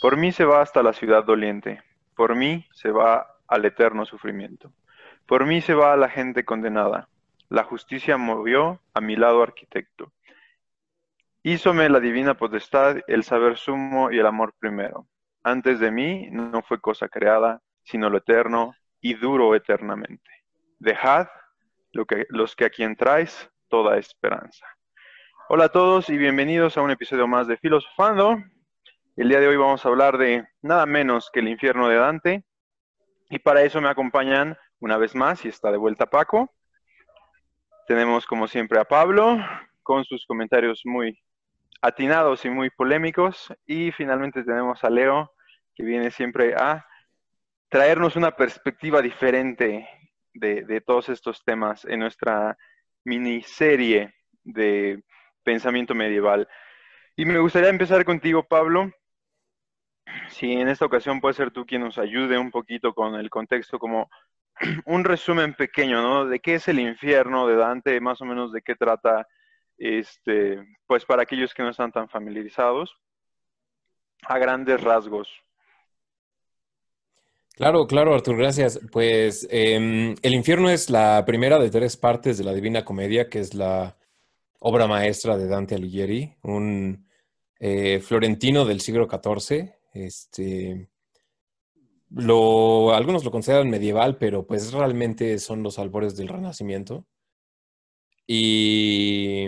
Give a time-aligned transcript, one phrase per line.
[0.00, 1.82] Por mí se va hasta la ciudad doliente,
[2.16, 4.72] por mí se va al eterno sufrimiento,
[5.26, 7.08] por mí se va a la gente condenada.
[7.50, 10.10] La justicia movió a mi lado arquitecto.
[11.42, 15.06] Hízome la divina potestad, el saber sumo y el amor primero.
[15.42, 20.30] Antes de mí no fue cosa creada, sino lo eterno y duro eternamente.
[20.78, 21.28] Dejad
[21.92, 24.64] lo que, los que a quien traes toda esperanza.
[25.50, 28.38] Hola a todos y bienvenidos a un episodio más de Filosofando.
[29.20, 32.42] El día de hoy vamos a hablar de nada menos que el infierno de Dante.
[33.28, 36.50] Y para eso me acompañan una vez más y está de vuelta Paco.
[37.86, 39.36] Tenemos como siempre a Pablo
[39.82, 41.22] con sus comentarios muy
[41.82, 43.52] atinados y muy polémicos.
[43.66, 45.34] Y finalmente tenemos a Leo
[45.74, 46.86] que viene siempre a
[47.68, 49.86] traernos una perspectiva diferente
[50.32, 52.56] de, todos estos temas en nuestra
[53.04, 55.04] miniserie de
[55.42, 56.48] pensamiento medieval.
[57.16, 58.90] Y me gustaría empezar contigo, Pablo.
[60.28, 63.78] Si en esta ocasión puede ser tú quien nos ayude un poquito con el contexto,
[63.78, 64.08] como
[64.86, 66.26] un resumen pequeño, ¿no?
[66.26, 69.26] De qué es el infierno de Dante, más o menos de qué trata,
[69.76, 72.94] este, pues para aquellos que no están tan familiarizados,
[74.22, 75.28] a grandes rasgos.
[77.56, 78.80] Claro, claro, Artur, gracias.
[78.90, 83.40] Pues em, El infierno es la primera de tres partes de la Divina Comedia, que
[83.40, 83.96] es la
[84.60, 87.06] obra maestra de Dante Alighieri, un
[87.58, 89.74] eh, florentino del siglo XIV.
[89.92, 90.88] Este,
[92.10, 97.06] lo, algunos lo consideran medieval, pero pues realmente son los albores del Renacimiento.
[98.26, 99.46] Y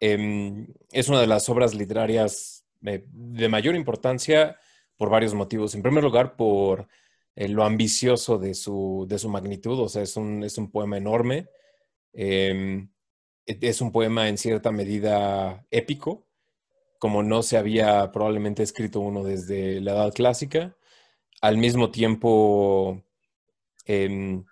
[0.00, 4.58] em, es una de las obras literarias eh, de mayor importancia
[4.96, 5.74] por varios motivos.
[5.74, 6.88] En primer lugar, por
[7.36, 10.96] eh, lo ambicioso de su, de su magnitud, o sea, es un, es un poema
[10.98, 11.48] enorme.
[12.12, 12.90] Em,
[13.46, 16.26] e, es un poema en cierta medida épico,
[17.00, 20.76] como no se había probablemente escrito uno desde la Edad Clásica.
[21.40, 23.02] Al mismo tiempo,
[23.86, 24.44] em,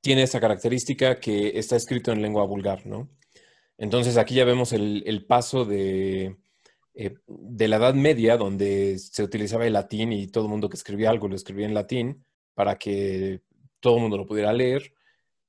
[0.00, 3.08] tiene esa característica que está escrito en lengua vulgar, ¿no?
[3.78, 6.36] Entonces aquí ya vemos el paso de,
[6.96, 10.76] eh, de la Edad Media, donde se utilizaba el latín y todo el mundo que
[10.76, 13.42] escribía algo lo escribía en latín para que
[13.80, 14.94] todo el mundo lo pudiera leer.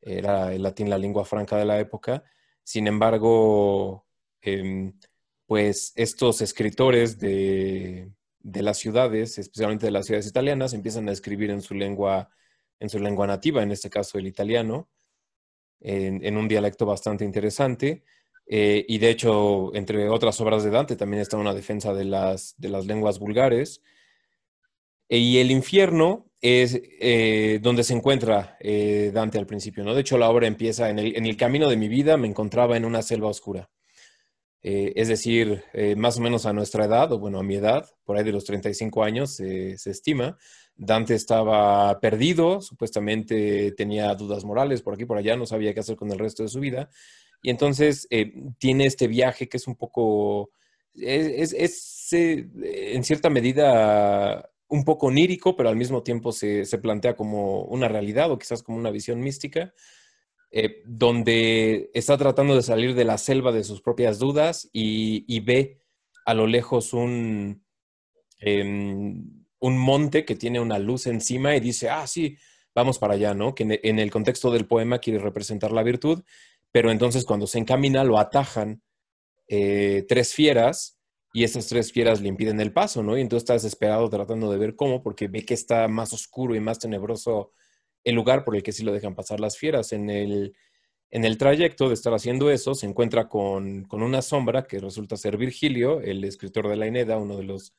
[0.01, 2.23] Era el latín la lengua franca de la época.
[2.63, 4.04] Sin embargo,
[4.45, 4.94] em,
[5.45, 8.11] pues estos escritores de,
[8.44, 12.29] las ciudades, especialmente de las ciudades italianas, empiezan a escribir en su lengua,
[12.79, 14.89] en su lengua nativa, en este caso el italiano,
[15.81, 18.03] en un dialecto bastante interesante.
[18.47, 22.56] Eh, y de hecho, entre otras obras de Dante, también está una defensa de las,
[22.59, 23.81] lenguas vulgares.
[25.09, 29.94] E, y el infierno es eh, donde se encuentra eh, Dante al principio, ¿no?
[29.94, 33.01] De hecho, la obra empieza en el, camino de mi vida, me encontraba en una
[33.01, 33.69] selva oscura.
[34.67, 35.63] Es decir,
[35.95, 38.45] más o menos a nuestra edad, o bueno, a mi edad, por ahí de los
[38.45, 40.37] 35 años, se estima,
[40.77, 45.95] Dante estaba perdido, supuestamente tenía dudas morales por aquí, por allá, no sabía qué hacer
[45.95, 46.89] con el resto de su vida.
[47.41, 50.51] Y entonces eh, tiene este viaje que es un poco,
[50.95, 51.53] es,
[52.13, 52.49] eh,
[52.93, 58.31] en cierta medida un poco onírico, pero al mismo tiempo se, plantea como una realidad
[58.31, 59.73] o quizás como una visión mística,
[60.55, 65.81] eh, donde está tratando de salir de la selva de sus propias dudas y, ve
[66.25, 67.63] a lo lejos un,
[68.39, 72.38] em, un monte que tiene una luz encima y dice, ah, sí,
[72.73, 73.53] vamos para allá, ¿no?
[73.53, 76.23] Que en el contexto del poema quiere representar la virtud
[76.75, 78.81] pero entonces cuando se encamina lo atajan
[79.47, 80.99] eh, tres fieras
[81.31, 83.17] y esas tres fieras le impiden el paso, ¿no?
[83.17, 86.59] Y entonces está desesperado tratando de ver cómo, porque ve que está más oscuro y
[86.59, 87.53] más tenebroso
[88.05, 89.91] el lugar por el que sí lo dejan pasar las fieras.
[89.91, 90.55] En el,
[91.11, 95.38] en el trayecto de estar haciendo eso, se encuentra con, una sombra que resulta ser
[95.38, 97.73] Virgilio, el escritor de la Eneda, uno de los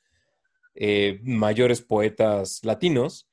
[0.75, 3.28] eh, mayores poetas latinos.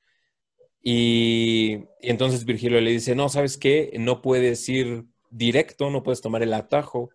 [0.80, 3.92] Y, y, entonces Virgilio le dice, no, ¿sabes qué?
[3.98, 7.10] No puedes ir directo, no puedes tomar el atajo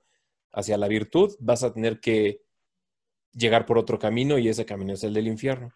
[0.51, 2.41] hacia la virtud, vas a tener que
[3.31, 5.71] llegar por otro camino y ese camino es el del infierno.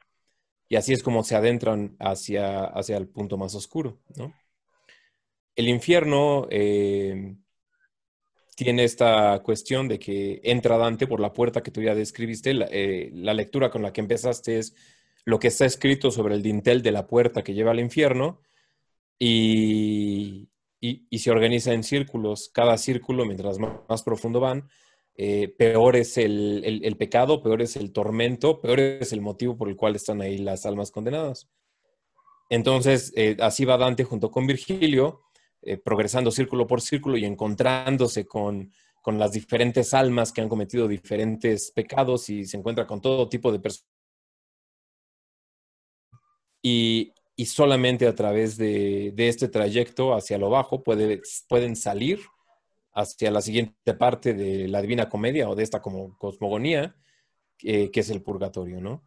[0.73, 3.99] Y así es como se adentran hacia, hacia el punto más oscuro.
[5.55, 7.35] El infierno eh,
[8.55, 12.55] tiene esta cuestión de que entra Dante por la puerta que tú ya describiste.
[12.55, 14.73] La, eh, la, lectura con la que empezaste es
[15.25, 18.41] lo que está escrito sobre el dintel de la puerta que lleva al infierno.
[19.19, 20.49] Y,
[20.79, 22.49] y, se organiza en círculos.
[22.51, 24.67] Cada círculo, mientras más, profundo van,
[25.15, 29.75] eh, peor es el, pecado, peor es el tormento, peor es el motivo por el
[29.75, 31.49] cual están ahí las almas condenadas.
[32.49, 35.21] Entonces, eh, así va Dante junto con Virgilio,
[35.61, 38.71] eh, progresando círculo por círculo y encontrándose con,
[39.01, 43.51] con las diferentes almas que han cometido diferentes pecados y se encuentra con todo tipo
[43.51, 43.89] de personas.
[46.61, 47.13] Y,
[47.45, 52.19] solamente a través de, este trayecto hacia lo bajo pueden salir
[52.93, 56.95] hacia la siguiente parte de la Divina Comedia o de esta cosmogonía,
[57.57, 59.03] que es el purgatorio, ¿no?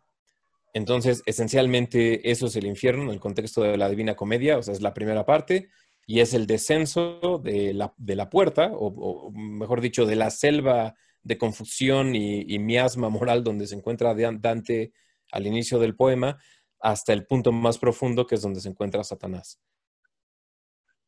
[0.72, 4.74] Entonces, esencialmente, eso es el infierno en el contexto de la Divina Comedia, o sea,
[4.74, 5.70] es la primera parte,
[6.06, 12.14] y es el descenso de la, puerta, o, mejor dicho, de la selva de confusión
[12.14, 14.92] y, miasma moral donde se encuentra Dante
[15.32, 16.38] al inicio del poema,
[16.78, 19.60] hasta el punto más profundo, que es donde se encuentra Satanás.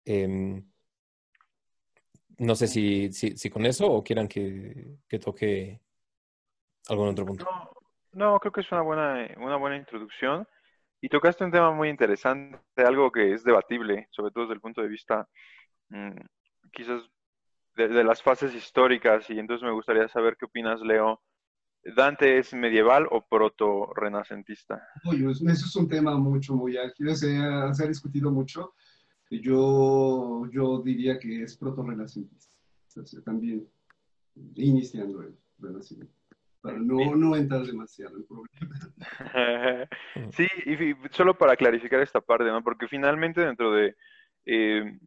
[0.04, 0.66] Em,
[2.38, 5.80] no sé si, si, con eso o quieran que, que toque
[6.88, 7.46] algún otro punto.
[8.12, 10.46] No, creo que es una buena, una buena introducción.
[11.00, 14.82] Y tocaste un tema muy interesante, algo que es debatible, sobre todo desde el punto
[14.82, 15.28] de vista
[15.90, 16.16] mm,
[16.72, 17.02] quizás
[17.76, 19.28] de, las fases históricas.
[19.30, 21.22] Y entonces me gustaría saber qué opinas, Leo.
[21.94, 24.82] ¿Dante es medieval o proto-renacentista?
[25.04, 28.74] eso es un tema mucho, muy ágil, se ha, se ha discutido mucho.
[29.30, 32.56] Yo, yo diría que es proto-renacentista,
[33.24, 33.68] también
[34.54, 36.18] iniciando el renacimiento
[36.60, 38.90] para no, no entrar demasiado en problemas.
[40.36, 42.62] sí, y, solo para clarificar esta parte, ¿no?
[42.62, 43.94] Porque finalmente dentro de
[44.46, 44.98] eh,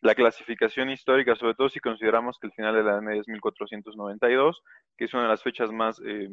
[0.00, 3.28] la clasificación histórica, sobre todo si consideramos que el final de la Edad Media es
[3.28, 4.62] 1492,
[4.96, 6.28] que es una de las fechas más eh,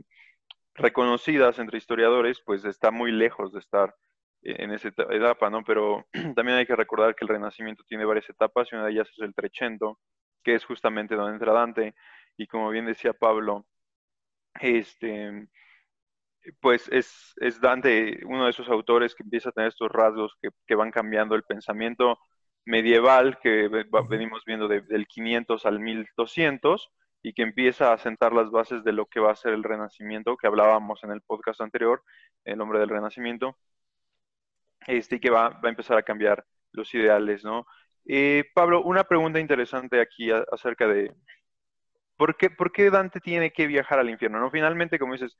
[0.76, 3.96] reconocidas entre historiadores, pues está muy lejos de estar
[4.44, 5.64] en esa etapa, ¿no?
[5.64, 6.06] Pero
[6.36, 9.20] también hay que recordar que el Renacimiento tiene varias etapas y una de ellas es
[9.20, 10.00] el Trecento,
[10.44, 11.96] que es justamente donde entra Dante,
[12.38, 13.66] y como bien decía Pablo,
[14.60, 15.48] este,
[16.60, 20.34] pues es, es, Dante uno de esos autores que empieza a tener estos rasgos
[20.68, 22.20] que, van cambiando el pensamiento
[22.66, 23.70] medieval que
[24.10, 26.90] venimos viendo del 500 al 1200
[27.22, 30.38] y que empieza a sentar las bases de lo que va a ser el renacimiento
[30.38, 32.04] que hablábamos en el podcast anterior,
[32.44, 33.58] el hombre del renacimiento,
[34.88, 37.66] este, y que va, a empezar a cambiar los ideales, ¿no?
[38.06, 41.14] Eh, Pablo, una pregunta interesante aquí acerca de,
[42.18, 42.38] ¿Por
[42.72, 44.40] qué, Dante tiene que viajar al infierno?
[44.40, 44.50] ¿no?
[44.52, 45.38] Finalmente, como dices,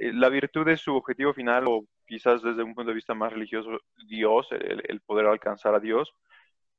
[0.00, 3.32] eh, la virtud es su objetivo final, o quizás desde un punto de vista más
[3.32, 6.12] religioso, Dios, el, poder alcanzar a Dios,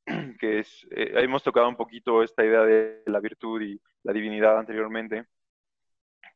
[0.39, 4.57] que es, eh, hemos tocado un poquito esta idea de la virtud y la divinidad
[4.59, 5.25] anteriormente.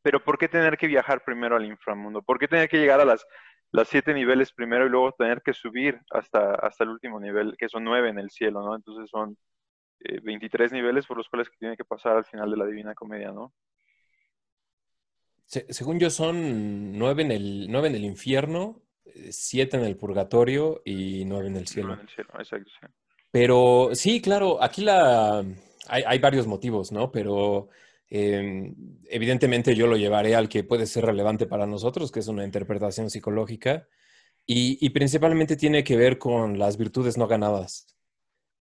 [0.02, 2.22] Pero ¿por qué tener que viajar primero al inframundo?
[2.22, 3.26] ¿Por qué tener que llegar a las,
[3.72, 7.70] las siete niveles primero y luego tener que subir hasta, hasta el último nivel, que
[7.70, 8.76] son nueve en el cielo, ¿no?
[8.76, 9.38] Entonces son
[10.24, 13.32] 23 eh, niveles por los cuales tiene que pasar al final de la Divina Comedia,
[13.32, 13.54] ¿no?
[15.50, 20.84] según yo son nueve en el, nueve en el infierno, eh, siete en el purgatorio
[20.86, 21.94] y nueve en el cielo.
[21.96, 22.88] En el cielo exacto, sí.
[23.32, 25.44] Pero sí, claro, aquí la
[25.88, 27.12] hay, varios motivos, ¿no?
[27.12, 27.70] Pero
[28.10, 28.76] em,
[29.10, 33.10] evidentemente yo lo llevaré al que puede ser relevante para nosotros, que es una interpretación
[33.10, 33.88] psicológica,
[34.52, 37.86] y principalmente tiene que ver con las virtudes no ganadas.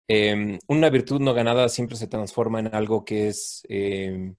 [0.08, 4.34] Em, una virtud no ganada siempre se transforma en algo que es em,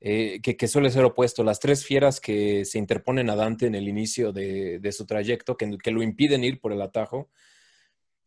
[0.00, 1.44] eh, que, suele ser opuesto.
[1.44, 5.90] Las tres fieras que se interponen a Dante en el inicio de, su trayecto, que,
[5.92, 7.30] lo impiden ir por el atajo,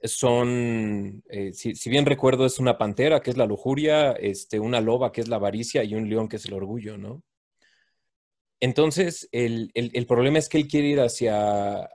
[0.03, 5.11] son, eh, si, bien recuerdo, es una pantera, que es la lujuria, este, una loba,
[5.11, 7.23] que es la avaricia, y un león, que es el orgullo, ¿no?
[8.61, 9.71] Entonces, el,
[10.07, 11.89] problema es que él quiere ir hacia,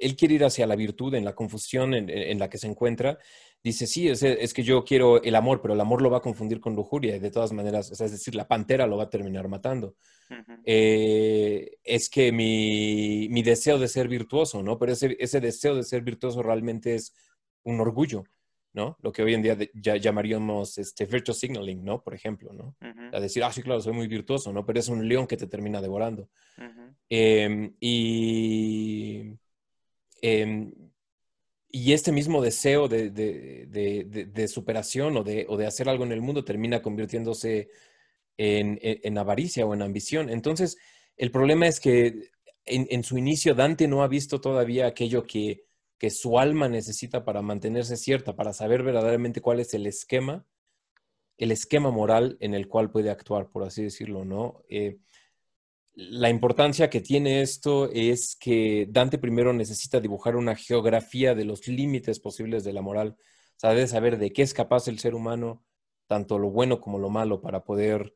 [0.00, 3.18] él quiere ir hacia la virtud en la confusión en la que se encuentra,
[3.66, 6.60] dice, sí, es, que yo quiero el amor, pero el amor lo va a confundir
[6.60, 9.96] con lujuria y de todas maneras, es decir, la pantera lo va a terminar matando.
[10.64, 14.78] Eh, es que mi, deseo de ser virtuoso, ¿no?
[14.78, 17.12] Pero ese, ese deseo de ser virtuoso realmente es
[17.66, 18.24] un orgullo,
[18.72, 18.96] ¿no?
[19.02, 22.02] Lo que hoy en día ya llamaríamos este, virtual signaling, ¿no?
[22.02, 22.76] Por ejemplo, ¿no?
[23.12, 24.64] A decir, ah, sí, claro, soy muy virtuoso, ¿no?
[24.64, 26.28] Pero es un león que te termina devorando.
[27.08, 29.36] Em, y
[30.22, 30.72] em,
[31.78, 37.68] y este mismo deseo de, superación o, de, hacer algo en el mundo termina convirtiéndose
[38.38, 40.30] en, avaricia o en ambición.
[40.30, 40.78] Entonces,
[41.18, 42.30] el problema es que
[42.64, 45.65] en, su inicio Dante no ha visto todavía aquello que,
[46.10, 50.46] su alma necesita para mantenerse cierta, para saber verdaderamente cuál es el esquema,
[51.38, 54.62] el esquema moral en el cual puede actuar, por así decirlo, ¿no?
[54.68, 54.98] Eh,
[55.94, 61.66] la importancia que tiene esto es que Dante primero necesita dibujar una geografía de los
[61.68, 65.14] límites posibles de la moral, o sea, debe saber de qué es capaz el ser
[65.14, 65.64] humano,
[66.06, 68.14] tanto lo bueno como lo malo, para poder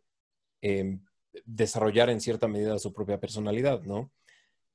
[0.60, 1.02] em,
[1.46, 4.12] desarrollar en cierta medida su propia personalidad, ¿no?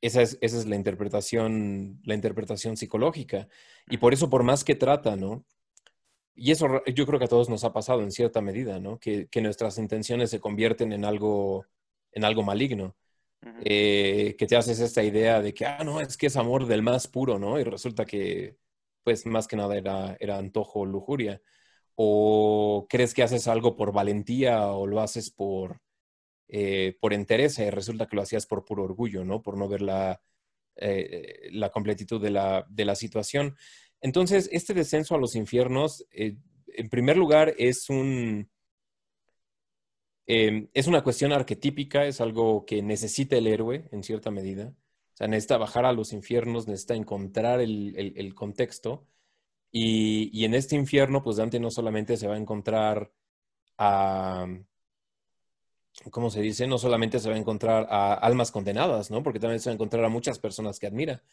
[0.02, 3.48] Esa es, esa es la interpretación, la interpretación psicológica.
[3.90, 5.46] Y por eso, por más que trata, ¿no?
[6.36, 9.00] y eso yo creo que a todos nos ha pasado en cierta medida, ¿no?
[9.00, 11.66] Que, nuestras intenciones se convierten en algo,
[12.12, 12.96] en algo maligno.
[13.64, 16.82] Eh, que te haces esta idea de que, ah, no, es que es amor del
[16.82, 17.60] más puro, ¿no?
[17.60, 18.58] Y resulta que,
[19.04, 21.42] pues, más que nada era, era antojo, lujuria.
[21.96, 25.82] O crees que haces algo por valentía o lo haces por,
[26.48, 29.42] eh, por interés resulta que lo hacías por puro orgullo, ¿no?
[29.42, 30.22] Por no ver la,
[30.78, 33.56] eh, la completitud de la, de la situación.
[34.02, 36.38] Entonces, este descenso a los infiernos, eh,
[36.68, 38.50] en primer lugar, es un...
[40.28, 44.74] Em, es una cuestión arquetípica, es algo que necesita el héroe en cierta medida.
[45.14, 49.08] O sea, necesita bajar a los infiernos, necesita encontrar el, contexto.
[49.72, 53.12] Y, y, en este infierno, pues Dante no solamente se va a encontrar
[53.78, 54.48] a,
[56.12, 56.68] ¿cómo se dice?
[56.68, 59.24] No solamente se va a encontrar a almas condenadas, ¿no?
[59.24, 61.24] Porque también se va a encontrar a muchas personas que admira.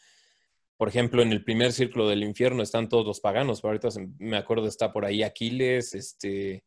[0.77, 3.61] Por ejemplo, en el primer círculo del infierno están todos los paganos.
[3.61, 3.89] Pero ahorita
[4.19, 6.63] me acuerdo está por ahí Aquiles, este,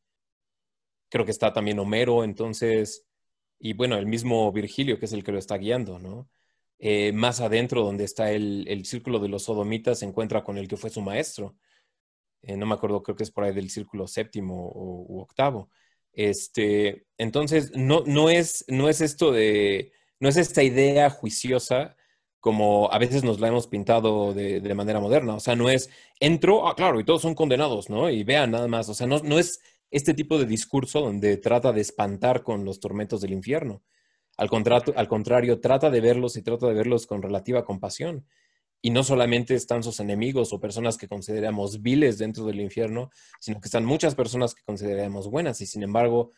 [1.09, 3.07] creo que está también Homero, entonces,
[3.59, 6.29] y bueno, el mismo Virgilio, que es el que lo está guiando, ¿no?
[6.79, 10.77] Eh, más adentro, donde está el, círculo de los sodomitas, se encuentra con el que
[10.77, 11.57] fue su maestro.
[12.43, 15.71] Eh, no me acuerdo, creo que es por ahí del círculo séptimo o, u octavo.
[16.17, 21.95] Este, entonces, no, no, es, no es esto de, no es esta idea juiciosa
[22.41, 25.35] como a veces nos la hemos pintado de, manera moderna.
[25.35, 28.09] O sea, no es, entro, ah, claro, y todos son condenados, ¿no?
[28.09, 28.89] Y vean nada más.
[28.89, 32.79] O sea, no, no es este tipo de discurso donde trata de espantar con los
[32.79, 33.83] tormentos del infierno.
[34.37, 34.49] Al,
[34.95, 38.27] al contrario, trata de verlos y trata de verlos con relativa compasión.
[38.87, 43.61] Y no solamente están sus enemigos o personas que consideramos viles dentro del infierno, sino
[43.61, 46.31] que están muchas personas que consideramos buenas y sin embargo,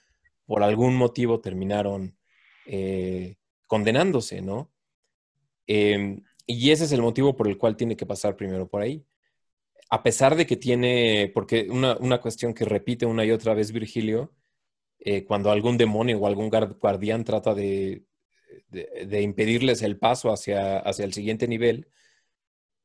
[0.47, 2.17] por algún motivo terminaron
[2.65, 3.37] eh,
[3.67, 4.73] condenándose, ¿no?
[5.67, 9.05] Em, y ese es el motivo por el cual tiene que pasar primero por ahí.
[9.91, 14.33] A pesar de que tiene, porque una, cuestión que repite una y otra vez Virgilio,
[15.01, 18.07] eh, cuando algún demonio o algún guardián trata de,
[18.71, 21.89] de, impedirles el paso hacia, hacia el siguiente nivel,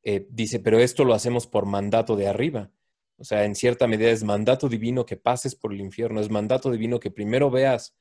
[0.03, 2.69] eh, dice, pero esto lo hacemos por mandato de arriba.
[3.17, 6.71] O sea, en cierta medida es mandato divino que pases por el infierno, es mandato
[6.71, 7.95] divino que primero veas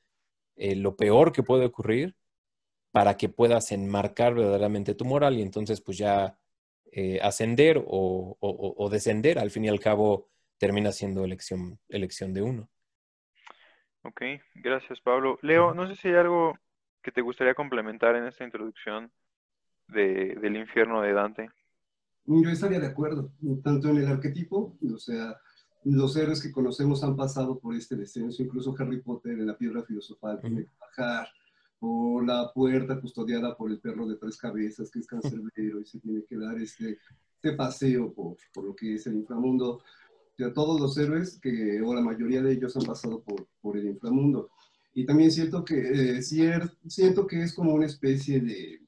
[0.55, 2.15] eh, lo peor que puede ocurrir
[2.91, 6.37] para que puedas enmarcar verdaderamente tu moral y entonces pues ya
[6.91, 10.29] eh, ascender o, descender, al fin y al cabo
[10.59, 12.69] termina siendo elección, elección de uno.
[14.03, 14.21] Ok,
[14.55, 15.39] gracias Pablo.
[15.41, 16.59] Leo, no sé si hay algo
[17.01, 19.11] que te gustaría complementar en esta introducción
[19.87, 21.49] del infierno de Dante.
[22.25, 23.31] Yo estaría de acuerdo,
[23.63, 25.37] tanto en el arquetipo, o sea,
[25.83, 29.83] los héroes que conocemos han pasado por este descenso, incluso Harry Potter en la piedra
[29.83, 31.27] filosofal tiene que bajar,
[31.85, 35.99] o la puerta custodiada por el perro de tres cabezas, que es cancerbero, y se
[35.99, 36.97] tiene que dar este,
[37.35, 39.71] este paseo por, por, lo que es el inframundo.
[39.73, 43.77] O sea, todos los héroes, que, o la mayoría de ellos han pasado por, por
[43.77, 44.49] el inframundo.
[44.93, 48.79] Y también siento que, eh, siento que es como una especie de...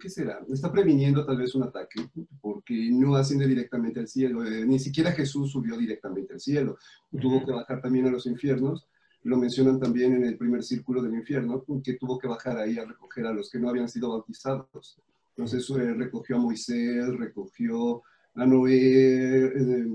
[0.00, 0.40] ¿qué será?
[0.50, 2.08] Está previniendo tal vez un ataque,
[2.40, 4.44] porque no asciende directamente al cielo.
[4.44, 6.78] Eh, ni siquiera Jesús subió directamente al cielo.
[7.20, 8.86] Tuvo que bajar también a los infiernos
[9.24, 12.84] lo mencionan también en el primer círculo del infierno, que tuvo que bajar ahí a
[12.84, 14.98] recoger a los que no habían sido bautizados.
[15.30, 18.02] Entonces eh, recogió a Moisés, recogió
[18.34, 19.86] a Noé, eh,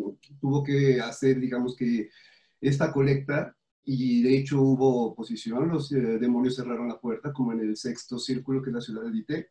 [0.41, 2.10] tuvo que hacer, digamos que,
[2.62, 3.55] esta colecta
[3.86, 8.19] y de hecho hubo oposición, los eh, demonios cerraron la puerta, como en el sexto
[8.19, 9.50] círculo que es la ciudad de Dite,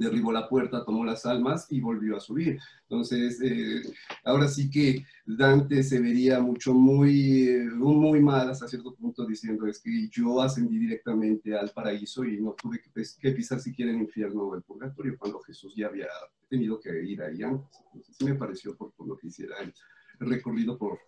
[0.00, 2.58] derribó la puerta, tomó las almas y volvió a subir.
[2.82, 3.82] Entonces, eh,
[4.24, 9.66] ahora sí que Dante se vería mucho, muy, eh, muy mal hasta cierto punto diciendo
[9.66, 14.42] es que yo ascendí directamente al paraíso y no tuve que, pisar siquiera el infierno
[14.44, 16.08] o el purgatorio cuando Jesús ya había
[16.48, 17.68] tenido que ir ahí antes.
[17.86, 19.72] Entonces, sí me pareció por, lo que hiciera el
[20.18, 20.98] recorrido por,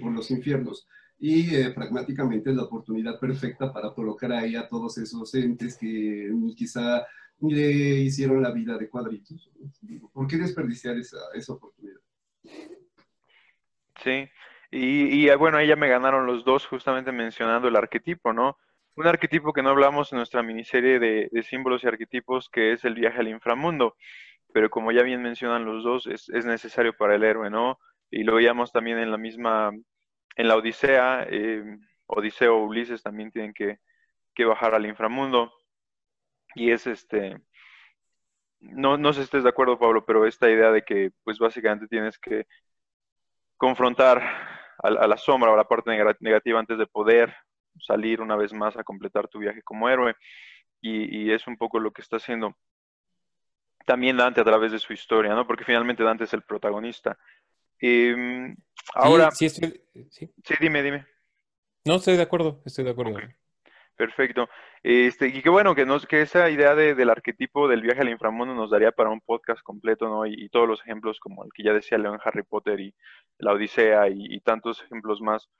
[0.00, 0.86] por los infiernos
[1.20, 6.30] y eh, pragmáticamente es la oportunidad perfecta para colocar ahí a todos esos entes que
[6.56, 7.04] quizá
[7.40, 9.50] le hicieron la vida de cuadritos.
[10.12, 12.00] ¿Por qué desperdiciar esa, esa oportunidad?
[14.02, 14.28] Sí,
[14.70, 18.56] y, y, bueno, ahí ya me ganaron los dos justamente mencionando el arquetipo, ¿no?
[18.96, 22.84] Un arquetipo que no hablamos en nuestra miniserie de, de símbolos y arquetipos, que es
[22.84, 23.96] el viaje al inframundo,
[24.52, 27.78] pero como ya bien mencionan los dos, es, es necesario para el héroe, ¿no?
[28.10, 29.70] Y lo veíamos también en la misma,
[30.36, 31.62] en la Odisea, eh,
[32.06, 33.78] Odiseo o Ulises también tienen que,
[34.34, 35.52] que bajar al inframundo
[36.54, 37.40] y es este,
[38.60, 41.86] no, no sé si estés de acuerdo, Pablo, pero esta idea de que, pues básicamente
[41.86, 42.46] tienes que
[43.56, 44.22] confrontar
[44.78, 45.90] a, la sombra o a la parte
[46.20, 47.34] negativa antes de poder
[47.80, 50.14] salir una vez más a completar tu viaje como héroe.
[50.80, 52.56] Y, es un poco lo que está haciendo
[53.84, 55.46] también Dante a través de su historia, ¿no?
[55.46, 57.18] Porque finalmente Dante es el protagonista.
[57.80, 58.54] Em,
[58.94, 59.62] Ahora, sí, sí,
[60.10, 60.30] sí.
[60.44, 61.06] sí, dime, dime.
[61.84, 63.18] No, estoy de acuerdo, estoy de acuerdo.
[63.98, 64.48] Perfecto.
[64.84, 68.10] Este, y qué bueno que, nos, que esa idea de, del arquetipo del viaje al
[68.10, 70.24] inframundo nos daría para un podcast completo, ¿no?
[70.24, 72.94] Y, todos los ejemplos como el que ya decía León Harry Potter y
[73.38, 75.50] la Odisea y, tantos ejemplos más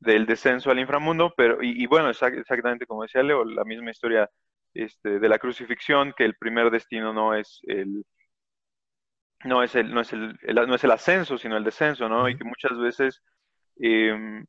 [0.00, 4.28] del descenso al inframundo, pero, y, bueno, exactamente como decía Leo, la misma historia
[4.74, 8.04] este, de la crucifixión, que el primer destino no es el,
[9.44, 12.28] no es el, no es el, no es el ascenso, sino el descenso, ¿no?
[12.28, 13.22] Y que muchas veces
[13.80, 14.44] eh,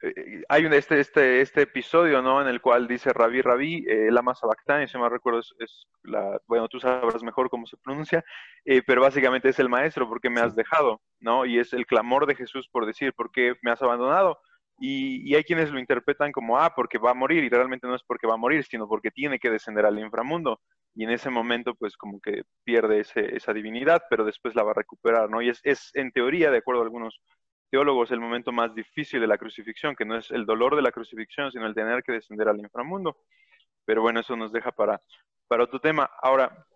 [0.00, 2.40] eh, hay un, este, este, este episodio, ¿no?
[2.40, 6.68] En el cual dice Rabí Rabí, eh, Lama Sabactani, si me recuerdo, es, la, bueno,
[6.68, 8.24] tú sabrás mejor cómo se pronuncia,
[8.64, 11.44] eh, pero básicamente es el maestro, porque me has dejado, ¿no?
[11.46, 14.38] Y es el clamor de Jesús por decir, ¿por qué me has abandonado?
[14.80, 17.96] Y, y, hay quienes lo interpretan como, ah, porque va a morir, y realmente no
[17.96, 20.60] es porque va a morir, sino porque tiene que descender al inframundo.
[20.94, 24.70] Y en ese momento, pues como que pierde ese, esa divinidad, pero después la va
[24.70, 25.42] a recuperar, ¿no?
[25.42, 27.20] Y es, es en teoría, de acuerdo a algunos
[27.70, 30.92] teólogos el momento más difícil de la crucifixión, que no es el dolor de la
[30.92, 33.18] crucifixión, sino el tener que descender al inframundo.
[33.84, 35.00] Pero bueno, eso nos deja para,
[35.48, 36.10] para otro tema.
[36.22, 36.66] Ahora,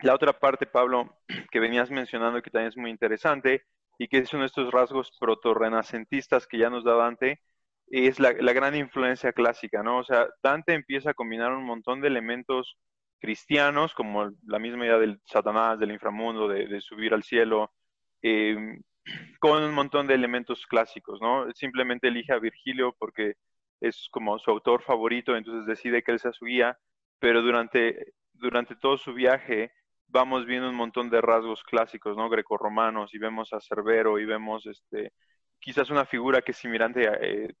[0.00, 1.18] la otra parte, Pablo,
[1.50, 3.64] que venías mencionando que también es muy interesante
[3.98, 7.42] y que es uno de estos rasgos proto-renacentistas que ya nos da Dante,
[7.90, 9.98] es la, gran influencia clásica, ¿no?
[9.98, 12.78] O sea, Dante empieza a combinar un montón de elementos
[13.18, 17.72] cristianos, como la misma idea del Satanás, del inframundo, de, subir al cielo,
[18.22, 18.78] eh,
[19.38, 21.50] con un montón de elementos clásicos, ¿no?
[21.52, 23.34] Simplemente elige a Virgilio porque
[23.80, 26.78] es como su autor favorito, entonces decide que él sea su guía,
[27.18, 29.72] pero durante, durante todo su viaje
[30.08, 32.28] vamos viendo un montón de rasgos clásicos, ¿no?
[32.28, 35.12] Grecorromanos, y vemos a Cerbero, y vemos este,
[35.60, 37.54] quizás una figura que es similar, eh,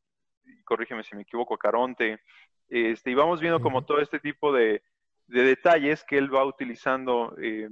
[0.64, 2.20] corrígeme si me equivoco, a Caronte,
[2.68, 4.82] este, y vamos viendo como todo este tipo de,
[5.26, 7.68] detalles que él va utilizando eh,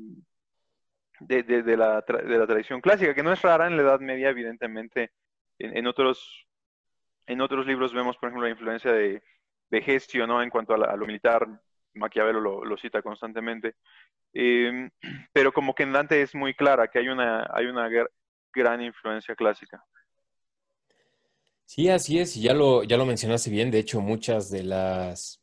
[1.20, 4.30] de, de, la, de, la, tradición clásica, que no es rara en la Edad Media,
[4.30, 5.12] evidentemente.
[5.58, 6.46] En, otros,
[7.26, 9.22] en otros libros vemos, por ejemplo, la influencia de,
[9.70, 10.42] de Gestio, ¿no?
[10.42, 11.46] En cuanto a, lo militar,
[11.94, 13.74] Maquiavelo lo, cita constantemente.
[14.32, 14.90] Em,
[15.32, 17.88] pero como que en Dante es muy clara que hay una, hay una
[18.52, 19.84] gran influencia clásica.
[21.64, 23.70] Sí, así es, y ya lo, ya lo mencionaste bien.
[23.70, 25.42] De hecho, muchas de las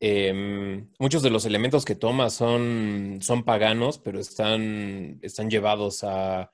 [0.00, 6.50] Em, muchos de los elementos que toma son, son paganos, pero están, están llevados a,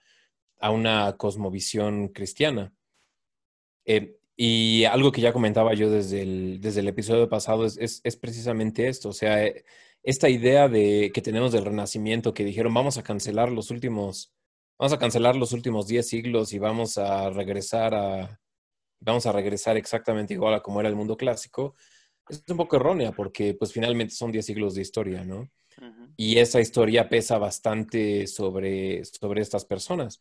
[0.63, 2.75] una cosmovisión cristiana.
[3.85, 8.89] Em, y algo que ya comentaba yo desde el, desde el episodio pasado es, precisamente
[8.89, 9.65] esto, o sea, eh,
[10.03, 14.33] esta idea de que tenemos del renacimiento, que dijeron vamos a cancelar los últimos,
[14.79, 18.41] vamos a cancelar los últimos 10 siglos y vamos a regresar a,
[19.01, 21.75] vamos a regresar exactamente igual a como era el mundo clásico,
[22.31, 25.51] es un poco errónea porque pues finalmente son 10 siglos de historia, ¿no?
[26.17, 30.21] Y esa historia pesa bastante sobre, sobre estas personas.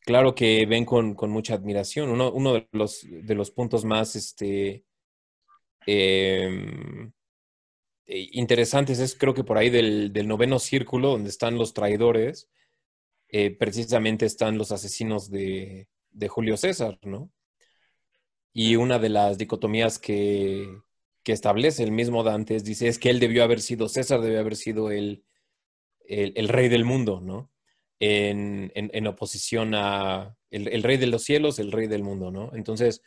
[0.00, 2.10] Claro que ven con, mucha admiración.
[2.10, 4.84] Uno, uno, de, los, de los puntos más este,
[5.86, 7.12] em,
[8.06, 12.48] e, interesantes es creo que por ahí del, noveno círculo, donde están los traidores,
[13.28, 17.30] eh, precisamente están los asesinos de, de Julio César, ¿no?
[18.52, 20.66] Y una de las dicotomías que,
[21.22, 24.56] que establece el mismo Dantes, dice, es que él debió haber sido, César debió haber
[24.56, 25.24] sido el,
[26.06, 27.50] el, rey del mundo, ¿no?
[27.98, 32.50] En, en, oposición a el, rey de los cielos, el rey del mundo, ¿no?
[32.54, 33.02] Entonces,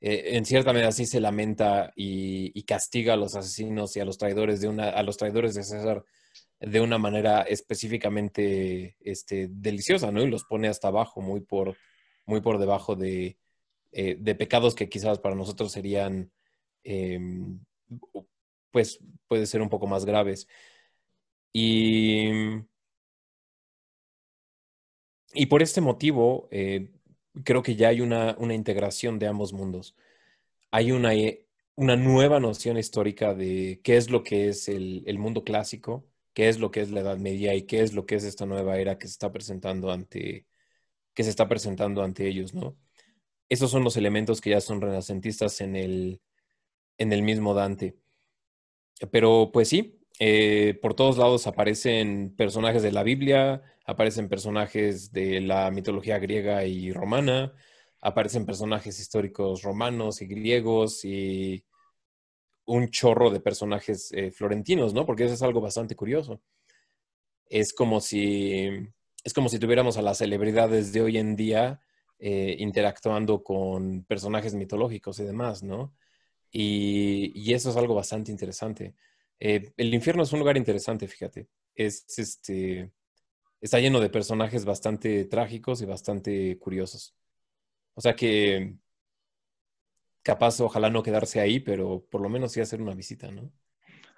[0.00, 4.18] eh, en cierta manera sí se lamenta y, castiga a los asesinos y a los
[4.18, 6.04] traidores de una, a los traidores de César
[6.60, 10.22] de una manera específicamente este, deliciosa, ¿no?
[10.22, 11.76] Y los pone hasta abajo, muy por,
[12.26, 13.36] muy por debajo de,
[13.92, 16.32] eh, de pecados que quizás para nosotros serían
[16.84, 17.60] Em,
[18.70, 20.48] pues puede ser un poco más graves.
[21.52, 22.30] Y,
[25.34, 26.90] y por este motivo, eh,
[27.44, 29.94] creo que ya hay una, una, integración de ambos mundos.
[30.70, 35.18] Hay una, eh, una, nueva noción histórica de qué es lo que es el, el,
[35.18, 38.16] mundo clásico, qué es lo que es la Edad Media y qué es lo que
[38.16, 40.46] es esta nueva era que se está presentando ante,
[41.14, 42.76] que se está presentando ante ellos, ¿no?
[43.48, 46.20] Esos son los elementos que ya son renacentistas en el,
[47.02, 47.96] en el mismo Dante.
[49.10, 55.40] Pero pues sí, eh, por todos lados aparecen personajes de la Biblia, aparecen personajes de
[55.40, 57.52] la mitología griega y romana,
[58.00, 61.64] aparecen personajes históricos romanos y griegos y
[62.66, 65.04] un chorro de personajes eh, florentinos, ¿no?
[65.06, 66.40] Porque eso es algo bastante curioso.
[67.46, 68.68] Es como si,
[69.24, 71.80] es como si tuviéramos a las celebridades de hoy en día
[72.18, 75.92] eh, interactuando con personajes mitológicos y demás, ¿no?
[76.52, 78.94] Y, eso es algo bastante interesante.
[79.40, 81.48] Eh, el infierno es un lugar interesante, fíjate.
[81.74, 82.92] Es, este,
[83.60, 87.16] está lleno de personajes bastante trágicos y bastante curiosos.
[87.94, 88.74] O sea que
[90.22, 93.50] capaz, ojalá no quedarse ahí, pero por lo menos sí hacer una visita, ¿no?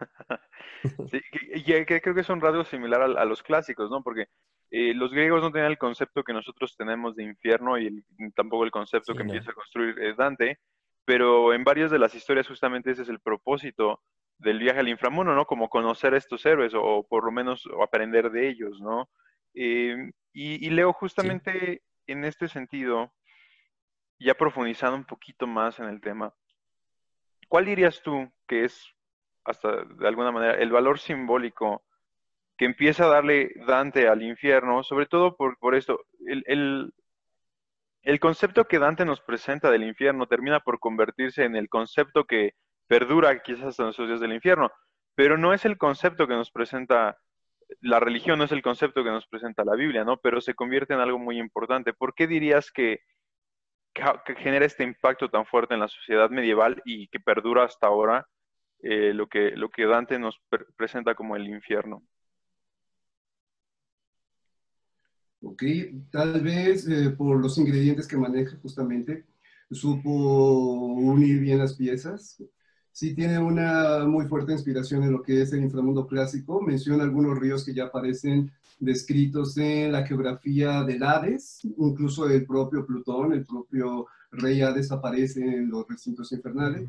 [1.11, 1.21] sí,
[1.55, 4.03] y creo que es un rasgo similar a, los clásicos, ¿no?
[4.03, 4.27] Porque
[4.71, 8.71] eh, los griegos no tenían el concepto que nosotros tenemos de infierno y tampoco el
[8.71, 10.59] concepto que empieza a construir eh, Dante,
[11.05, 14.03] pero en varias de las historias justamente ese es el propósito
[14.39, 15.47] del viaje al inframundo, ¿no?
[15.47, 19.09] Como conocer a estos héroes o, por lo menos aprender de ellos, ¿no?
[19.55, 23.13] Eh, y, leo justamente en este sentido,
[24.19, 26.35] ya profundizando un poquito más en el tema,
[27.49, 28.93] ¿cuál dirías tú que es,
[29.45, 31.85] hasta de alguna manera, el valor simbólico
[32.57, 36.93] que empieza a darle Dante al infierno, sobre todo por, por esto, el, el
[38.21, 42.55] concepto que Dante nos presenta del infierno termina por convertirse en el concepto que
[42.87, 44.71] perdura quizás hasta nuestros días del infierno,
[45.15, 47.17] pero no es el concepto que nos presenta
[47.81, 50.19] la religión, no es el concepto que nos presenta la Biblia, ¿no?
[50.19, 51.95] Pero se convierte en algo muy importante.
[51.95, 53.01] ¿Por qué dirías que,
[53.93, 58.27] que genera este impacto tan fuerte en la sociedad medieval y que perdura hasta ahora
[58.81, 60.41] eh, lo, que, lo que Dante nos
[60.77, 62.03] presenta como el infierno?
[65.47, 65.63] Ok,
[66.11, 69.25] tal vez eh, por los ingredientes que maneja justamente,
[69.71, 72.43] supo unir bien las piezas,
[72.91, 76.63] sí tiene una muy fuerte inspiración en lo que es el inframundo clásico.
[76.63, 82.87] Menciona algunos ríos que ya aparecen descritos en la geografía del Hades, incluso el propio
[82.87, 86.89] Plutón, el propio rey Hades aparece en los recintos infernales.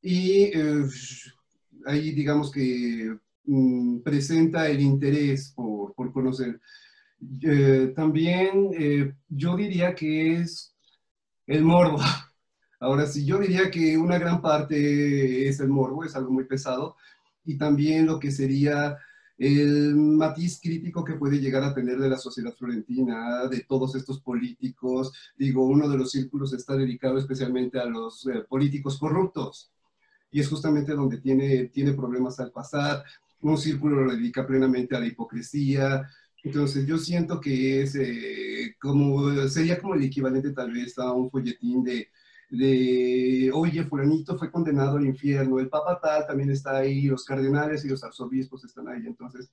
[0.00, 0.84] Y eh,
[1.84, 6.58] ahí digamos que mm, presenta el interés por, por conocer.
[7.42, 10.74] Eh, también eh, yo diría que es
[11.46, 11.98] el morbo
[12.78, 16.96] Ahora sí, yo diría que una gran parte es el morbo, es algo muy pesado,
[17.44, 18.98] y también lo que sería
[19.38, 24.20] el matiz crítico que puede llegar a tener de la sociedad florentina, de todos estos
[24.20, 25.12] políticos.
[25.36, 29.70] Digo, uno de los círculos está dedicado especialmente a los eh, políticos corruptos,
[30.30, 33.04] y es justamente donde tiene, tiene problemas al pasar.
[33.40, 36.06] Un círculo lo dedica plenamente a la hipocresía.
[36.46, 41.30] Entonces, yo siento que es eh, como, sería como el equivalente tal vez a un
[41.30, 42.08] folletín de
[42.48, 47.84] de, oye, fulanito fue condenado al infierno, el papa tal también está ahí, los cardenales
[47.84, 49.50] y los arzobispos están ahí, entonces,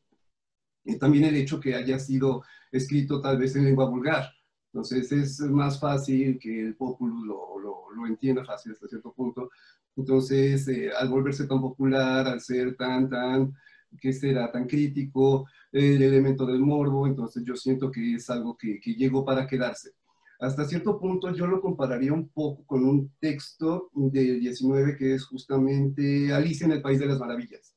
[0.85, 4.29] y también el hecho que haya sido escrito tal vez en lengua vulgar,
[4.71, 9.49] entonces es más fácil que el pueblo lo, lo, entienda fácil hasta cierto punto,
[9.95, 13.53] entonces eh, al volverse tan popular, al ser tan, tan,
[13.99, 18.79] que será tan crítico, el elemento del morbo, entonces yo siento que es algo que,
[18.79, 19.91] que llegó para quedarse
[20.43, 25.25] hasta cierto punto yo lo compararía un poco con un texto del 19 que es
[25.25, 27.73] justamente Alicia en el País de las Maravillas.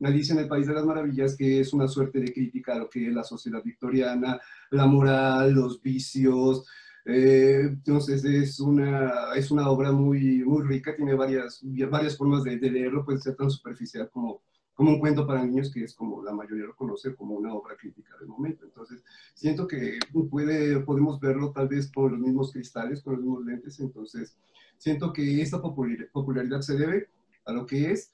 [0.00, 2.88] Alicia en el País de las Maravillas, que es una suerte de crítica a lo
[2.88, 6.66] que es la sociedad victoriana, la moral, los vicios.
[7.04, 12.56] Eh, entonces es una, es una obra muy, muy rica, tiene varias, varias formas de,
[12.58, 14.40] de leerlo, puede ser tan superficial como,
[14.78, 17.76] como un cuento para niños que es como la mayoría lo conoce como una obra
[17.76, 18.64] crítica del momento.
[18.64, 19.02] Entonces,
[19.34, 19.98] siento que
[20.30, 23.80] puede, podemos verlo tal vez con los mismos cristales, con los mismos lentes.
[23.80, 24.36] Entonces,
[24.76, 27.08] siento que esta popularidad se debe
[27.44, 28.12] a lo que es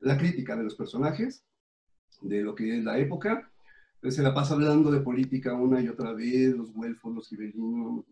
[0.00, 1.44] la crítica de los personajes,
[2.22, 3.52] de lo que es la época.
[4.02, 8.06] Se la pasa hablando de política una y otra vez, los güelfos, los gibelinos,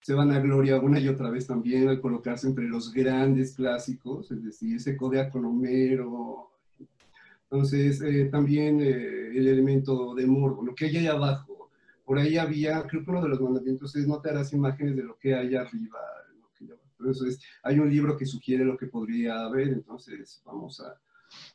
[0.00, 4.28] se van a gloria una y otra vez también al colocarse entre los grandes clásicos,
[4.32, 6.51] es decir, ese codea con Homero,
[7.52, 11.70] entonces, eh, también eh, el elemento de morbo, lo que hay ahí abajo.
[12.02, 15.02] Por ahí había, creo que uno de los mandamientos es no te harás imágenes de
[15.02, 15.98] lo que hay arriba.
[16.98, 20.98] Entonces, hay un libro que sugiere lo que podría haber, entonces vamos a,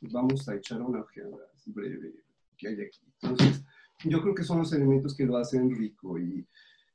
[0.02, 2.12] vamos a echar una ojeada breve
[2.56, 3.00] que hay aquí.
[3.20, 3.64] Entonces,
[4.04, 6.46] yo creo que son los elementos que lo hacen rico y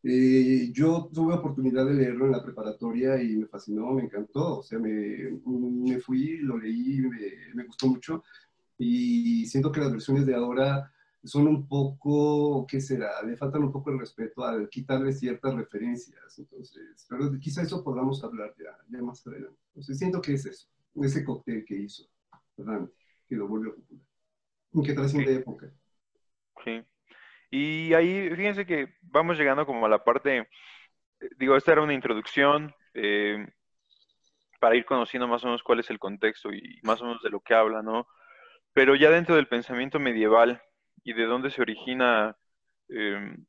[0.03, 4.63] eh, yo tuve oportunidad de leerlo en la preparatoria y me fascinó, me encantó, o
[4.63, 8.23] sea, me, me fui, lo leí, me, me gustó mucho
[8.77, 10.91] y siento que las versiones de ahora
[11.23, 13.21] son un poco, ¿qué será?
[13.23, 16.38] Le faltan un poco el respeto al quitarle ciertas referencias.
[16.38, 19.57] Entonces, pero quizá eso podamos hablar ya, más adelante.
[19.69, 22.03] Entonces, siento que es eso, ese cóctel que hizo
[22.57, 22.89] ¿verdad?
[23.27, 24.05] que lo volvió popular.
[24.73, 25.71] Y que trasciende época.
[26.63, 26.83] Sí.
[27.51, 30.49] Y ahí, fíjense que vamos llegando como a la parte,
[31.38, 33.47] digo, esta era una introducción eh,
[34.59, 37.29] para ir conociendo más o menos cuál es el contexto y más o menos de
[37.29, 38.07] lo que habla, ¿no?
[38.73, 40.62] Pero ya dentro del pensamiento medieval
[41.03, 42.36] y de dónde se origina
[42.89, 43.45] em,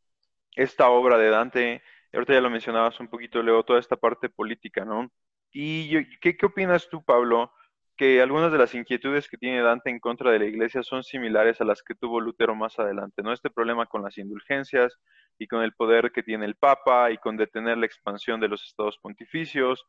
[0.56, 1.82] esta obra de Dante,
[2.12, 5.10] ahorita ya lo mencionabas un poquito, Leo, toda esta parte política, ¿no?
[5.52, 7.52] ¿Y qué, qué opinas tú, Pablo,
[7.96, 11.60] que algunas de las inquietudes que tiene Dante en contra de la iglesia son similares
[11.60, 13.32] a las que tuvo Lutero más adelante, ¿no?
[13.32, 14.98] Este problema con las indulgencias
[15.38, 18.64] y con el poder que tiene el Papa y con detener la expansión de los
[18.64, 19.84] estados pontificios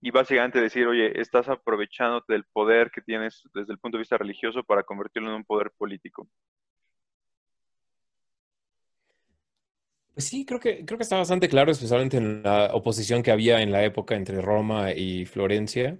[0.00, 4.18] y básicamente decir, oye, estás aprovechándote del poder que tienes desde el punto de vista
[4.18, 6.28] religioso para convertirlo en un poder político.
[10.14, 13.60] Pues sí, creo que, creo que está bastante claro, especialmente en la oposición que había
[13.60, 15.98] en la época entre Roma y Florencia.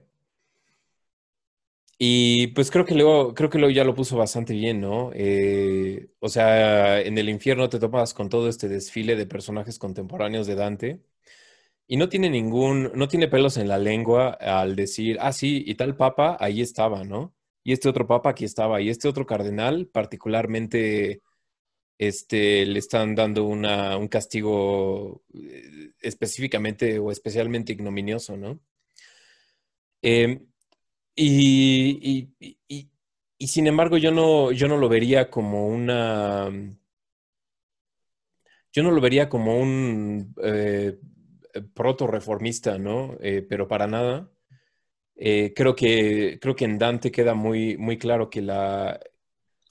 [1.98, 5.11] Y pues creo que luego, creo que luego ya lo puso bastante bien, ¿no?
[5.14, 10.46] Eh, o sea, en el infierno te topas con todo este desfile de personajes contemporáneos
[10.46, 11.00] de Dante
[11.88, 15.75] y no tiene ningún, no tiene pelos en la lengua al decir, ah, sí, y
[15.77, 17.35] tal papa ahí estaba, ¿no?
[17.64, 21.22] Y este otro papa aquí estaba, y este otro cardenal particularmente,
[21.99, 28.61] este, le están dando una, un castigo eh, específicamente o especialmente ignominioso, ¿no?
[30.03, 30.40] Eh,
[31.14, 36.51] y, y, sin embargo, yo no, yo no lo vería como una.
[38.72, 40.99] Yo no lo vería como un eh,
[41.62, 43.16] proto-reformista, ¿no?
[43.21, 44.31] Eh, pero para nada.
[45.16, 49.01] Eh, creo, que, creo que en Dante queda muy, muy claro que la.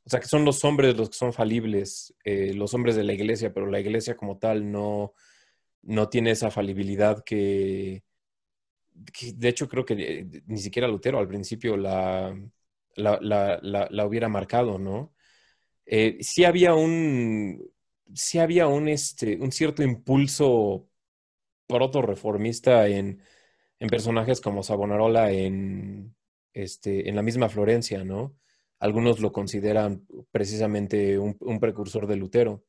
[0.06, 3.52] O sea, que son los hombres los que son falibles, los hombres de la iglesia,
[3.52, 5.14] pero la iglesia como tal no,
[5.86, 8.04] no tiene esa falibilidad que,
[9.36, 12.36] de hecho creo que eh, ni siquiera Lutero al principio la,
[12.96, 15.14] la, hubiera marcado, ¿no?
[15.86, 17.72] Eh, sí había un,
[18.14, 20.88] sí había un, este, un cierto impulso
[21.68, 23.22] proto-reformista en,
[23.80, 26.16] en, personajes como Savonarola en,
[26.54, 28.36] este, en la misma Florencia, ¿no?
[28.80, 32.64] Algunos lo consideran precisamente un, precursor de Lutero.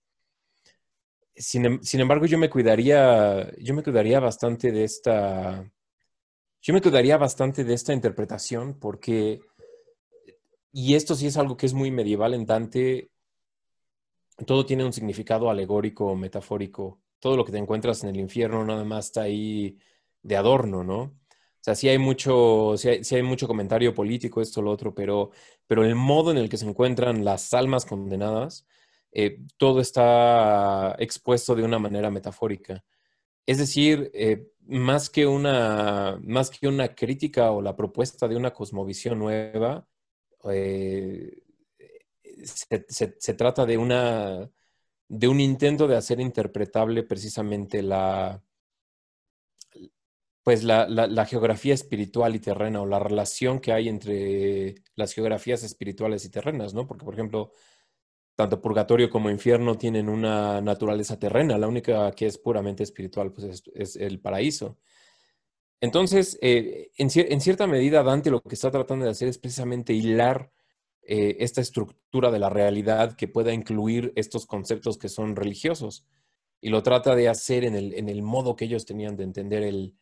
[1.34, 5.70] Sin, em, sin, embargo, yo me cuidaría, yo me cuidaría bastante de esta,
[6.62, 9.40] yo me quedaría bastante de esta interpretación porque,
[10.72, 13.10] y esto sí es algo que es muy medieval en Dante,
[14.44, 17.00] todo tiene un significado alegórico o metafórico.
[17.26, 19.76] Todo lo que te encuentras en el infierno nada más está ahí
[20.22, 21.00] de adorno, ¿no?
[21.00, 21.12] O
[21.60, 25.32] sea, sí hay mucho, sí hay, mucho comentario político, esto, lo otro, pero,
[25.66, 28.64] pero el modo en el que se encuentran las almas condenadas,
[29.10, 32.84] eh, todo está expuesto de una manera metafórica.
[33.44, 38.52] Es decir, eh, más, que una, más que una crítica o la propuesta de una
[38.52, 39.84] cosmovisión nueva,
[40.48, 41.42] eh,
[42.44, 44.48] se, trata de, una,
[45.08, 48.42] de un intento de hacer interpretable precisamente la,
[50.42, 55.62] pues la, la, geografía espiritual y terrena o la relación que hay entre las geografías
[55.64, 56.86] espirituales y terrenas, ¿no?
[56.86, 57.50] Porque, por ejemplo,
[58.36, 63.64] tanto purgatorio como infierno tienen una naturaleza terrena, la única que es puramente espiritual pues
[63.74, 64.78] es, el paraíso.
[65.80, 70.52] Entonces, eh, en, cierta medida, Dante lo que está tratando de hacer es precisamente hilar
[71.08, 76.04] eh, esta estructura de la realidad que pueda incluir estos conceptos que son religiosos.
[76.60, 79.94] Y lo trata de hacer en el, modo que ellos tenían de entender el,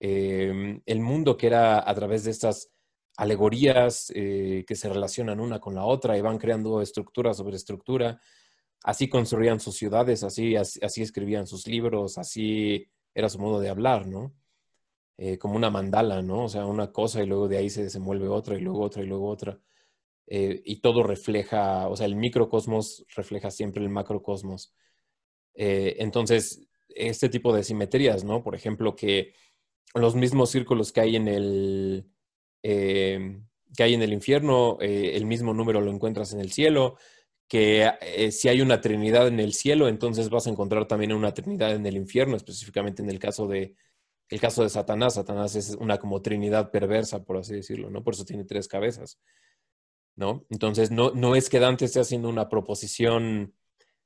[0.00, 2.70] eh, el mundo, que era a través de estas
[3.16, 8.20] alegorías eh, que se relacionan una con la otra y van creando estructura sobre estructura.
[8.82, 14.06] Así construían sus ciudades, así, así, escribían sus libros, así era su modo de hablar,
[14.06, 14.34] ¿no?
[15.18, 16.44] Eh, como una mandala, ¿no?
[16.44, 19.06] O sea, una cosa y luego de ahí se desenvuelve otra y luego otra y
[19.06, 19.60] luego otra.
[20.30, 24.74] Eh, y todo refleja, o sea, el microcosmos refleja siempre el macrocosmos.
[25.54, 28.42] entonces, este tipo de simetrías, ¿no?
[28.42, 29.34] Por ejemplo, que
[29.94, 32.06] los mismos círculos que hay en el,
[32.62, 33.40] eh,
[33.76, 36.96] que hay en el infierno, eh, el mismo número lo encuentras en el cielo,
[37.48, 41.34] que eh, si hay una trinidad en el cielo, entonces vas a encontrar también una
[41.34, 43.74] trinidad en el infierno, específicamente en el caso de,
[44.28, 45.14] el caso de Satanás.
[45.14, 48.04] Satanás es una como trinidad perversa, por así decirlo, ¿no?
[48.04, 49.18] Por eso tiene tres cabezas,
[50.20, 50.46] ¿no?
[50.50, 53.54] Entonces, no, no es que Dante esté haciendo una proposición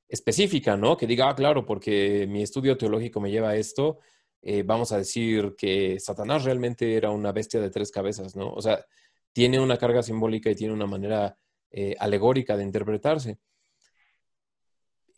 [0.09, 0.96] específica, ¿no?
[0.96, 3.98] Que diga, ah, claro, porque mi estudio teológico me lleva a esto,
[4.40, 8.53] eh, vamos a decir que Satanás realmente era una bestia de tres cabezas, ¿no?
[8.53, 8.87] O sea,
[9.33, 11.37] tiene una carga simbólica y tiene una manera
[11.72, 13.38] eh, alegórica de interpretarse.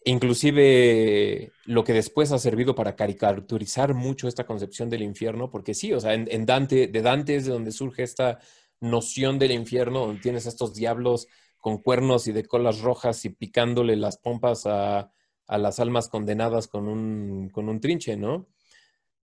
[0.04, 5.92] Inclusive lo que después ha servido para caricaturizar mucho esta concepción del infierno, porque sí,
[5.92, 8.38] o sea, en, Dante, de Dante es de donde surge esta
[8.80, 13.96] noción del infierno, donde tienes estos diablos con cuernos y de colas rojas y picándole
[13.96, 15.10] las pompas a,
[15.48, 18.48] las almas condenadas con un, con un trinche, ¿no?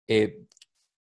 [0.09, 0.47] Eh,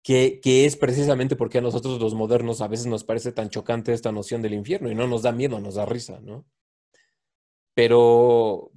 [0.03, 4.13] que, es precisamente porque a nosotros los modernos a veces nos parece tan chocante esta
[4.13, 6.45] noción del infierno y no nos da miedo, nos da risa, ¿no?
[7.73, 8.71] Pero,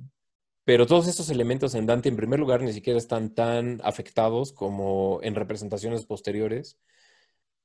[0.63, 5.19] pero todos estos elementos en Dante, en primer lugar, ni siquiera están tan afectados como
[5.21, 6.79] en representaciones posteriores.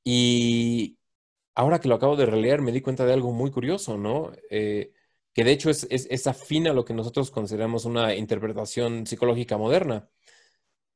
[0.05, 0.99] Y,
[1.55, 4.33] ahora que lo acabo de releer, me di cuenta de algo muy curioso, ¿no?
[4.51, 4.93] Eh,
[5.33, 10.09] que de hecho es, es, afín a lo que nosotros consideramos una interpretación psicológica moderna,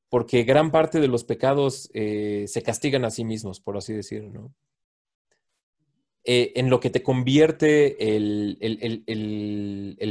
[0.08, 4.30] porque gran parte de los pecados eh, se castigan a sí mismos, por así decirlo,
[4.30, 4.54] ¿no?
[6.28, 8.58] Eh, en lo que te convierte el,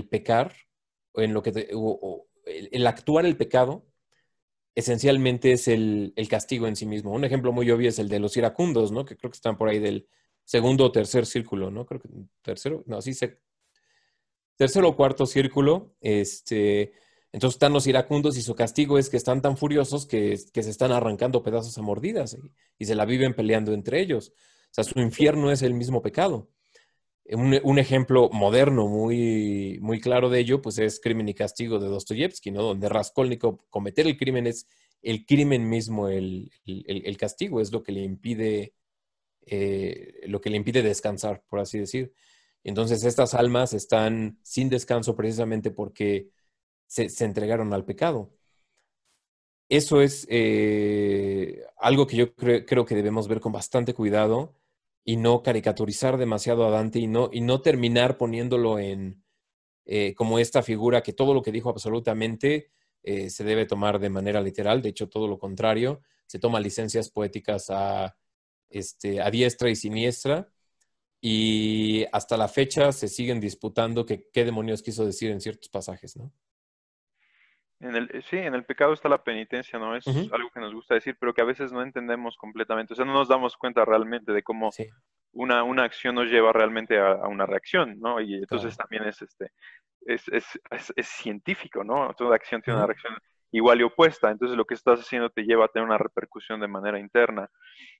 [0.10, 0.56] pecar,
[1.12, 1.70] o en lo que te,
[2.46, 3.86] el, actuar el pecado,
[4.76, 7.12] esencialmente es el, castigo en sí mismo.
[7.12, 9.04] Un ejemplo muy obvio es el de los iracundos, ¿no?
[9.04, 10.08] Que creo que están por ahí del
[10.46, 11.86] segundo o tercer círculo, ¿no?
[11.86, 12.10] Creo que
[12.42, 13.40] tercero, no, sí, se,
[14.56, 16.94] tercero o cuarto círculo, este,
[17.32, 20.92] entonces están los iracundos y su castigo es que están tan furiosos que, se están
[20.92, 22.38] arrancando pedazos a mordidas
[22.78, 24.30] y, se la viven peleando entre ellos.
[24.30, 26.50] O sea, su infierno es el mismo pecado.
[27.28, 32.52] Un, ejemplo moderno muy, muy claro de ello, pues es Crimen y Castigo de Dostoyevsky,
[32.52, 32.62] ¿no?
[32.62, 34.68] Donde Raskolnikov cometer el crimen es
[35.02, 38.76] el crimen mismo, el, el castigo, es lo que le impide
[39.46, 42.14] eh, lo que le impide descansar, por así decir.
[42.64, 46.30] Entonces estas almas están sin descanso precisamente porque
[46.88, 48.32] se, entregaron al pecado.
[49.70, 54.56] Eso es eh, algo que yo creo que debemos ver con bastante cuidado
[55.04, 59.24] y no caricaturizar demasiado a Dante y no, y no terminar poniéndolo en
[59.86, 62.72] eh, como esta figura que todo lo que dijo absolutamente
[63.30, 64.82] se debe tomar de manera literal.
[64.82, 68.16] De hecho, todo lo contrario, se toma licencias poéticas a
[68.76, 70.48] este, a diestra y siniestra.
[71.22, 76.16] Y hasta la fecha se siguen disputando que, qué demonios quiso decir en ciertos pasajes,
[76.18, 76.32] ¿no?
[77.80, 79.96] En el, sí, en el pecado está la penitencia, ¿no?
[79.96, 82.94] Es algo que nos gusta decir, pero que a veces no entendemos completamente.
[82.94, 84.72] O sea, no nos damos cuenta realmente de cómo
[85.34, 88.22] una, una acción nos lleva realmente a, una reacción, ¿no?
[88.22, 89.52] Y entonces también es, este,
[90.06, 92.14] es, es, es, científico, ¿no?
[92.14, 93.18] Toda acción tiene una reacción
[93.52, 94.32] igual y opuesta.
[94.32, 97.50] Entonces lo que estás haciendo te lleva a tener una repercusión de manera interna.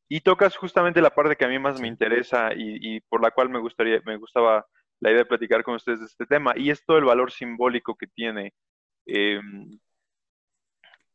[0.08, 3.50] Y tocas justamente la parte que a mí más me interesa y, por la cual
[3.50, 4.66] me gustaría, me gustaba
[5.00, 7.96] la idea de platicar con ustedes de este tema, y es todo el valor simbólico
[7.96, 8.54] que tiene
[9.06, 9.78] em,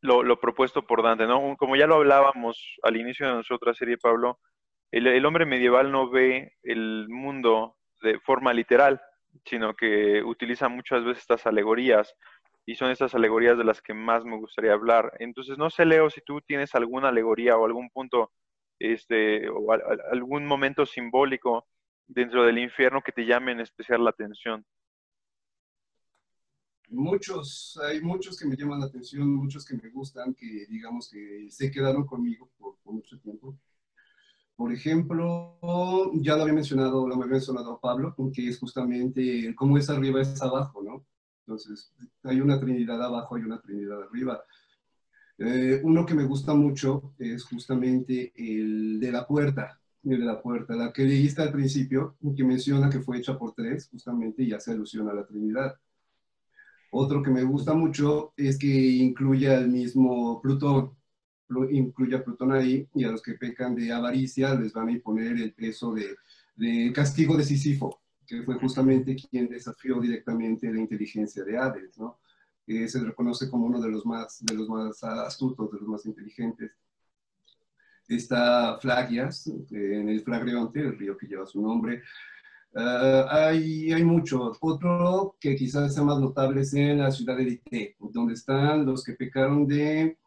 [0.02, 1.56] lo, propuesto por Dante, ¿no?
[1.56, 4.38] Como ya lo hablábamos al inicio de nuestra otra serie, Pablo,
[4.90, 9.00] el, el hombre medieval no ve el mundo de forma literal,
[9.44, 12.14] sino que utiliza muchas veces estas alegorías
[12.66, 15.12] y son estas alegorías de las que más me gustaría hablar.
[15.18, 18.32] Entonces, no sé, Leo, si tú tienes alguna alegoría o algún punto,
[18.80, 19.70] este, o
[20.10, 21.68] algún momento simbólico
[22.08, 24.64] dentro del infierno que te llame en especial la atención.
[26.88, 31.48] Muchos, hay muchos que me llaman la atención, muchos que me gustan, que digamos que
[31.48, 33.56] se quedaron conmigo por, mucho tiempo.
[34.56, 35.56] Por ejemplo,
[36.14, 40.42] ya lo había mencionado, lo había mencionado Pablo, que es justamente cómo es arriba es
[40.42, 41.06] abajo, ¿no?
[41.46, 41.92] Entonces,
[42.24, 44.42] hay una Trinidad abajo, hay una Trinidad arriba.
[45.42, 50.40] Eh, uno que me gusta mucho es justamente el de la puerta, el de la
[50.42, 54.52] puerta, la que leíste al principio, que menciona que fue hecha por tres, justamente, y
[54.52, 55.76] hace alusión a la Trinidad.
[56.92, 60.94] Otro que me gusta mucho es que incluye al mismo Plutón,
[61.70, 65.36] incluye a Plutón ahí, y a los que pecan de avaricia les van a imponer
[65.38, 66.16] el peso de,
[66.56, 68.00] de castigo de Sísifo
[68.30, 72.20] que fue justamente quien desafió directamente la inteligencia de Hades, ¿no?
[72.66, 76.06] Que se reconoce como uno de los más, de los más astutos, de los más
[76.06, 76.72] inteligentes.
[78.08, 82.02] Está Flagias, en el Flagreonte, el río que lleva su nombre.
[82.72, 84.58] Uh, hay, hay muchos.
[84.60, 89.02] Otro que quizás sea más notable es en la ciudad de Dite, donde están los
[89.02, 90.18] que pecaron de,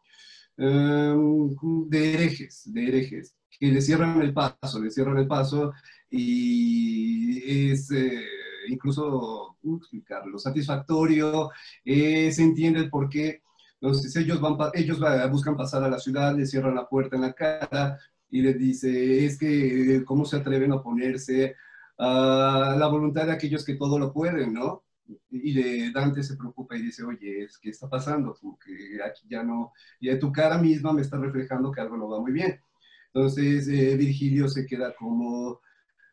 [0.58, 5.72] um, de herejes, de herejes, que le cierran el paso, le cierran el paso
[6.10, 8.24] y es eh,
[8.68, 10.38] incluso, ¿cómo explicarlo?
[10.38, 11.50] Satisfactorio,
[11.84, 13.42] eh, se entiende el por qué.
[13.80, 14.98] Entonces ellos, van, ellos
[15.30, 17.98] buscan pasar a la ciudad, le cierran la puerta en la cara
[18.30, 21.54] y les dice, es que, ¿cómo se atreven a oponerse
[21.98, 24.84] a la voluntad de aquellos que todo lo pueden, ¿no?
[25.30, 28.34] Y de Dante se preocupa y dice, oye, ¿qué está pasando?
[28.40, 32.08] Como que aquí ya no, y tu cara misma me está reflejando que algo no
[32.08, 32.58] va muy bien.
[33.12, 35.60] Entonces eh, Virgilio se queda como,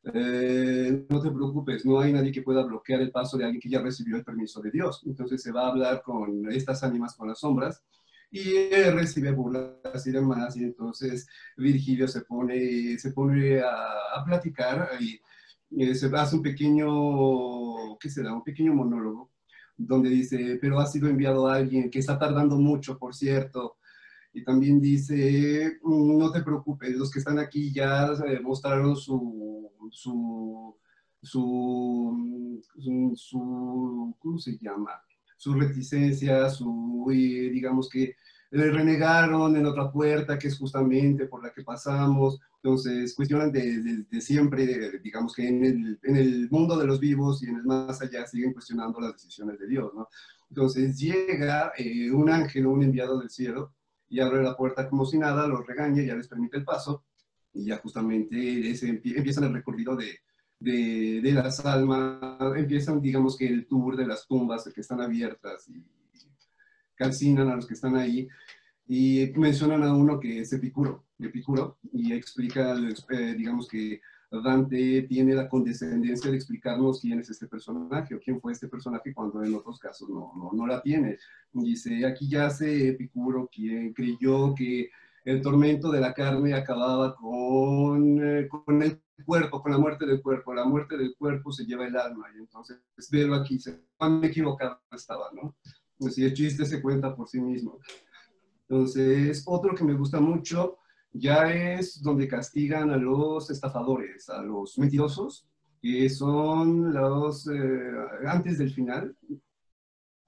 [0.03, 3.69] eh, no te preocupes, no hay nadie que pueda bloquear el paso de alguien que
[3.69, 5.03] ya recibió el permiso de Dios.
[5.05, 7.83] Entonces se va a hablar con estas ánimas, con las sombras,
[8.31, 15.19] y recibe burlas y demás, y entonces Virgilio se pone, se pone a, platicar y,
[15.95, 18.33] se hace un pequeño, ¿qué será?
[18.33, 19.31] Un pequeño monólogo
[19.77, 23.77] donde dice, pero ha sido enviado a alguien que está tardando mucho, por cierto,
[24.33, 29.69] y también dice, mm, no te preocupes, los que están aquí ya eh, mostraron su,
[29.91, 30.75] su,
[31.21, 32.61] su,
[33.15, 34.91] su, ¿cómo se llama?
[35.37, 38.15] Su reticencia, su, digamos que
[38.51, 42.39] le renegaron en otra puerta, que es justamente por la que pasamos.
[42.61, 47.47] Entonces, cuestionan de, siempre, digamos que en el, en el, mundo de los vivos y
[47.47, 50.07] en el más allá siguen cuestionando las decisiones de Dios, ¿no?
[50.49, 53.73] Entonces llega eh, un ángel un enviado del cielo
[54.11, 57.05] y abre la puerta como si nada, los regaña, ya les permite el paso
[57.53, 60.19] y ya justamente ese, empiezan el recorrido de,
[60.59, 65.67] de, de, las almas, empiezan digamos que el tour de las tumbas que están abiertas
[65.69, 65.81] y
[66.93, 68.27] calcinan a los que están ahí
[68.85, 72.75] y mencionan a uno que es Epicuro, Epicuro y explica,
[73.09, 74.01] eh, digamos que
[74.39, 79.13] Dante tiene la condescendencia de explicarnos quién es este personaje o quién fue este personaje
[79.13, 81.17] cuando en otros casos no, no, no la tiene.
[81.51, 84.89] Dice, aquí yace Epicuro, quien creyó que
[85.25, 90.21] el tormento de la carne acababa con, eh, con el cuerpo, con la muerte del
[90.21, 90.53] cuerpo.
[90.53, 92.27] La muerte del cuerpo se lleva el alma.
[92.33, 92.79] Y entonces,
[93.11, 93.59] verlo aquí,
[93.97, 95.55] cuán equivocado estaba, ¿no?
[95.97, 97.79] Pues si el chiste se cuenta por sí mismo.
[98.67, 100.77] Entonces, otro que me gusta mucho
[101.13, 105.47] ya es donde castigan a los estafadores, a los mentirosos,
[105.81, 107.91] que son los eh,
[108.27, 109.15] antes del final.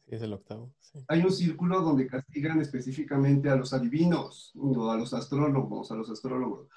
[0.08, 0.74] es el octavo.
[1.08, 6.10] Hay un círculo donde castigan específicamente a los adivinos, o a los astrólogos, a los
[6.10, 6.68] astrólogos,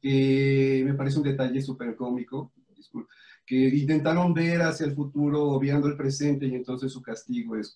[0.00, 2.52] que me parece un detalle súper cómico,
[3.50, 7.74] que intentaron ver hacia el futuro obviando el presente y entonces su castigo es,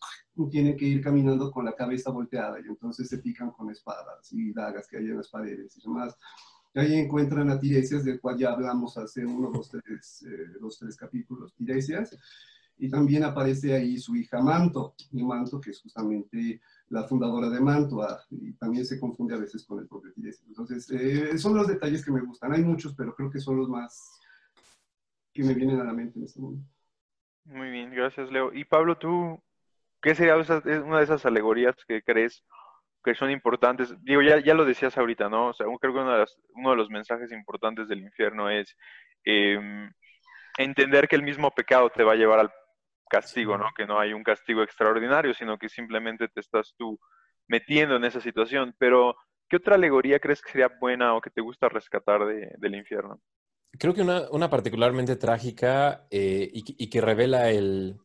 [0.48, 4.52] tienen que ir caminando con la cabeza volteada y entonces se pican con espadas y
[4.52, 6.16] dagas que hay en las paredes y demás.
[6.76, 11.52] Ahí encuentran a Tiresias, del cual ya hablamos hace uno, dos, tres, eh, tres capítulos,
[11.56, 12.16] Tiresias,
[12.78, 16.60] y también aparece ahí su hija Manto, y Manto que es justamente
[16.90, 20.46] la fundadora de Mantua, y también se confunde a veces con el propio Tiresias.
[20.46, 22.52] Entonces, eh, son los detalles que me gustan.
[22.52, 24.20] Hay muchos, pero creo que son los más
[25.34, 26.66] que me vienen a la mente en este momento.
[27.44, 28.52] Muy bien, gracias Leo.
[28.54, 29.42] Y Pablo, ¿tú
[30.00, 32.42] qué sería una de esas alegorías que crees
[33.02, 33.94] que son importantes?
[34.02, 35.48] Digo, ya, ya lo decías ahorita, ¿no?
[35.48, 38.74] O sea, creo que uno de, uno de los mensajes importantes del infierno es
[39.24, 39.92] em,
[40.56, 42.52] entender que el mismo pecado te va a llevar al
[43.10, 43.66] castigo, ¿no?
[43.76, 46.98] Que no hay un castigo extraordinario, sino que simplemente te estás tú
[47.48, 48.74] metiendo en esa situación.
[48.78, 49.16] Pero,
[49.48, 53.20] ¿qué otra alegoría crees que sería buena o que te gusta rescatar del infierno?
[53.78, 57.98] Creo que una, particularmente trágica eh, y, que revela el.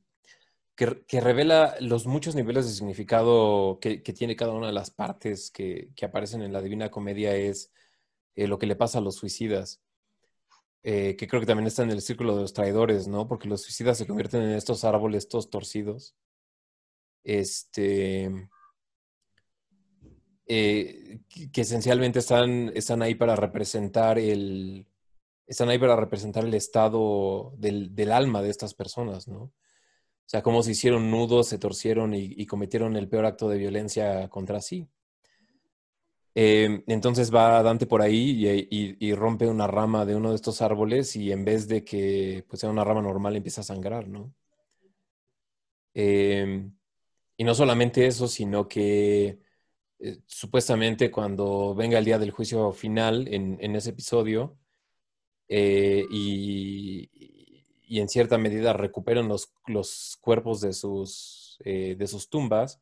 [0.76, 5.92] Que, revela los muchos niveles de significado que, tiene cada una de las partes que,
[6.02, 7.72] aparecen en la Divina Comedia es
[8.36, 9.82] eh, lo que le pasa a los suicidas.
[10.82, 13.28] Eh, que creo que también está en el círculo de los traidores, ¿no?
[13.28, 16.16] Porque los suicidas se convierten en estos árboles, estos torcidos.
[17.24, 18.32] Este.
[20.48, 21.22] que
[21.54, 24.88] esencialmente están, están ahí para representar el,
[25.50, 29.42] están ahí para representar el estado del, alma de estas personas, ¿no?
[29.42, 34.30] O sea, cómo se hicieron nudos, se torcieron y, cometieron el peor acto de violencia
[34.30, 34.88] contra sí.
[36.36, 41.16] Em, entonces va Dante por ahí y, rompe una rama de uno de estos árboles
[41.16, 44.34] y en vez de que pues, sea una rama normal empieza a sangrar, ¿no?
[45.96, 46.72] Em,
[47.38, 49.40] y no solamente eso, sino que
[50.00, 54.60] eh, supuestamente cuando venga el día del juicio final en, en ese episodio,
[55.50, 57.10] eh, y,
[57.90, 61.98] en cierta medida recuperan los, cuerpos de sus, eh,
[62.30, 62.80] tumbas,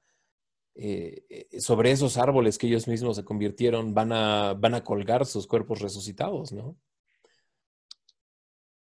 [0.75, 5.47] eh, sobre esos árboles que ellos mismos se convirtieron van a, van a colgar sus
[5.47, 6.77] cuerpos resucitados, ¿no?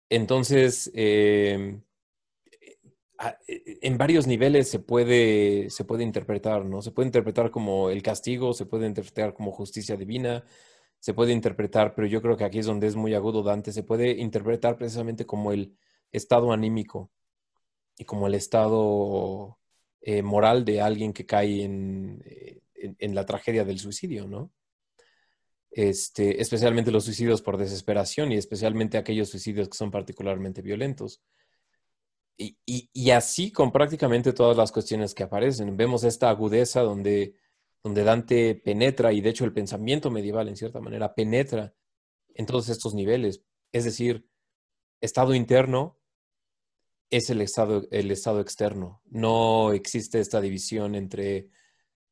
[0.09, 1.83] Entonces, en
[3.97, 6.81] varios niveles se puede, se puede interpretar, ¿no?
[6.81, 10.43] Se puede interpretar como el castigo, se puede interpretar como justicia divina,
[10.99, 13.83] se puede interpretar, pero yo creo que aquí es donde es muy agudo Dante, se
[13.83, 15.77] puede interpretar precisamente como el
[16.11, 17.11] estado anímico
[17.97, 19.59] y como el estado
[20.01, 24.51] eh, moral de alguien que cae eh, en, la tragedia del suicidio, ¿no?
[25.71, 31.21] Este, especialmente los suicidios por desesperación y especialmente aquellos suicidios que son particularmente violentos.
[32.37, 35.75] Y, y así con prácticamente todas las cuestiones que aparecen.
[35.75, 37.35] Vemos esta agudeza donde
[37.83, 41.73] donde Dante penetra, y de hecho el pensamiento medieval en cierta manera penetra
[42.35, 43.43] en todos estos niveles.
[43.71, 44.27] Es decir,
[45.01, 45.99] estado interno
[47.09, 49.01] es el estado, el estado externo.
[49.05, 51.49] No existe esta división entre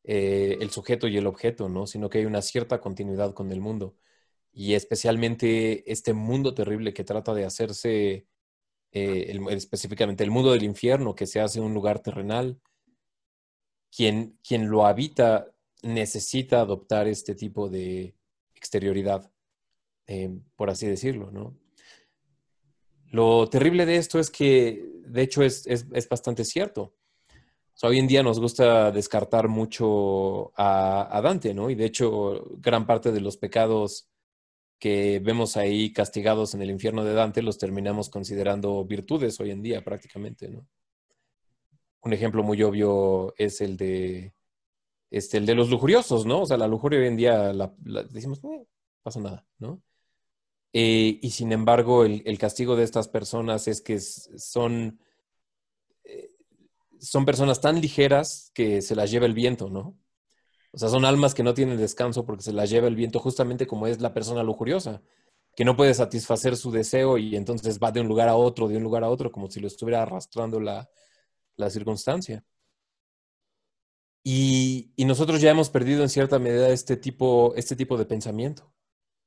[0.04, 1.86] eh, el sujeto y el objeto, ¿no?
[1.86, 3.96] sino que hay una cierta continuidad con el mundo.
[4.52, 8.28] Y especialmente este mundo terrible que trata de hacerse,
[8.92, 12.60] eh, específicamente el mundo del infierno, que se hace un lugar terrenal,
[13.92, 15.54] quien, quien lo habita
[15.84, 18.16] necesita adoptar este tipo de
[18.56, 19.32] exterioridad,
[20.08, 21.58] eh, por así decirlo, ¿no?
[23.12, 26.94] Lo terrible de esto es que, de hecho, es, bastante cierto.
[27.84, 31.70] hoy en día nos gusta descartar mucho a, Dante, ¿no?
[31.70, 34.10] Y de hecho, gran parte de los pecados
[34.80, 39.64] que vemos ahí castigados en el infierno de Dante los terminamos considerando virtudes hoy en
[39.64, 40.68] día prácticamente, ¿no?
[42.04, 44.34] Un ejemplo muy obvio es el de,
[45.10, 46.42] este, el de los lujuriosos, ¿no?
[46.42, 47.74] O sea, la lujuria hoy en día la,
[48.10, 48.68] decimos, no
[49.04, 49.82] pasa nada, ¿no?
[50.74, 55.00] Eh, y sin embargo, el, castigo de estas personas es que son,
[56.04, 56.32] eh,
[57.00, 59.98] son personas tan ligeras que se las lleva el viento, ¿no?
[60.72, 63.66] O sea, son almas que no tienen descanso porque se las lleva el viento justamente
[63.66, 65.02] como es la persona lujuriosa,
[65.56, 68.78] que no puede satisfacer su deseo y entonces va de un lugar a otro, de
[68.78, 70.88] un lugar a otro, como si lo estuviera arrastrando la,
[71.70, 72.44] circunstancia.
[74.30, 78.74] Y, nosotros ya hemos perdido en cierta medida este tipo, este tipo de pensamiento.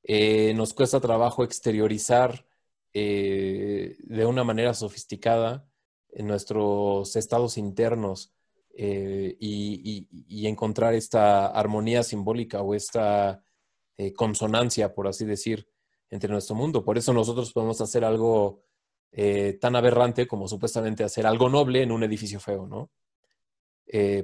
[0.02, 2.44] Eh, nos cuesta trabajo exteriorizar
[2.92, 5.66] eh, de una manera sofisticada
[6.10, 8.34] en nuestros estados internos
[8.76, 13.42] eh, y, encontrar esta armonía simbólica o esta
[14.16, 15.66] consonancia, por así decir,
[16.10, 16.84] entre nuestro mundo.
[16.84, 18.64] Por eso nosotros podemos hacer algo
[19.60, 22.90] tan aberrante como supuestamente hacer algo noble en un edificio feo, ¿no?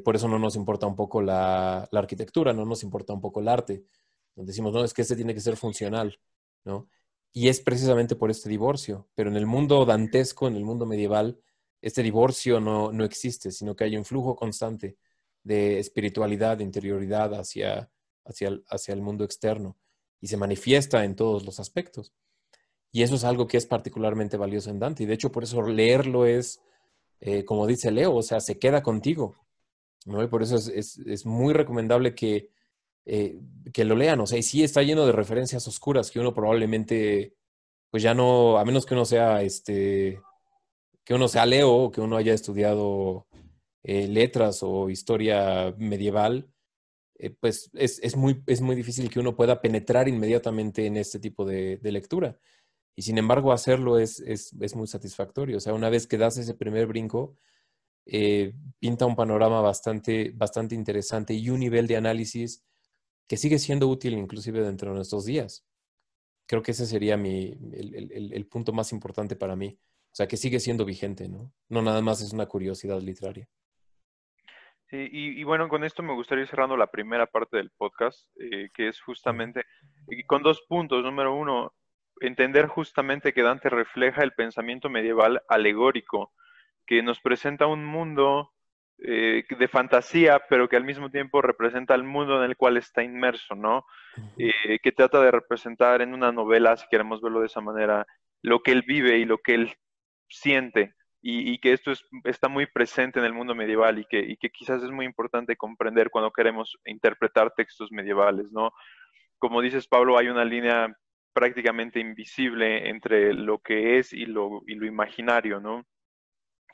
[0.04, 3.48] Por eso no nos importa un poco la, arquitectura, no nos importa un poco el
[3.48, 3.84] arte,
[4.34, 6.18] decimos, no, es que este tiene que ser funcional,
[6.64, 6.88] ¿no?
[7.32, 9.08] Y es precisamente por este divorcio.
[9.14, 11.38] Pero en el mundo dantesco, en el mundo medieval,
[11.82, 14.96] este divorcio no, no existe, sino que hay un flujo constante
[15.42, 17.90] de espiritualidad, de interioridad hacia,
[18.24, 19.76] hacia, el, hacia el mundo externo
[20.20, 22.12] y se manifiesta en todos los aspectos.
[22.90, 25.02] Y eso es algo que es particularmente valioso en Dante.
[25.02, 26.60] Y de hecho, por eso leerlo es,
[27.20, 29.36] eh, como dice Leo, o sea, se queda contigo.
[30.07, 30.22] ¿No?
[30.22, 32.50] Y por eso es, es, es muy recomendable que
[33.09, 33.38] eh,
[33.72, 34.18] que lo lean.
[34.20, 37.36] O sea, y sí está lleno de referencias oscuras que uno probablemente,
[37.90, 40.20] pues ya no, a menos que uno sea, este,
[41.04, 43.28] que uno sea Leo o que uno haya estudiado
[43.84, 46.50] eh, letras o historia medieval,
[47.18, 51.44] eh, pues es, muy, es muy difícil que uno pueda penetrar inmediatamente en este tipo
[51.44, 52.36] de, lectura.
[52.96, 55.59] Y sin embargo, hacerlo es, es, muy satisfactorio.
[55.59, 57.36] O sea, una vez que das ese primer brinco,
[58.78, 62.64] pinta un panorama bastante, bastante interesante y un nivel de análisis
[63.26, 65.66] que sigue siendo útil inclusive dentro de nuestros días.
[66.46, 69.78] Creo que ese sería mi, el, punto más importante para mí.
[69.78, 71.52] O sea, que sigue siendo vigente, ¿no?
[71.68, 73.48] No nada más es una curiosidad literaria.
[74.88, 78.70] Sí, y, bueno, con esto me gustaría ir cerrando la primera parte del podcast, eh,
[78.72, 79.64] que es justamente
[80.28, 81.02] con dos puntos.
[81.02, 81.74] Número uno,
[82.20, 86.32] entender justamente que Dante refleja el pensamiento medieval alegórico,
[86.87, 88.53] que nos presenta un mundo
[88.99, 93.03] eh, de fantasía, pero que al mismo tiempo representa el mundo en el cual está
[93.03, 93.84] inmerso, ¿no?
[94.39, 98.07] Eh, que trata de representar en una novela, si queremos verlo de esa manera,
[98.43, 99.74] lo que él vive y lo que él
[100.28, 100.95] siente,
[101.28, 101.93] y, que esto
[102.24, 105.57] está muy presente en el mundo medieval y que, y que quizás es muy importante
[105.57, 108.72] comprender cuando queremos interpretar textos medievales, ¿no?
[109.39, 110.97] Como dices, Pablo, hay una línea
[111.32, 115.84] prácticamente invisible entre lo que es y lo, y lo imaginario, ¿no?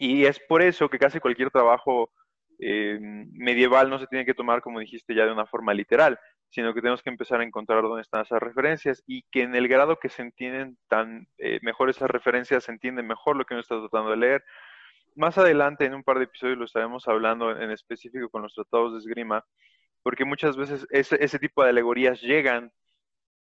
[0.05, 2.11] Y es por eso que casi cualquier trabajo
[2.59, 6.19] eh, medieval no se tiene que tomar, como dijiste, ya de una forma literal,
[6.51, 9.69] sino que tenemos que empezar a encontrar dónde están esas referencias y que en el
[9.69, 13.61] grado que se entienden tan eh, mejor esas referencias, se entiende mejor lo que uno
[13.61, 14.45] está tratando de leer.
[15.15, 18.95] Más adelante, en un par de episodios, lo estaremos hablando en específico con los tratados
[18.95, 19.45] de esgrima,
[20.03, 22.73] porque muchas veces ese, ese tipo de alegorías llegan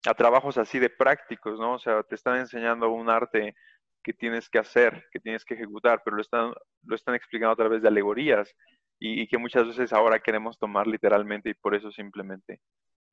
[0.04, 1.74] a trabajos así de prácticos, ¿no?
[1.74, 3.54] O sea, te están enseñando un arte
[4.02, 6.52] que tienes que hacer, que tienes que ejecutar, pero lo están,
[6.84, 8.54] lo están explicando a través de alegorías
[8.98, 12.60] y, que muchas veces ahora queremos tomar literalmente y por eso simplemente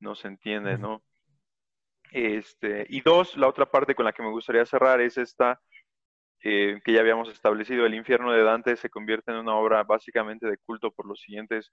[0.00, 1.02] no se entiende, ¿no?
[2.12, 5.60] Este, y dos, la otra parte con la que me gustaría cerrar es esta
[6.42, 10.46] eh, que ya habíamos establecido, el infierno de Dante se convierte en una obra básicamente
[10.46, 11.72] de culto por los siguientes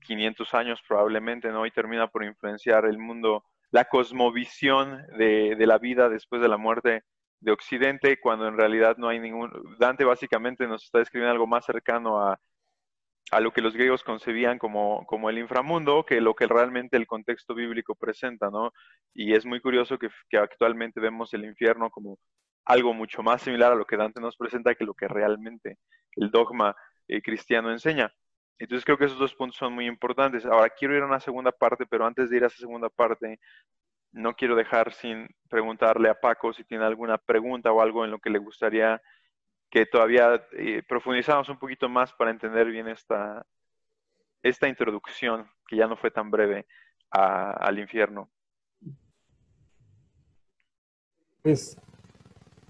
[0.00, 1.64] 500 años probablemente, ¿no?
[1.64, 6.56] Y termina por influenciar el mundo, la cosmovisión de, de la vida después de la
[6.56, 7.04] muerte
[7.42, 9.50] de Occidente cuando en realidad no hay ningún...
[9.78, 12.38] Dante básicamente nos está describiendo algo más cercano a,
[13.32, 17.06] a lo que los griegos concebían como, como, el inframundo que lo que realmente el
[17.06, 18.72] contexto bíblico presenta, ¿no?
[19.12, 22.18] Y es muy curioso que, que actualmente vemos el infierno como
[22.64, 25.78] algo mucho más similar a lo que Dante nos presenta que lo que realmente
[26.14, 26.76] el dogma
[27.08, 28.12] eh, cristiano enseña.
[28.58, 30.46] Entonces creo que esos dos puntos son muy importantes.
[30.46, 33.40] Ahora quiero ir a una segunda parte, pero antes de ir a esa segunda parte,
[34.12, 38.18] no quiero dejar sin preguntarle a Paco si tiene alguna pregunta o algo en lo
[38.18, 39.00] que le gustaría
[39.70, 43.46] que todavía eh, profundizáramos un poquito más para entender bien esta,
[44.42, 46.66] esta introducción, que ya no fue tan breve,
[47.10, 48.30] al infierno.
[51.42, 51.76] Pues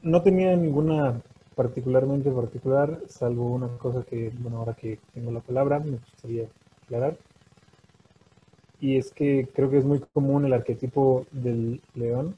[0.03, 1.21] no tenía ninguna
[1.55, 6.49] particularmente particular, salvo una cosa que, bueno, ahora que tengo la palabra, me gustaría
[6.85, 7.17] aclarar.
[8.83, 12.35] Y es que creo que es muy común el arquetipo del león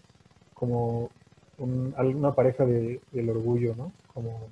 [0.53, 1.09] como
[1.57, 3.92] una pareja de, del orgullo, ¿no?
[4.12, 4.49] Como,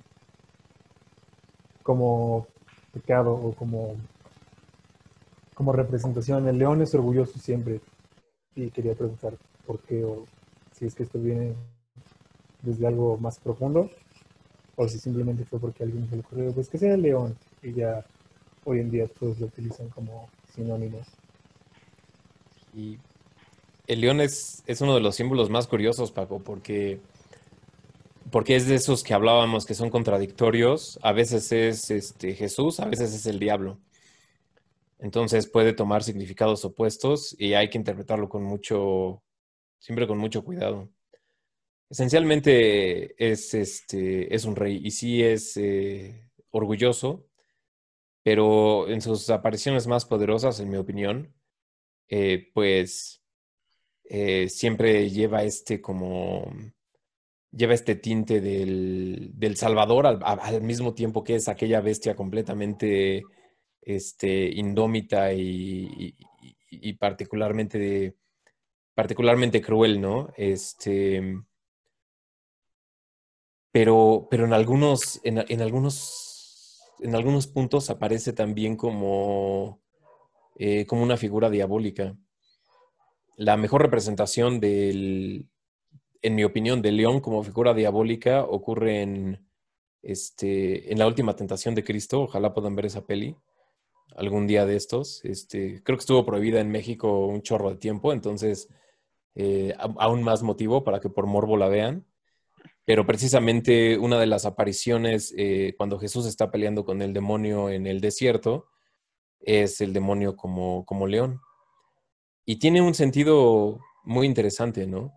[1.82, 2.47] como
[2.95, 3.97] pecado o como,
[5.53, 6.49] como representación.
[6.49, 7.82] El león es orgulloso siempre.
[8.55, 9.34] Y quería preguntar
[9.66, 10.24] por qué o
[10.72, 11.55] si es que esto viene
[12.62, 13.90] desde algo más profundo
[14.76, 17.74] o si simplemente fue porque alguien se le ocurrió, pues que sea el león y
[17.74, 18.03] ya
[18.64, 21.22] hoy en día todos lo utilizan como sinónimos.
[22.75, 22.99] Y
[23.87, 27.01] el león es, es uno de los símbolos más curiosos, Paco, porque,
[28.31, 30.99] porque es de esos que hablábamos que son contradictorios.
[31.03, 33.79] A veces es este, Jesús, a veces es el diablo.
[34.99, 39.23] Entonces puede tomar significados opuestos y hay que interpretarlo con mucho,
[39.81, 40.89] siempre con mucho cuidado.
[41.91, 47.27] Esencialmente es, este, es un rey y sí es eh, orgulloso,
[48.23, 51.35] pero en sus apariciones más poderosas, en mi opinión,
[52.09, 53.22] eh, pues
[54.05, 56.53] eh, siempre lleva este como
[57.53, 63.22] lleva este tinte del, Salvador al, mismo tiempo que es aquella bestia completamente
[63.82, 66.14] este, indómita y,
[66.98, 68.16] particularmente,
[68.94, 70.32] particularmente cruel, ¿no?
[70.36, 71.42] Este,
[73.70, 79.82] pero, pero en algunos, en, algunos, en algunos puntos aparece también como,
[80.57, 82.16] eh, como una figura diabólica.
[83.36, 85.48] La mejor representación del,
[86.20, 89.46] en mi opinión, del león como figura diabólica ocurre en,
[90.03, 92.22] este, en la última tentación de Cristo.
[92.22, 93.36] Ojalá puedan ver esa peli
[94.16, 95.24] algún día de estos.
[95.24, 98.68] Este, creo que estuvo prohibida en México un chorro de tiempo, entonces
[99.34, 102.07] eh, aún más motivo para que por morbo la vean
[102.84, 107.86] pero precisamente una de las apariciones eh, cuando Jesús está peleando con el demonio en
[107.86, 108.66] el desierto
[109.43, 111.40] es el demonio como, como león.
[112.45, 115.12] Y tiene un sentido muy interesante, ¿no?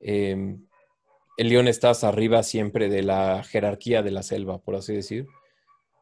[0.00, 0.66] Em,
[1.36, 5.26] el león está arriba siempre de la jerarquía de la selva, por así decir.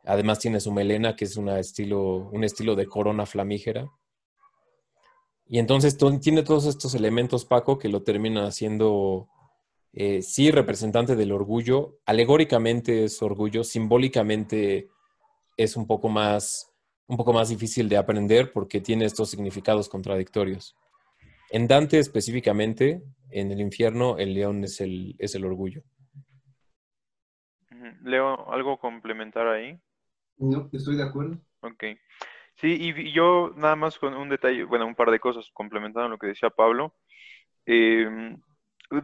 [0.05, 3.91] Además tiene su melena, que es una estilo, un estilo de corona flamígera.
[5.47, 9.29] Y entonces tiene todos estos elementos, Paco, que lo terminan haciendo
[9.93, 14.89] eh, sí representante del orgullo, alegóricamente es orgullo, simbólicamente
[15.59, 16.72] es un poco más,
[17.13, 20.75] un poco más difícil de aprender porque tiene estos significados contradictorios.
[21.51, 25.83] En Dante específicamente, en el infierno, el león es el, es el orgullo.
[28.03, 29.79] Leo, ¿algo complementar ahí?
[30.39, 31.37] No, estoy de acuerdo.
[31.61, 31.85] Ok.
[32.55, 36.19] Sí, y yo nada más con un detalle, bueno, un par de cosas complementando lo
[36.19, 36.95] que decía Pablo.
[37.67, 38.09] Eh,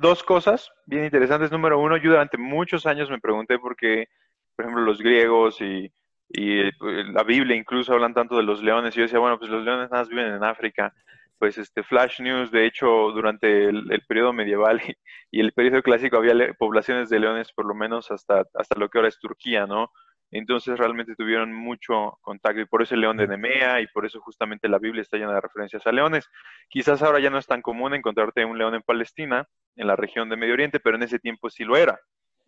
[0.00, 1.52] dos cosas bien interesantes.
[1.52, 4.08] Número uno, yo durante muchos años me pregunté por qué,
[4.56, 5.92] por ejemplo, los griegos y,
[6.28, 6.70] y
[7.12, 8.94] la Biblia incluso hablan tanto de los leones.
[8.94, 10.94] Y yo decía, bueno, pues los leones nada más viven en África.
[11.38, 14.80] Pues este Flash News, de hecho, durante el, periodo medieval
[15.30, 18.98] y, el periodo clásico había poblaciones de leones por lo menos hasta, hasta lo que
[18.98, 19.90] ahora es Turquía, ¿no?
[20.30, 24.20] Entonces realmente tuvieron mucho contacto y por eso el león de Nemea y por eso
[24.20, 26.28] justamente la Biblia está llena de referencias a leones.
[26.68, 30.28] Quizás ahora ya no es tan común encontrarte un león en Palestina, en la región
[30.28, 31.98] de Medio Oriente, pero en ese tiempo sí lo era.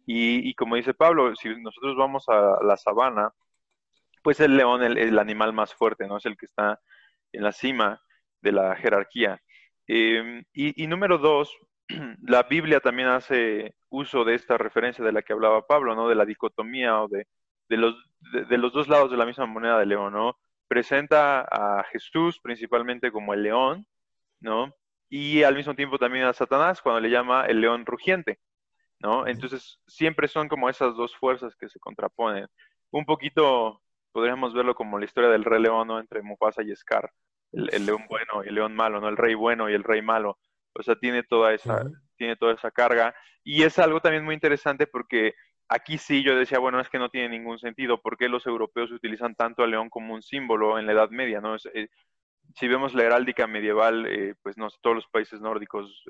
[0.07, 3.33] Y, como dice Pablo, si nosotros vamos a la sabana,
[4.23, 6.19] pues el león es el, animal más fuerte, ¿no?
[6.19, 6.81] Es el que está
[7.33, 8.01] en la cima
[8.41, 9.41] de la jerarquía.
[9.87, 11.57] Em, y, y número dos,
[12.23, 16.09] la Biblia también hace uso de esta referencia de la que hablaba Pablo, ¿no?
[16.09, 17.27] De la dicotomía o de
[17.71, 17.95] de los,
[18.49, 20.37] de, los dos lados de la misma moneda de león, ¿no?
[20.67, 23.87] Presenta a Jesús principalmente como el león,
[24.41, 24.75] ¿no?
[25.09, 28.41] Y al mismo tiempo también a Satanás cuando le llama el león rugiente,
[28.99, 29.27] ¿no?
[29.27, 32.49] Entonces siempre son como esas dos fuerzas que se contraponen.
[32.91, 33.81] Un poquito
[34.13, 36.01] podríamos verlo como la historia del rey león, ¿no?
[36.01, 37.11] Entre Mufasa y Scar,
[37.53, 39.09] el, león bueno y el león malo, ¿no?
[39.09, 40.39] El rey bueno y el rey malo.
[40.75, 41.85] O sea, tiene toda esa,
[42.17, 43.15] tiene toda esa carga.
[43.43, 45.35] Y es algo también muy interesante porque
[45.73, 48.03] Aquí sí yo decía, bueno, es que no tiene ningún sentido.
[48.03, 51.41] ¿Por qué los europeos utilizan tanto al león como un símbolo en la Edad Media?
[51.41, 51.55] ¿no?
[51.73, 51.89] Eh,
[52.57, 56.05] si vemos la heráldica medieval, eh, pues no todos los países nórdicos,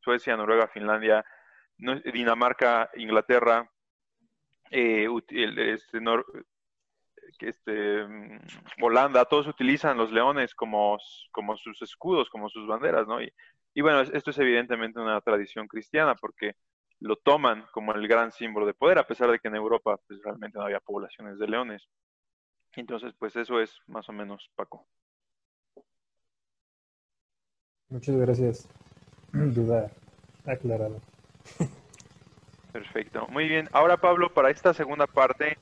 [0.00, 1.24] Suecia, Noruega, Finlandia,
[2.12, 3.70] Dinamarca, Inglaterra,
[4.70, 6.00] eh, este,
[7.40, 8.40] este, mm,
[8.82, 10.98] Holanda, todos utilizan los leones como,
[11.30, 13.22] como sus escudos, como sus banderas, ¿no?
[13.22, 13.32] Y,
[13.74, 16.54] y bueno, esto es evidentemente una tradición cristiana porque
[17.00, 20.20] lo toman como el gran símbolo de poder, a pesar de que en Europa pues,
[20.22, 21.88] realmente no había poblaciones de leones.
[22.74, 24.86] Entonces, pues eso es más o menos, Paco.
[27.88, 28.68] Muchas gracias.
[29.32, 29.90] Duda
[30.44, 31.00] aclarado.
[32.72, 33.26] Perfecto.
[33.28, 33.68] Muy bien.
[33.72, 35.58] Ahora, Pablo, para esta segunda parte,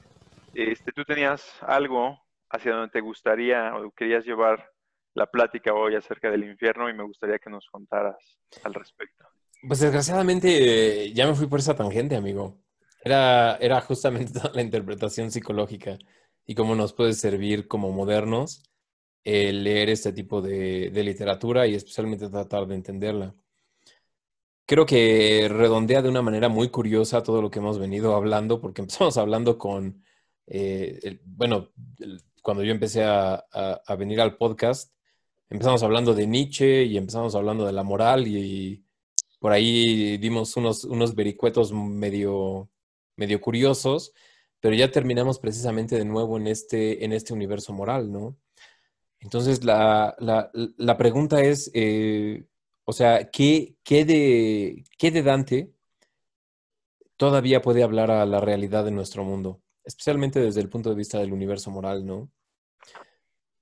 [0.57, 2.19] este, tú tenías algo
[2.51, 4.71] hacia donde te gustaría o querías llevar
[5.15, 8.17] la plática hoy acerca del infierno y me gustaría que nos contaras
[8.63, 9.27] al respecto.
[9.67, 12.59] Pues desgraciadamente ya me fui por esa tangente, amigo.
[13.03, 15.99] Era, era justamente la interpretación psicológica
[16.45, 18.63] y cómo nos puede servir como modernos
[19.25, 23.35] leer este tipo de literatura y especialmente tratar de entenderla
[24.67, 28.83] creo que redondea de una manera muy curiosa todo lo que hemos venido hablando, porque
[28.83, 30.05] empezamos hablando con,
[30.47, 31.71] eh, bueno,
[32.43, 33.45] cuando yo empecé a,
[33.99, 34.93] venir al podcast,
[35.51, 38.85] empezamos hablando de Nietzsche y empezamos hablando de la moral y,
[39.39, 42.71] por ahí dimos unos, unos vericuetos medio,
[43.17, 44.13] medio curiosos,
[44.61, 48.37] pero ya terminamos precisamente de nuevo en este, en este universo moral, ¿no?
[49.21, 52.47] Entonces, la, la, pregunta es, eh,
[52.85, 55.73] o sea, ¿qué, qué, de, ¿qué de Dante
[57.17, 59.63] todavía puede hablar a la realidad de nuestro mundo?
[59.87, 62.31] Especialmente desde el punto de vista del universo moral, ¿no?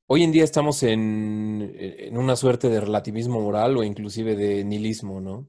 [0.07, 5.20] Hoy en día estamos en, en una suerte de relativismo moral o inclusive de nihilismo,
[5.20, 5.49] ¿no?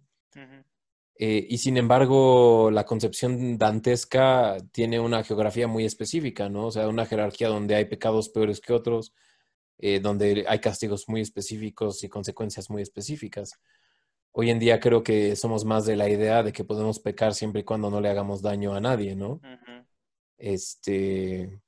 [1.17, 6.67] Eh, y sin embargo, la concepción dantesca tiene una geografía muy específica, ¿no?
[6.67, 9.13] O sea, una jerarquía donde hay pecados peores que otros,
[9.78, 13.53] eh, donde hay castigos muy específicos y consecuencias muy específicas.
[14.34, 17.61] Hoy en día creo que somos más de la idea de que podemos pecar siempre
[17.61, 19.39] y cuando no le hagamos daño a nadie, ¿no?
[20.38, 21.61] Este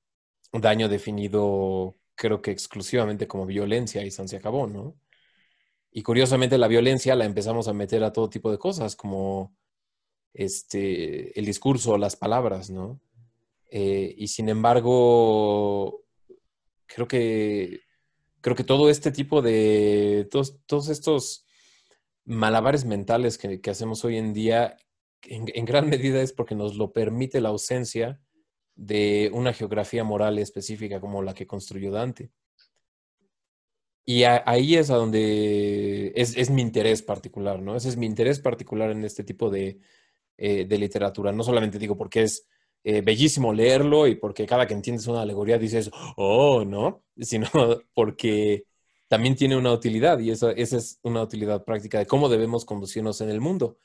[0.51, 4.99] daño definido creo que exclusivamente como violencia y se acabó, ¿no?
[5.91, 9.55] Y curiosamente la violencia la empezamos a meter a todo tipo de cosas, como
[10.33, 12.99] este, el discurso, las palabras, ¿no?
[13.69, 16.03] Eh, y sin embargo,
[16.87, 17.81] creo que
[18.41, 21.45] creo que todo este tipo de, todos, estos
[22.23, 24.77] malabares mentales que, hacemos hoy en día,
[25.23, 28.21] en, gran medida es porque nos lo permite la ausencia
[28.77, 32.29] de una geografía moral específica como la que construyó Dante.
[34.05, 37.75] Y ahí es a donde es, mi interés particular, ¿no?
[37.75, 39.79] Ese es mi interés particular en este tipo de,
[40.37, 41.33] eh, de literatura.
[41.33, 42.47] No solamente digo porque es
[42.85, 47.03] eh, bellísimo leerlo y porque cada que entiendes una alegoría dices, oh, ¿no?
[47.19, 47.49] Sino
[47.93, 48.63] porque
[49.09, 53.19] también tiene una utilidad y esa, esa es una utilidad práctica de cómo debemos conducirnos
[53.19, 53.77] en el mundo.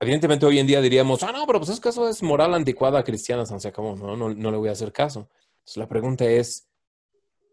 [0.00, 3.44] Evidentemente hoy en día diríamos, ah, no, pero pues es eso es moral anticuada cristiana,
[3.44, 4.16] se acabó, ¿no?
[4.16, 5.28] No, no le voy a hacer caso.
[5.58, 6.68] Entonces la pregunta es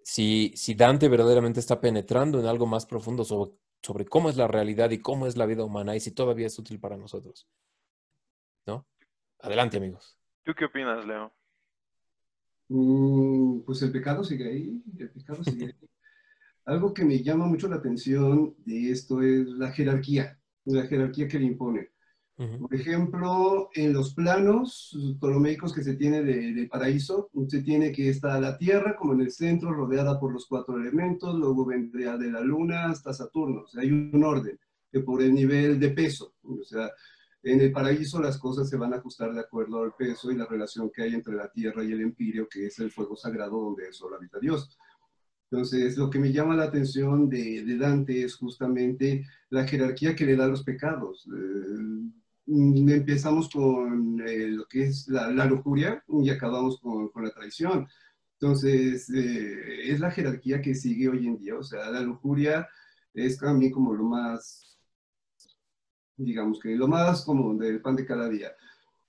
[0.03, 4.47] si, si Dante verdaderamente está penetrando en algo más profundo sobre, sobre cómo es la
[4.47, 7.47] realidad y cómo es la vida humana y si todavía es útil para nosotros.
[8.67, 8.85] ¿No?
[9.39, 10.15] Adelante, amigos.
[10.43, 11.33] ¿Tú qué opinas, Leo?
[12.67, 15.73] Mm, pues el pecado sigue ahí, el pecado sigue ahí.
[16.65, 21.39] Algo que me llama mucho la atención de esto es la jerarquía, la jerarquía que
[21.39, 21.94] le impone.
[22.37, 28.39] Por ejemplo, en los planos ptolomeicos que se tiene de, paraíso, se tiene que está
[28.41, 32.41] la Tierra como en el centro, rodeada por los cuatro elementos, luego vendría de la
[32.41, 33.61] Luna hasta Saturno.
[33.61, 34.59] O sea, hay un orden
[34.91, 36.33] que por el nivel de peso.
[36.43, 36.91] O sea,
[37.41, 40.45] en el paraíso las cosas se van a ajustar de acuerdo al peso y la
[40.45, 43.93] relación que hay entre la tierra y el empirio, que es el fuego sagrado donde
[43.93, 44.77] solo habita Dios.
[45.49, 50.35] Entonces, lo que me llama la atención de, Dante es justamente la jerarquía que le
[50.35, 51.27] da a los pecados.
[51.27, 52.09] Eh,
[52.47, 57.87] empezamos con eh, lo que es la, lujuria y acabamos con, la traición.
[58.39, 61.57] Entonces, eh, es la jerarquía que sigue hoy en día.
[61.57, 62.67] O sea, la lujuria
[63.13, 64.65] es también como lo más
[66.17, 68.51] digamos que lo más común del pan de cada día.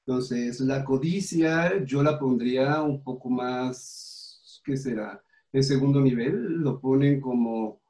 [0.07, 5.23] Entonces, la codicia yo la pondría un poco más, ¿qué será?
[5.53, 7.81] En segundo nivel, lo ponen como,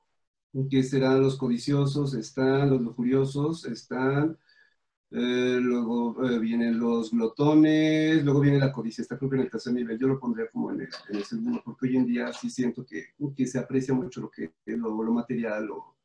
[0.70, 2.14] ¿qué serán los codiciosos?
[2.14, 4.38] Están los lujuriosos, están,
[5.10, 9.50] eh, luego eh, vienen los glotones, luego viene la codicia, está creo que en el
[9.50, 12.84] tercer nivel, yo lo pondría como en el, segundo, porque hoy en día sí siento
[12.84, 15.96] que, que se aprecia mucho lo que lo, lo material, lo,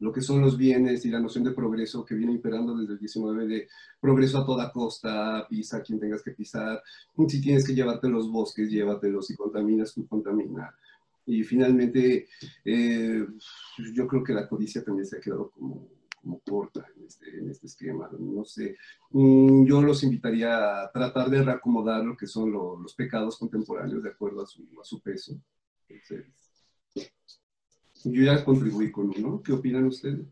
[0.00, 2.98] lo que son los bienes y la noción de progreso que viene imperando desde el
[2.98, 3.68] 19 de
[4.00, 6.82] progreso a toda costa, pisa quien tengas que pisar,
[7.28, 10.74] si tienes que llevarte los bosques, llévatelos, si contaminas, tú contamina.
[11.26, 12.28] Y finalmente,
[12.66, 13.26] eh,
[13.94, 15.88] yo creo que la codicia también se ha quedado como,
[16.24, 18.08] como corta en este, en este, esquema.
[18.18, 18.76] No sé,
[19.10, 24.10] mm, yo los invitaría a tratar de reacomodar lo que son los pecados contemporáneos de
[24.10, 25.34] acuerdo a su, a su peso.
[25.88, 26.26] Entonces,
[28.04, 29.42] yo ya contribuí con uno.
[29.42, 30.26] ¿Qué opinan ustedes?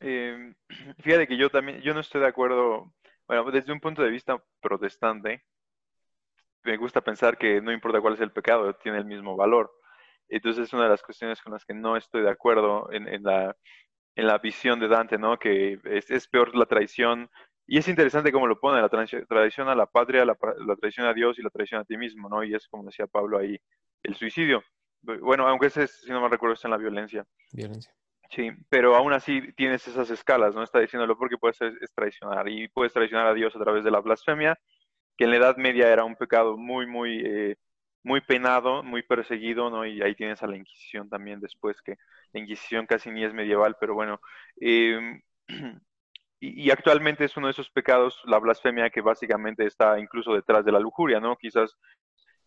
[0.00, 0.54] Eh,
[1.02, 2.92] fíjate que yo también, yo no estoy de acuerdo,
[3.26, 5.44] bueno, desde un punto de vista protestante,
[6.62, 9.70] me gusta pensar que no importa cuál es el pecado, tiene el mismo valor.
[10.28, 13.56] Entonces es una de las cuestiones con las que no estoy de acuerdo en, la,
[14.16, 15.38] en la visión de Dante, ¿no?
[15.38, 17.30] Que es, es, peor la traición
[17.66, 20.36] y es interesante cómo lo pone, la tradición a la patria, la,
[20.66, 22.44] la tradición a Dios y la tradición a ti mismo, ¿no?
[22.44, 23.58] Y es como decía Pablo ahí,
[24.02, 24.62] el suicidio.
[25.02, 27.26] Bueno, aunque ese, si no me recuerdo, está en la violencia.
[27.52, 27.92] Violencia.
[28.30, 30.62] Sí, pero aún así tienes esas escalas, ¿no?
[30.62, 34.00] Está diciéndolo porque puedes es traicionar y puedes traicionar a Dios a través de la
[34.00, 34.58] blasfemia,
[35.16, 37.56] que en la Edad Media era un pecado muy, muy, eh,
[38.04, 39.84] muy penado, muy perseguido, ¿no?
[39.86, 41.96] Y ahí tienes a la Inquisición también después, que
[42.32, 44.20] la Inquisición casi ni es medieval, pero bueno.
[44.60, 45.20] Em,
[46.40, 50.72] y, actualmente es uno de esos pecados, la blasfemia, que básicamente está incluso detrás de
[50.72, 51.36] la lujuria, ¿no?
[51.36, 51.76] Quizás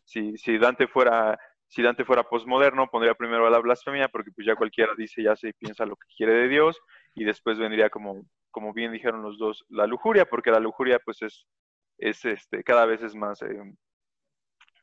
[0.06, 1.38] si, si Dante fuera
[1.70, 5.36] si Dante fuera posmoderno, pondría primero a la blasfemia, porque pues ya cualquiera dice, ya
[5.36, 6.80] se piensa lo que quiere de Dios,
[7.14, 11.22] y después vendría como, como bien dijeron los dos, la lujuria, porque la lujuria pues
[11.22, 11.46] es,
[11.98, 13.60] es este, cada vez es más, eh,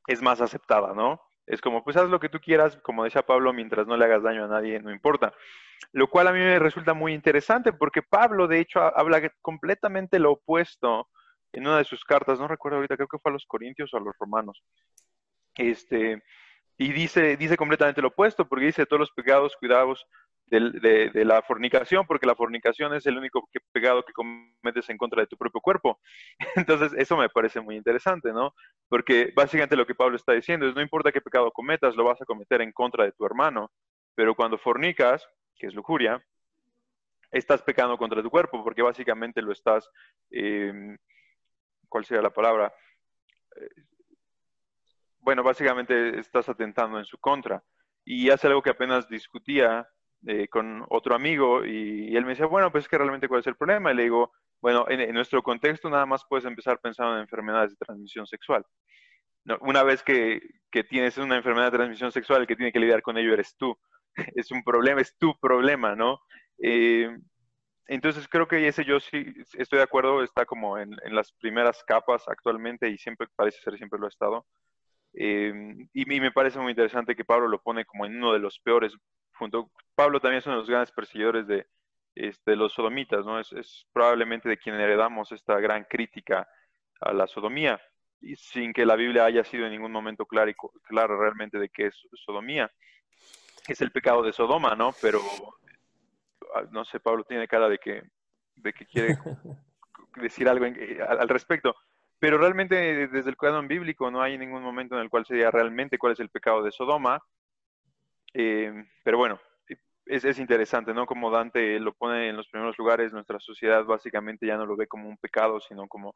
[0.07, 1.21] es más aceptada, ¿no?
[1.47, 4.23] Es como, pues haz lo que tú quieras, como decía Pablo, mientras no le hagas
[4.23, 5.35] daño a nadie, no importa.
[5.93, 10.33] Lo cual a mí me resulta muy interesante, porque Pablo, de hecho, habla completamente lo
[10.33, 11.09] opuesto
[11.53, 13.99] en una de sus cartas, no recuerdo ahorita, creo que fue a los Corintios o
[13.99, 14.63] a los Romanos.
[15.55, 16.23] Este,
[16.77, 20.07] y dice, dice completamente lo opuesto, porque dice todos los pecados, cuidados
[20.47, 25.27] de, la fornicación, porque la fornicación es el único pecado que cometes en contra de
[25.27, 26.01] tu propio cuerpo.
[26.57, 28.55] Entonces, eso me parece muy interesante, ¿no?
[28.89, 32.21] Porque básicamente lo que Pablo está diciendo es, no importa qué pecado cometas, lo vas
[32.21, 33.71] a cometer en contra de tu hermano,
[34.15, 35.27] pero cuando fornicas,
[35.57, 36.25] que es lujuria,
[37.31, 39.91] estás pecando contra tu cuerpo, porque básicamente lo estás,
[40.31, 40.97] em,
[41.89, 42.73] ¿cuál sería la palabra?
[45.25, 47.65] bueno, básicamente estás atentando en su contra.
[48.05, 49.89] Y hace algo que apenas discutía
[50.27, 53.47] eh, con otro amigo y, él me decía, bueno, pues es que realmente cuál es
[53.47, 53.93] el problema.
[53.93, 57.85] Y le digo, bueno, en, nuestro contexto nada más puedes empezar pensando en enfermedades de
[57.85, 58.65] transmisión sexual.
[59.61, 63.03] una vez que, que, tienes una enfermedad de transmisión sexual, el que tiene que lidiar
[63.03, 63.77] con ello eres tú.
[64.35, 66.21] es un problema, es tu problema, ¿no?
[66.63, 67.11] Eh,
[67.87, 72.25] entonces creo que ese yo sí estoy de acuerdo, está como en, las primeras capas
[72.29, 74.47] actualmente y siempre parece ser, siempre lo ha estado.
[75.13, 78.59] Em, y, me parece muy interesante que Pablo lo pone como en uno de los
[78.61, 78.95] peores.
[79.35, 81.67] Junto, Pablo también es uno de los grandes perseguidores de,
[82.15, 83.41] este, los sodomitas, ¿no?
[83.41, 86.49] Es, probablemente de quien heredamos esta gran crítica
[87.01, 87.81] a la sodomía,
[88.21, 91.87] y sin que la Biblia haya sido en ningún momento y, claro realmente de qué
[91.87, 92.71] es sodomía.
[93.67, 94.95] Es el pecado de Sodoma, ¿no?
[95.01, 95.21] Pero,
[96.55, 98.03] ah, no sé, Pablo tiene cara de que,
[98.57, 99.17] de que quiere
[100.17, 101.75] decir algo al respecto.
[102.19, 105.51] Pero realmente desde el canon bíblico no hay ningún momento en el cual se diga
[105.51, 107.23] realmente cuál es el pecado de Sodoma.
[108.35, 108.73] Eh,
[109.05, 109.41] pero bueno,
[110.07, 111.07] es, interesante, ¿no?
[111.07, 114.87] Como Dante lo pone en los primeros lugares, nuestra sociedad básicamente ya no lo ve
[114.87, 116.15] como un pecado, sino como,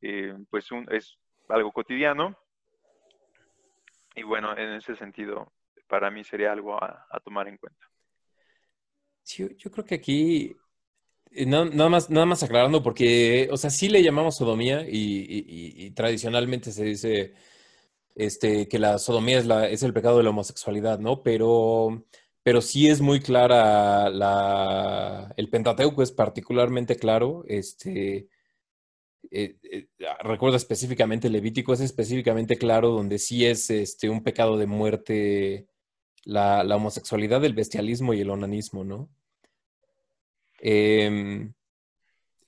[0.00, 2.36] eh, pues, es algo cotidiano.
[4.14, 5.52] Y bueno, en ese sentido,
[5.88, 7.86] para mí sería algo a, tomar en cuenta.
[9.22, 10.56] Sí, yo creo que aquí
[11.30, 16.72] eh, nada, más, nada más aclarando, porque, o sea, sí le llamamos sodomía y, tradicionalmente
[16.72, 17.34] se dice
[18.14, 19.38] este, que la sodomía
[19.68, 21.22] es, el pecado de la homosexualidad, ¿no?
[21.22, 22.04] Pero,
[22.42, 28.28] pero sí es muy clara la, el Pentateuco es particularmente claro, este,
[29.30, 29.88] eh, eh,
[30.22, 35.68] recuerdo específicamente Levítico, es específicamente claro donde sí es este, un pecado de muerte
[36.24, 39.08] la, la homosexualidad, el bestialismo y el onanismo, ¿no?
[40.60, 41.52] Em,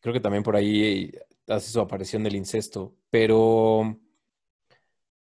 [0.00, 1.12] creo que también por ahí
[1.48, 3.98] hace su aparición del incesto, pero,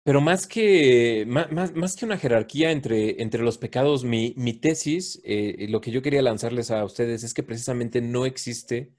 [0.06, 5.82] pero más, que, más, que una jerarquía entre, entre los pecados, mi, tesis, eh, lo
[5.82, 8.94] que yo quería lanzarles a ustedes es que precisamente no existe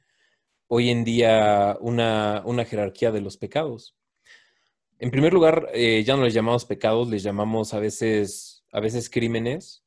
[0.67, 3.97] hoy en día una, jerarquía de los pecados.
[4.99, 9.09] En primer lugar, eh, ya no les llamamos pecados, les llamamos a veces, a veces
[9.09, 9.85] crímenes,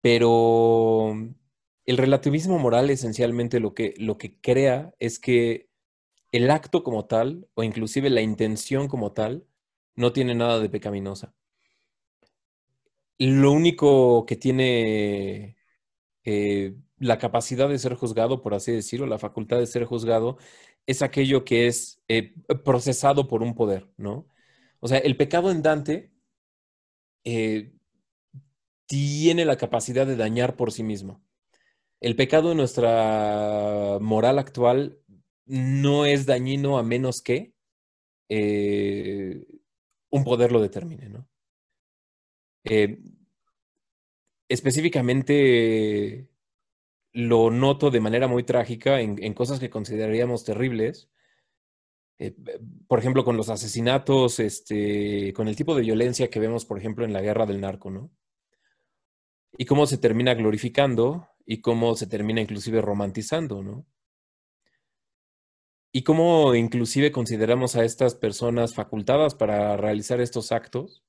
[0.00, 1.14] pero
[1.84, 5.70] el relativismo moral esencialmente lo que, lo que crea es que
[6.32, 9.46] el acto como tal, o inclusive la intención como tal,
[9.96, 11.34] no tiene nada de pecaminosa.
[13.18, 15.56] Lo único que tiene
[16.24, 20.38] eh, la capacidad de ser juzgado, por así decirlo, la facultad de ser juzgado,
[20.86, 22.34] es aquello que es eh,
[22.64, 24.28] procesado por un poder, ¿no?
[24.80, 26.12] O sea, el pecado en Dante
[27.24, 27.72] eh,
[28.86, 31.26] tiene la capacidad de dañar por sí mismo
[32.00, 34.98] el pecado en nuestra moral actual
[35.46, 37.54] no es dañino a menos que
[40.10, 41.28] un poder lo determine, ¿no?
[42.64, 42.98] Eh,
[44.48, 46.28] específicamente
[47.12, 51.08] lo noto de manera muy trágica en, cosas que consideraríamos terribles.
[52.18, 52.34] Eh,
[52.86, 57.04] por ejemplo, con los asesinatos, este, con el tipo de violencia que vemos, por ejemplo,
[57.04, 58.10] en la guerra del narco, ¿no?
[59.56, 63.86] Y cómo se termina glorificando y cómo se termina inclusive romantizando, ¿no?
[65.96, 71.02] Y cómo inclusive consideramos a estas personas facultadas para realizar estos actos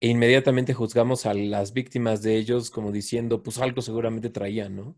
[0.00, 4.96] e inmediatamente juzgamos a las víctimas de ellos como diciendo, pues algo seguramente traían, ¿no?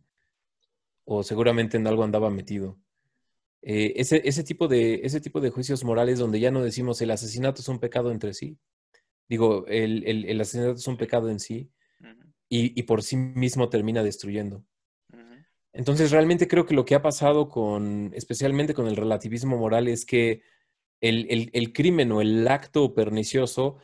[1.02, 2.78] O seguramente en algo andaba metido.
[3.60, 7.10] Eh, ese, ese, tipo de, ese tipo de juicios morales donde ya no decimos el
[7.10, 8.56] asesinato es un pecado entre sí.
[9.28, 11.72] Digo, el, el, el asesinato es un pecado en sí
[12.48, 14.64] y, y, por sí mismo termina destruyendo.
[15.74, 20.06] Entonces, realmente creo que lo que ha pasado con, especialmente con el relativismo moral, es
[20.06, 20.42] que
[21.00, 23.76] el, crimen o el acto pernicioso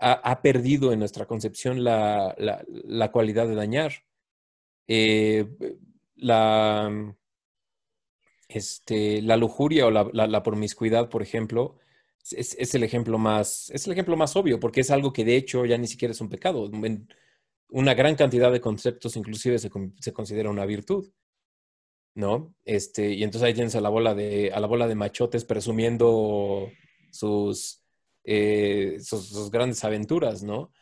[0.00, 3.92] ha, perdido en nuestra concepción la, la, cualidad de dañar.
[4.88, 5.46] Eh,
[6.16, 7.14] la,
[8.48, 11.78] este, la lujuria o la, promiscuidad, por ejemplo,
[12.30, 15.66] es, el ejemplo más, es el ejemplo más obvio, porque es algo que de hecho
[15.66, 16.70] ya ni siquiera es un pecado.
[16.72, 17.06] En
[17.68, 21.12] una gran cantidad de conceptos inclusive se considera una virtud.
[22.14, 22.54] ¿No?
[22.64, 26.70] Este, y entonces ahí tienes a la bola de, a la bola de machotes presumiendo
[27.10, 27.82] sus,
[28.24, 30.72] eh, sus, grandes aventuras, ¿no?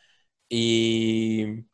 [0.47, 1.65] Y,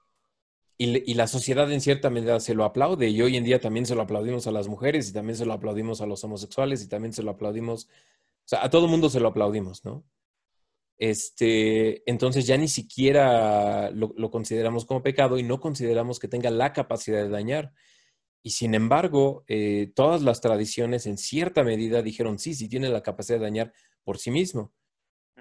[0.77, 3.95] y, la sociedad en cierta medida se lo aplaude y hoy en día también se
[3.95, 7.11] lo aplaudimos a las mujeres y también se lo aplaudimos a los homosexuales y también
[7.11, 10.05] se lo aplaudimos, o sea, a todo mundo se lo aplaudimos, ¿no?
[10.99, 16.73] Este, entonces ya ni siquiera lo, consideramos como pecado y no consideramos que tenga la
[16.73, 17.71] capacidad de dañar.
[18.41, 23.03] Y sin embargo, eh, todas las tradiciones en cierta medida dijeron, sí, sí tiene la
[23.03, 23.73] capacidad de dañar
[24.03, 24.73] por sí mismo.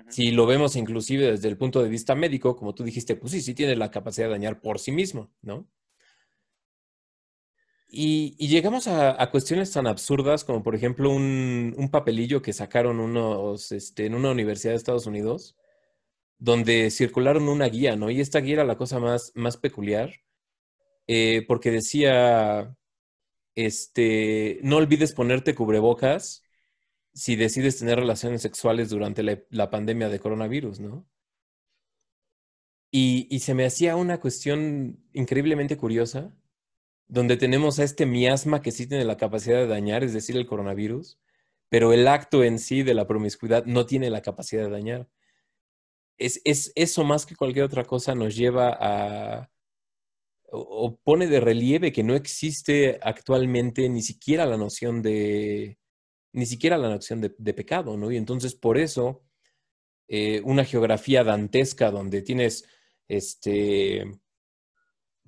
[0.09, 3.41] Si lo vemos inclusive desde el punto de vista médico, como tú dijiste, pues sí,
[3.41, 5.69] sí tiene la capacidad de dañar por sí mismo, ¿no?
[7.91, 14.07] Y, llegamos a, cuestiones tan absurdas como, por ejemplo, un, papelillo que sacaron unos este,
[14.07, 15.57] en una universidad de Estados Unidos,
[16.39, 18.11] donde circularon una guía, ¿no?
[18.11, 20.13] Y esta guía era la cosa más, más peculiar,
[21.07, 22.77] eh, porque decía,
[23.59, 26.45] este, no olvides ponerte cubrebocas
[27.13, 31.09] si decides tener relaciones sexuales durante la, pandemia de coronavirus, ¿no?
[32.93, 36.33] Y, se me hacía una cuestión increíblemente curiosa,
[37.09, 40.47] donde tenemos a este miasma que sí tiene la capacidad de dañar, es decir, el
[40.47, 41.19] coronavirus,
[41.69, 45.09] pero el acto en sí de la promiscuidad no tiene la capacidad de dañar.
[46.17, 49.51] Es, es eso más que cualquier otra cosa nos lleva a,
[50.51, 55.79] o pone de relieve que no existe actualmente ni siquiera la noción de,
[56.33, 58.11] ni siquiera la noción de, pecado, ¿no?
[58.11, 59.25] Y entonces por eso
[60.09, 62.67] eh, una geografía dantesca donde tienes
[63.09, 64.05] este,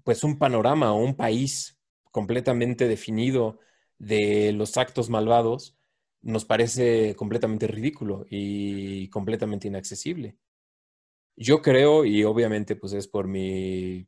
[0.05, 1.79] pues un panorama o un país
[2.11, 3.59] completamente definido
[3.99, 5.77] de los actos malvados,
[6.23, 10.37] nos parece completamente ridículo y completamente inaccesible.
[11.37, 14.07] Yo creo, y obviamente pues es por, mi,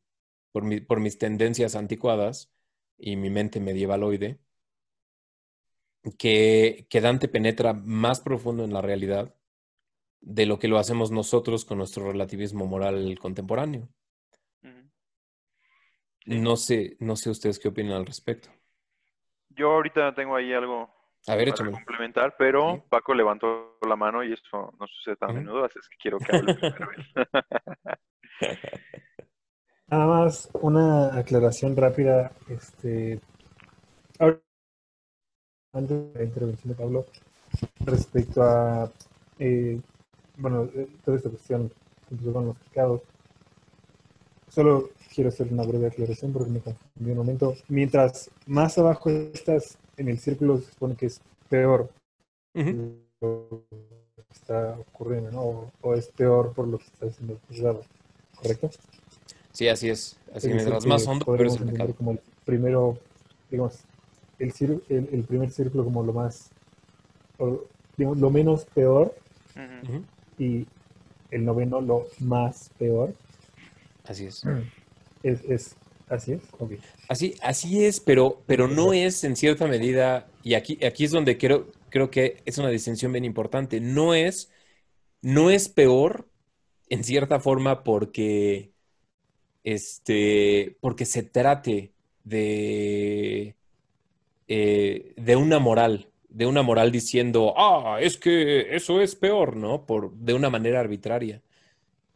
[0.53, 2.53] por, mi, por mis tendencias anticuadas
[2.99, 4.39] y mi mente medievaloide,
[6.19, 9.35] que, Dante penetra más profundo en la realidad
[10.21, 13.89] de lo que lo hacemos nosotros con nuestro relativismo moral contemporáneo.
[16.25, 18.49] No sé, no sé ustedes qué opinan al respecto.
[19.49, 20.89] Yo ahorita tengo ahí algo
[21.27, 25.33] a ver, para complementar, pero Paco levantó la mano y eso no sucede tan a
[25.35, 26.89] menudo, así es que quiero que hable primero
[29.93, 32.33] Nada más una aclaración rápida.
[32.49, 33.21] Este,
[35.75, 37.05] antes de la intervención de Pablo
[37.81, 38.91] respecto a,
[39.39, 39.79] eh,
[40.39, 41.71] bueno, eh, toda esta cuestión
[42.09, 43.03] que con los pecados.
[44.49, 47.55] Solo quiero hacer una breve aclaración porque me confundí un momento.
[47.69, 51.21] Mientras más abajo estás en el círculo, se supone que es
[51.51, 51.91] peor
[52.55, 55.71] lo que está ocurriendo, ¿no?
[55.83, 57.83] O, es peor por lo que está siendo juzgado,
[58.37, 58.71] ¿correcto?
[59.53, 60.19] Sí, así es.
[60.35, 61.95] Así mientras más hondo, peor es el.
[61.95, 62.99] Como el primero,
[63.51, 63.81] digamos,
[64.39, 64.53] el,
[64.89, 66.51] el, primer círculo como lo más,
[67.97, 69.15] digamos, lo menos peor
[70.39, 70.67] y
[71.31, 73.15] el noveno lo más peor.
[74.05, 74.43] Así es.
[75.23, 75.77] Es, es
[76.09, 76.43] así es.
[76.59, 76.79] Okay.
[77.09, 81.39] Así, así es, pero, pero no es en cierta medida, y aquí, aquí es donde
[81.39, 84.51] creo, creo que es una distinción bien importante, no es,
[85.21, 86.29] no es peor
[86.89, 88.72] en cierta forma porque,
[89.65, 91.93] este, porque se trate
[92.25, 93.57] de,
[94.49, 99.87] eh, de una moral, de una moral diciendo, ah, es que eso es peor, ¿no?
[99.87, 101.43] Por, de una manera arbitraria.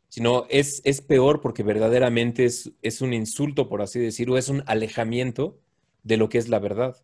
[0.09, 4.63] Sino es, es peor porque verdaderamente es, es un insulto, por así decirlo, es un
[4.67, 5.59] alejamiento
[6.05, 6.97] de lo que es la verdad.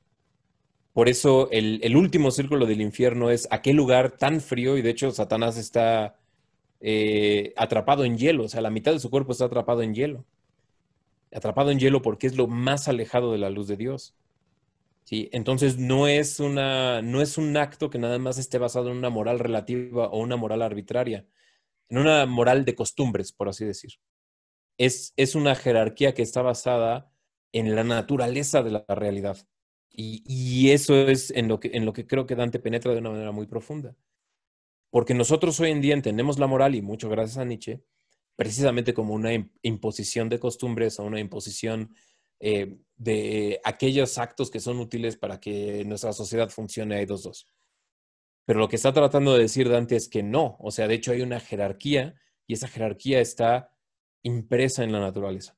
[0.93, 4.90] Por eso el, el, último círculo del infierno es aquel lugar tan frío y de
[4.90, 6.18] hecho Satanás está
[6.80, 10.24] eh, atrapado en hielo, o sea, la mitad de su cuerpo está atrapado en hielo.
[11.33, 14.14] Atrapado en hielo porque es lo más alejado de la luz de Dios.
[15.05, 18.99] Sí, entonces no es, una, no es un acto que nada más esté basado en
[18.99, 21.26] una moral relativa o una moral arbitraria,
[21.89, 23.93] en una moral de costumbres, por así decir.
[24.78, 27.11] Es, es una jerarquía que está basada
[27.53, 29.37] en la naturaleza de la realidad.
[29.91, 32.99] Y, y, eso es en lo, que, en lo que creo que Dante penetra de
[32.99, 33.95] una manera muy profunda.
[34.91, 37.83] Porque nosotros hoy en día entendemos la moral, y mucho gracias a Nietzsche,
[38.37, 39.30] precisamente como una
[39.62, 41.95] imposición de costumbres o una imposición
[42.41, 47.47] eh, de aquellos actos que son útiles para que nuestra sociedad funcione hay dos dos.
[48.45, 51.12] Pero lo que está tratando de decir Dante es que no, o sea, de hecho
[51.12, 52.14] hay una jerarquía
[52.47, 53.70] y esa jerarquía está
[54.22, 55.57] impresa en la naturaleza.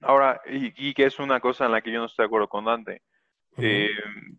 [0.00, 2.64] Ahora, y, que es una cosa en la que yo no estoy de acuerdo con
[2.64, 3.02] Dante,
[3.58, 3.90] eh,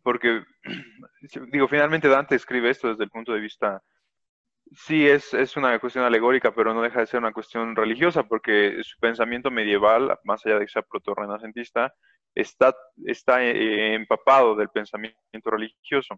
[0.02, 0.44] porque,
[1.52, 3.84] digo, finalmente Dante escribe esto desde el punto de vista
[4.74, 8.80] Sí, es, es una cuestión alegórica, pero no deja de ser una cuestión religiosa, porque
[8.84, 11.94] su pensamiento medieval, más allá de que sea proto-renacentista,
[12.34, 12.74] está,
[13.06, 15.18] está eh, empapado del pensamiento
[15.52, 16.16] religioso.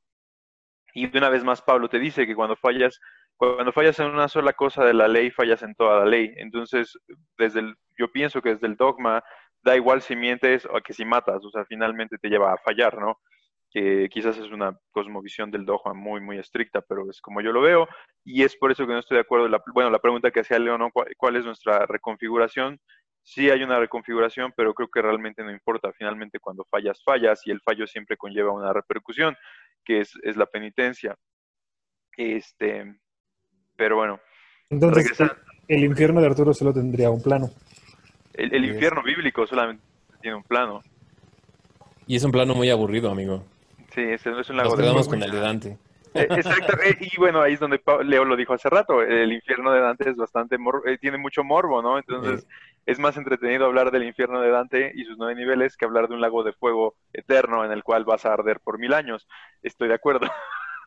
[0.93, 2.99] Y de una vez más, Pablo te dice que cuando fallas,
[3.36, 6.32] cuando fallas en una sola cosa de la ley, fallas en toda la ley.
[6.38, 6.97] Entonces,
[7.38, 9.24] desde el, yo pienso que desde el dogma
[9.64, 12.97] da igual si mientes o que si matas, o sea, finalmente te lleva a fallar,
[12.99, 13.20] ¿no?
[13.74, 17.61] Que quizás es una cosmovisión del dogma muy, muy estricta, pero es como yo lo
[17.61, 17.88] veo,
[18.24, 19.47] y es por eso que no estoy de acuerdo.
[19.47, 22.80] La, bueno, la pregunta que hacía León, ¿cuál, es nuestra reconfiguración?
[23.24, 25.91] Sí hay una reconfiguración, pero creo que realmente no importa.
[25.97, 29.36] Finalmente, cuando fallas, fallas, y el fallo siempre conlleva una repercusión,
[29.84, 31.15] que es, es la penitencia.
[32.15, 32.95] Este,
[33.76, 34.19] pero bueno.
[34.69, 35.17] Entonces,
[35.67, 37.49] el infierno de Arturo solo tendría un plano.
[38.36, 39.84] El, el infierno bíblico solamente
[40.21, 40.84] tiene un plano.
[42.05, 43.43] Y es un plano muy aburrido, amigo.
[43.94, 45.78] Sí, ese no es un lago Nos quedamos con el de Dante.
[46.16, 49.72] Eh, exacto, eh, y bueno, ahí es donde Leo lo dijo hace rato, el infierno
[49.72, 51.98] de Dante es bastante, eh, tiene mucho morbo, ¿no?
[51.98, 52.46] Entonces
[52.86, 56.14] es más entretenido hablar del infierno de Dante y sus nueve niveles que hablar de
[56.14, 59.28] un lago de fuego eterno en el cual vas a arder por mil años.
[59.64, 60.28] Estoy de acuerdo.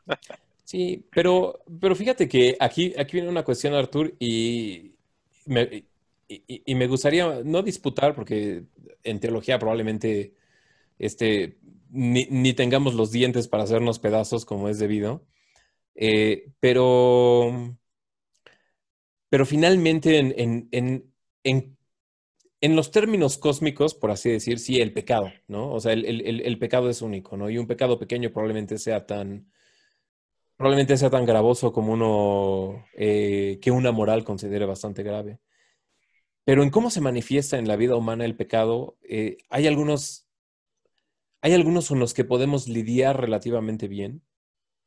[0.62, 4.96] Sí, pero, pero fíjate que aquí, aquí viene una cuestión, Artur, y
[5.44, 5.84] me,
[6.28, 8.64] y me gustaría no disputar, porque
[9.04, 10.34] en teología probablemente
[10.98, 11.56] este,
[11.96, 15.26] ni, tengamos los dientes para hacernos pedazos como es debido.
[15.94, 17.76] Eh, pero,
[19.28, 21.12] pero finalmente en, en,
[22.60, 25.72] en, los términos cósmicos, por así decir, sí, el pecado, ¿no?
[25.72, 27.48] O sea, el, pecado es único, ¿no?
[27.48, 29.50] Y un pecado pequeño probablemente sea tan,
[30.56, 35.38] probablemente sea tan gravoso como uno, eh, que una moral considere bastante grave.
[36.44, 40.25] Pero en cómo se manifiesta en la vida humana el pecado, eh, hay algunos
[41.46, 44.20] hay algunos con los que podemos lidiar relativamente bien.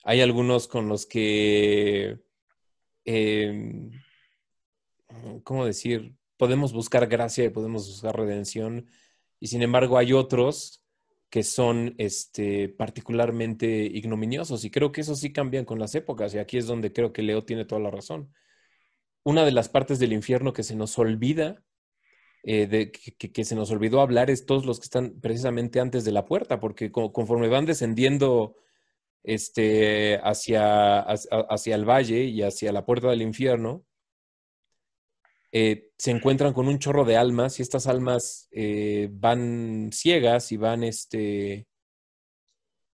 [0.03, 2.19] Hay algunos con los que,
[3.05, 3.91] em,
[5.45, 6.17] ¿cómo decir?
[6.35, 8.87] Podemos buscar gracia y podemos buscar redención.
[9.39, 10.83] Y sin embargo hay otros
[11.29, 14.65] que son este, particularmente ignominiosos.
[14.65, 16.33] Y creo que eso sí cambian con las épocas.
[16.33, 18.33] Y aquí es donde creo que Leo tiene toda la razón.
[19.23, 21.63] Una de las partes del infierno que se nos olvida
[22.43, 26.11] eh, de, que, se nos olvidó hablar es todos los que están precisamente antes de
[26.11, 28.55] la puerta, porque conforme van descendiendo
[29.23, 33.85] este, hacia, hacia el valle y hacia la puerta del infierno,
[35.51, 40.57] eh, se encuentran con un chorro de almas y estas almas eh, van ciegas y
[40.57, 41.67] van, este,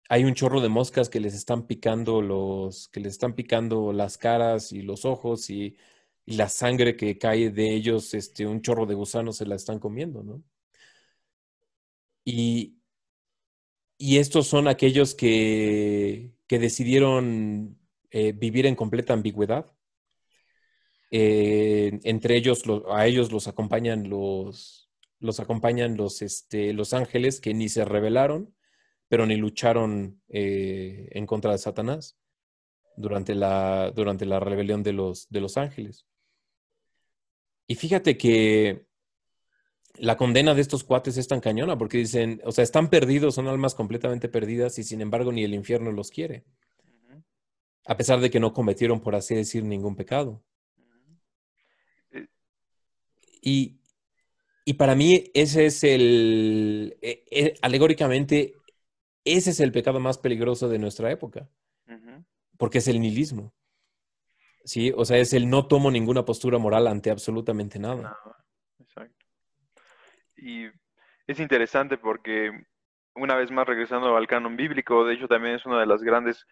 [0.09, 4.19] hay un chorro de moscas que les están picando los, que les están picando las
[4.19, 5.77] caras y los ojos y
[6.27, 9.79] y la sangre que cae de ellos, este, un chorro de gusanos se la están
[9.79, 10.43] comiendo, ¿no?
[12.25, 12.79] Y,
[13.99, 17.79] y estos son aquellos que, que decidieron
[18.11, 19.71] eh, vivir en completa ambigüedad.
[21.11, 24.91] Eh, entre ellos, a ellos los acompañan los,
[25.21, 28.55] los acompañan los, este, los ángeles que ni se rebelaron,
[29.09, 32.19] pero ni lucharon eh, en contra de Satanás
[32.97, 36.07] durante la, durante la rebelión de los, de los ángeles.
[37.67, 38.87] Y fíjate que
[39.97, 43.49] la condena de estos cuates es tan cañona porque dicen, o sea, están perdidos, son
[43.49, 46.45] almas completamente perdidas y sin embargo ni el infierno los quiere.
[47.87, 50.43] A pesar de que no cometieron, por así decir, ningún pecado.
[52.13, 52.27] Eh.
[53.43, 53.79] Y,
[54.65, 58.55] y, para mí ese es el, e, e, alegóricamente,
[59.25, 61.49] ese es el pecado más peligroso de nuestra época,
[62.57, 63.53] porque es el nihilismo.
[64.65, 68.17] Sí, o sea, es el no tomo ninguna postura moral ante absolutamente nada.
[68.79, 69.27] Exacto.
[70.37, 70.67] Y
[71.27, 72.51] es interesante porque,
[73.15, 76.47] una vez más regresando al canon bíblico, de hecho también es una de las grandes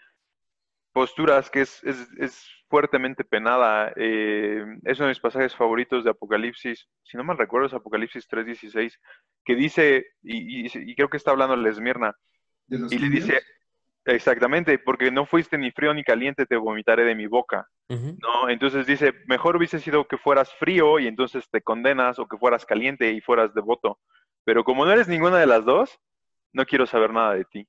[0.92, 3.92] posturas que es, es, es fuertemente penada.
[3.96, 8.28] Eh, es uno de mis pasajes favoritos de Apocalipsis, si no mal recuerdo es Apocalipsis
[8.28, 8.98] 3.16,
[9.44, 12.14] que dice, y, y, creo que está hablando de Esmirna,
[12.68, 13.40] y le dice,
[14.06, 17.68] exactamente, porque no fuiste ni frío ni caliente, te vomitaré de mi boca.
[17.92, 18.48] ¿No?
[18.48, 22.64] Entonces dice, mejor hubiese sido que fueras frío y entonces te condenas, o que fueras
[22.64, 23.98] caliente y fueras devoto.
[24.44, 25.98] Pero como no eres ninguna de las dos,
[26.52, 27.68] no quiero saber nada de ti.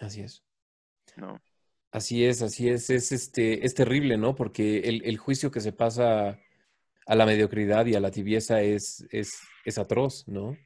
[0.00, 0.42] Así es.
[1.16, 1.40] No.
[1.92, 2.88] Así es, así es.
[2.90, 4.34] Es, este, es terrible, ¿no?
[4.34, 6.38] Porque el, juicio que se pasa
[7.06, 10.56] a la mediocridad y a la tibieza es, es, es atroz, ¿no?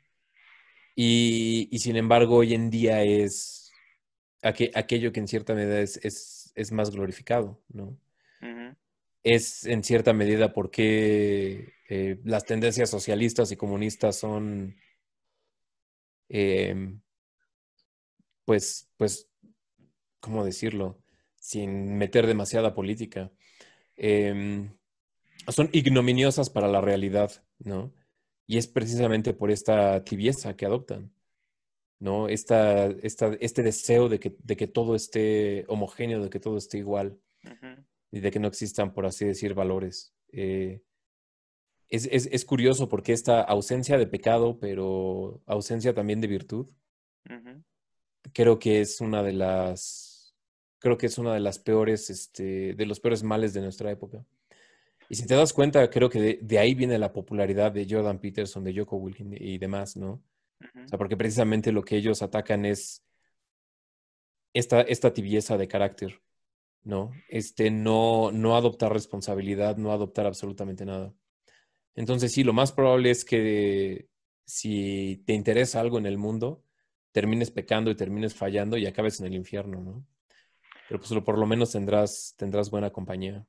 [0.96, 3.72] Y, sin embargo, hoy en día es
[4.42, 5.98] aquello que en cierta medida es,
[6.54, 7.98] es, más glorificado, ¿no?
[9.22, 14.76] Es en cierta medida porque eh, las tendencias socialistas y comunistas son,
[16.28, 17.00] em,
[18.44, 19.28] pues, pues,
[20.20, 21.04] ¿cómo decirlo?
[21.44, 23.30] sin meter demasiada política,
[23.96, 24.70] em,
[25.48, 27.92] son ignominiosas para la realidad, ¿no?
[28.46, 31.12] Y es precisamente por esta tibieza que adoptan,
[32.00, 32.28] ¿no?
[32.28, 36.78] Esta, esta, este deseo de que, de que, todo esté homogéneo, de que todo esté
[36.78, 37.20] igual
[38.14, 40.14] y de que no existan, por así decir, valores.
[40.30, 40.80] Eh,
[41.88, 46.70] es, es, es, curioso porque esta ausencia de pecado, pero ausencia también de virtud,
[48.32, 50.36] creo que es una de las
[50.78, 54.24] creo que es una de las peores, este, de los peores males de nuestra época.
[55.08, 58.62] Y si te das cuenta, creo que de, ahí viene la popularidad de Jordan Peterson,
[58.62, 60.22] de Joko Wilkin y demás, ¿no?
[60.60, 63.02] O sea, porque precisamente lo que ellos atacan es
[64.52, 66.20] esta, esta tibieza de carácter,
[66.84, 67.12] ¿no?
[67.28, 71.12] Este, no, no adoptar responsabilidad, no adoptar absolutamente nada.
[71.94, 74.08] Entonces, sí, lo más probable es que
[74.44, 76.62] si te interesa algo en el mundo,
[77.12, 80.06] termines pecando y termines fallando y acabes en el infierno, ¿no?
[80.88, 83.46] Pero pues por lo menos tendrás, tendrás buena compañía.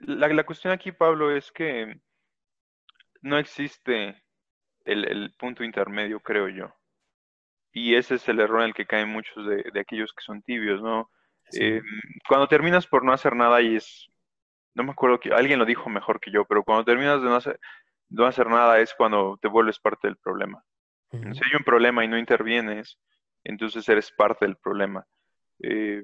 [0.00, 2.00] La, cuestión aquí, Pablo, es que
[3.20, 4.22] no existe
[4.84, 6.74] el, punto intermedio, creo yo.
[7.72, 10.82] Y ese es el error en el que caen muchos de, aquellos que son tibios,
[10.82, 11.10] ¿no?
[11.58, 11.80] Eh,
[12.28, 14.08] cuando terminas por no hacer nada y es,
[14.74, 17.36] no me acuerdo que alguien lo dijo mejor que yo, pero cuando terminas de no
[17.36, 17.58] hacer,
[18.08, 20.62] no hacer nada es cuando te vuelves parte del problema.
[21.10, 22.98] Si hay un problema y no intervienes,
[23.44, 25.06] entonces eres parte del problema.
[25.62, 26.02] Eh,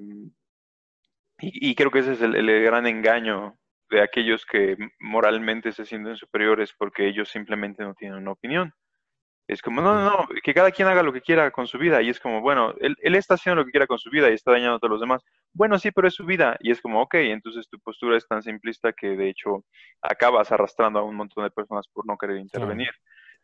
[1.41, 3.57] y, creo que ese es el, gran engaño
[3.89, 8.73] de aquellos que moralmente se sienten superiores porque ellos simplemente no tienen una opinión.
[9.49, 12.01] Es como, no, no, no, que cada quien haga lo que quiera con su vida.
[12.01, 14.51] Y es como, bueno, él, está haciendo lo que quiera con su vida y está
[14.51, 15.23] dañando a todos los demás.
[15.53, 16.55] Bueno, sí, pero es su vida.
[16.59, 19.65] Y es como, ok, entonces tu postura es tan simplista que de hecho
[20.01, 22.91] acabas arrastrando a un montón de personas por no querer intervenir.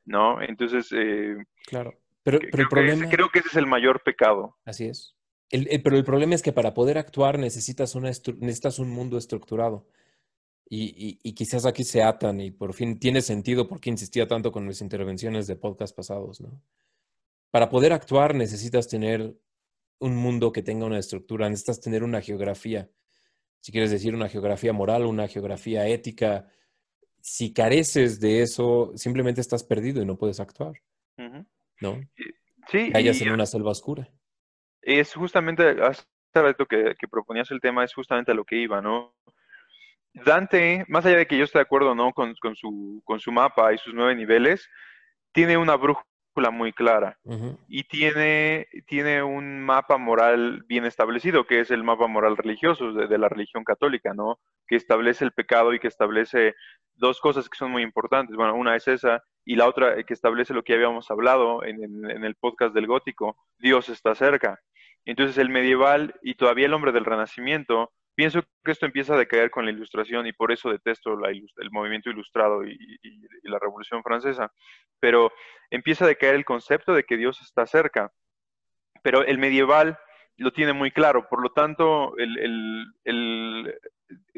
[0.06, 0.40] ¿No?
[0.42, 1.94] Entonces, eh, claro.
[2.22, 3.10] Pero, pero el problema...
[3.10, 4.56] creo que ese es el mayor pecado.
[4.64, 5.16] Así es
[5.84, 9.88] pero el problema es que para poder actuar necesitas, una necesitas un mundo estructurado.
[10.68, 14.52] Y, y, quizás aquí se atan y por fin tiene sentido por qué insistía tanto
[14.52, 16.60] con mis intervenciones de podcast pasados, ¿no?
[17.52, 19.38] Para poder actuar necesitas tener
[20.00, 22.90] un mundo que tenga una estructura, necesitas tener una geografía.
[23.62, 26.48] Si quieres decir una geografía moral, una geografía ética,
[27.22, 30.74] si careces de eso, simplemente estás perdido y no puedes actuar,
[31.80, 32.02] ¿no?
[32.72, 32.92] Sí.
[32.96, 34.12] Hayas en una selva oscura
[34.86, 38.82] es justamente, hace rato que, que proponías el tema, es justamente a lo que iba,
[38.82, 39.16] ¿no?
[40.24, 43.32] Dante, más allá de que yo esté de acuerdo no con, con, su, con su
[43.32, 44.70] mapa y sus nueve niveles,
[45.34, 47.18] tiene una brújula muy clara
[47.68, 53.08] y tiene, tiene un mapa moral bien establecido, que es el mapa moral religioso de,
[53.08, 54.40] de, la religión católica, ¿no?
[54.68, 56.56] Que establece el pecado y que establece
[56.94, 58.36] dos cosas que son muy importantes.
[58.36, 62.24] Bueno, una es esa y la otra que establece lo que habíamos hablado en, en
[62.24, 64.60] el podcast del gótico, Dios está cerca.
[65.06, 69.52] Entonces el medieval y todavía el hombre del renacimiento, pienso que esto empieza a decaer
[69.52, 72.78] con la ilustración y por eso detesto el movimiento ilustrado y,
[73.44, 74.52] la revolución francesa,
[75.00, 75.32] pero
[75.70, 78.12] empieza a decaer el concepto de que Dios está cerca.
[79.04, 80.00] Pero el medieval
[80.38, 82.16] lo tiene muy claro, por lo tanto,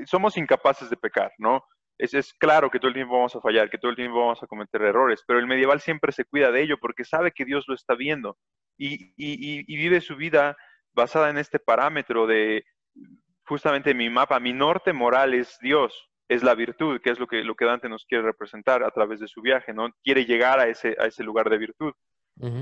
[0.05, 1.63] somos incapaces de pecar, ¿no?
[1.97, 4.43] Es, es, claro que todo el tiempo vamos a fallar, que todo el tiempo vamos
[4.43, 7.65] a cometer errores, pero el medieval siempre se cuida de ello porque sabe que Dios
[7.67, 8.37] lo está viendo
[8.77, 10.55] y, vive su vida
[10.93, 12.65] basada en este parámetro de
[13.47, 17.43] justamente mi mapa, mi norte moral es Dios, es la virtud, que es lo que,
[17.43, 19.89] lo que Dante nos quiere representar a través de su viaje, ¿no?
[20.03, 21.93] Quiere llegar a ese, a ese lugar de virtud.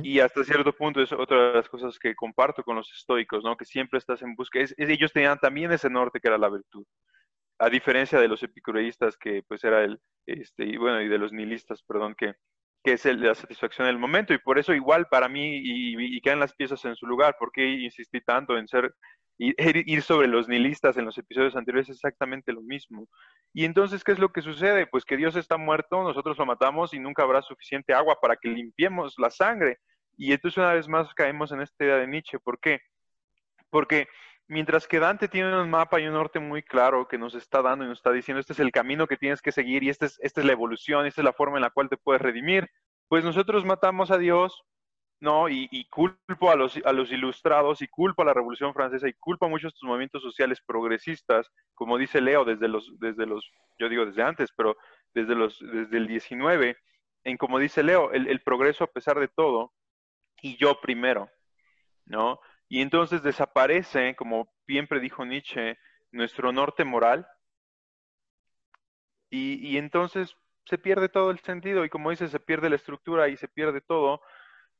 [0.03, 3.57] Y hasta cierto punto es otra de las cosas que comparto con los estoicos, ¿no?
[3.57, 4.57] Que siempre estás en busca.
[4.77, 6.85] ellos tenían también ese norte que era la virtud.
[7.59, 11.33] A diferencia de los epicureístas, que pues era el, este, y bueno, y de los
[11.33, 12.35] nihilistas, perdón, que
[12.85, 14.33] que es el, la satisfacción del momento.
[14.33, 17.51] Y por eso igual para mí, y, y, quedan las piezas en su lugar, ¿por
[17.51, 18.93] qué insistí tanto en ser
[19.37, 23.07] ir sobre los nihilistas en los episodios anteriores es exactamente lo mismo.
[23.53, 24.87] Y entonces, ¿qué es lo que sucede?
[24.87, 28.49] Pues que Dios está muerto, nosotros lo matamos y nunca habrá suficiente agua para que
[28.49, 29.79] limpiemos la sangre.
[30.17, 32.39] Y entonces una vez más caemos en esta idea de Nietzsche.
[32.39, 32.79] ¿Por qué?
[33.69, 34.07] Porque
[34.47, 37.85] mientras que Dante tiene un mapa y un norte muy claro que nos está dando
[37.85, 40.19] y nos está diciendo, este es el camino que tienes que seguir y esta es,
[40.21, 42.69] esta es la evolución, esta es la forma en la cual te puedes redimir,
[43.07, 44.63] pues nosotros matamos a Dios,
[45.19, 45.49] ¿no?
[45.49, 49.45] Y, culpo a los, a los ilustrados y culpo a la Revolución Francesa y culpo
[49.45, 53.89] a muchos de estos movimientos sociales progresistas, como dice Leo, desde los, desde los, yo
[53.89, 54.75] digo desde antes, pero
[55.13, 56.77] desde, los, desde el 19,
[57.23, 59.73] en como dice Leo, el, progreso a pesar de todo,
[60.41, 61.29] y yo primero,
[62.05, 62.39] ¿no?
[62.67, 65.77] Y entonces desaparece, como bien predijo Nietzsche,
[66.11, 67.27] nuestro norte moral.
[69.29, 70.35] Y, entonces
[70.65, 73.81] se pierde todo el sentido y como dice, se pierde la estructura y se pierde
[73.81, 74.21] todo.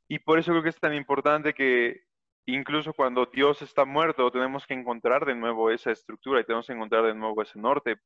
[0.08, 2.04] Y por eso creo que es tan importante que
[2.46, 6.72] incluso cuando Dios está muerto, tenemos que encontrar de nuevo esa estructura y tenemos que
[6.72, 7.96] encontrar de nuevo ese norte.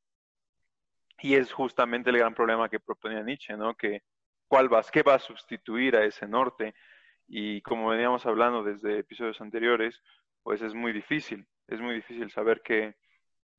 [1.22, 3.74] Y es justamente el gran problema que proponía Nietzsche, ¿no?
[3.74, 4.02] Que
[4.48, 6.74] cuál va, qué va a sustituir a ese norte.
[7.28, 10.02] Y como veníamos hablando desde episodios anteriores,
[10.42, 12.94] pues es muy difícil, es muy difícil saber que...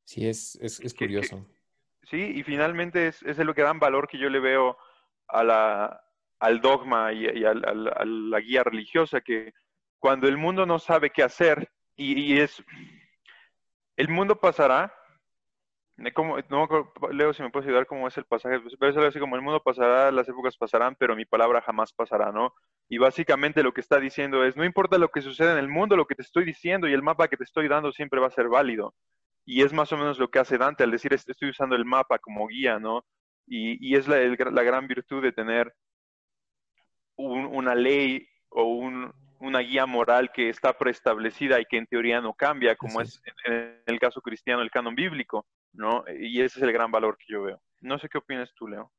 [0.03, 1.47] Sí, es, es, curioso.
[2.03, 4.77] sí, y finalmente es, es el gran valor que yo le veo
[5.27, 6.03] a la,
[6.41, 9.53] al dogma y, a, la guía religiosa, que
[9.99, 12.63] cuando el mundo no sabe qué hacer, y, y es...
[13.95, 14.93] El mundo pasará,
[16.11, 16.67] como, no
[17.11, 19.43] Leo, si me puedes ayudar cómo es el pasaje, pero es algo así como el
[19.43, 22.55] mundo pasará, las épocas pasarán, pero mi palabra jamás pasará, ¿no?
[22.89, 25.95] Y básicamente lo que está diciendo es, no importa lo que suceda en el mundo,
[25.95, 28.31] lo que te estoy diciendo y el mapa que te estoy dando siempre va a
[28.31, 28.95] ser válido.
[29.45, 32.17] Y es más o menos lo que hace Dante al decir, estoy usando el mapa
[32.17, 33.05] como guía, ¿no?
[33.47, 35.73] Y, es la, la, gran virtud de tener
[37.17, 38.63] una ley o
[39.39, 43.81] una guía moral que está preestablecida y que en teoría no cambia, como es en
[43.85, 45.45] el caso cristiano el canon bíblico.
[45.73, 46.03] ¿no?
[46.19, 47.61] Y ese es el gran valor que yo veo.
[47.81, 48.91] No sé qué opinas tú, Leo.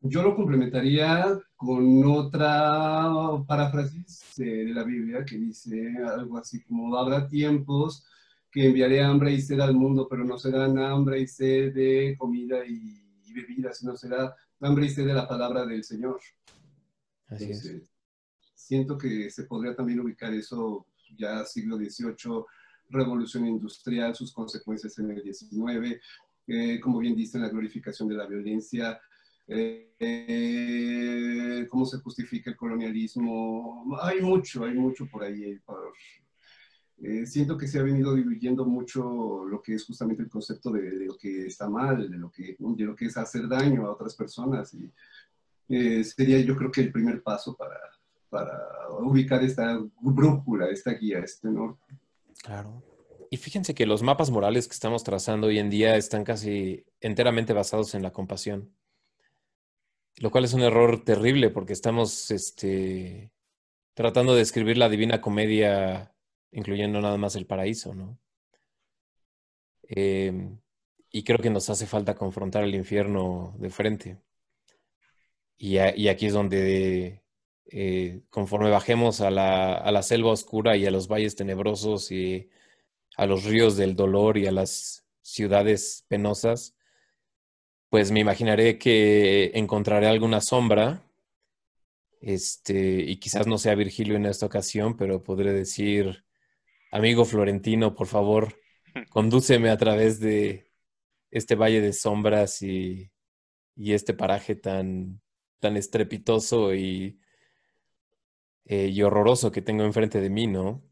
[0.00, 3.08] Yo lo complementaría con otra
[3.46, 8.04] paráfrasis de la Biblia que dice algo así como, habrá tiempos
[8.50, 12.66] que enviaré hambre y sed al mundo, pero no serán hambre y sed de comida
[12.66, 13.00] y,
[13.32, 16.20] bebida, sino será hambre y sed de la palabra del Señor.
[17.28, 17.90] Así es.
[18.54, 20.86] Siento que se podría también ubicar eso
[21.16, 22.44] ya siglo XVIII,
[22.90, 26.00] revolución industrial, sus consecuencias en el 19,
[26.46, 29.00] eh, como bien dice, la glorificación de la violencia,
[29.46, 29.96] eh,
[31.68, 33.96] cómo se justifica el colonialismo.
[34.00, 35.58] Hay mucho, hay mucho por ahí.
[37.02, 41.06] Eh, siento que se ha venido diluyendo mucho lo que es justamente el concepto de,
[41.06, 44.14] lo que está mal, de lo que, de lo que es hacer daño a otras
[44.14, 44.72] personas.
[44.74, 44.90] Y
[46.04, 47.78] sería yo creo que el primer paso para,
[48.30, 51.98] para ubicar esta brújula, esta guía, este norte.
[52.42, 52.82] Claro.
[53.32, 57.52] Y fíjense que los mapas morales que estamos trazando hoy en día están casi enteramente
[57.52, 58.74] basados en la compasión,
[60.18, 63.32] lo cual es un error terrible porque estamos este,
[63.94, 66.14] tratando de escribir la divina comedia,
[66.52, 68.18] incluyendo nada más el paraíso, ¿no?
[69.84, 70.58] Em,
[71.10, 74.18] y creo que nos hace falta confrontar el infierno de frente.
[75.58, 77.22] Y, aquí es donde,
[77.66, 82.50] eh, conforme bajemos a la, a la selva oscura y a los valles tenebrosos y
[83.16, 86.74] a los ríos del dolor y a las ciudades penosas,
[87.90, 91.02] pues me imaginaré que encontraré alguna sombra,
[92.22, 96.24] este, y quizás no sea Virgilio en esta ocasión, pero podré decir,
[96.92, 98.54] amigo Florentino, por favor,
[99.10, 100.70] condúceme a través de
[101.30, 103.10] este valle de sombras y,
[103.76, 105.20] este paraje tan,
[105.60, 107.18] estrepitoso y,
[108.66, 110.82] eh, y horroroso que tengo enfrente de mí, ¿no?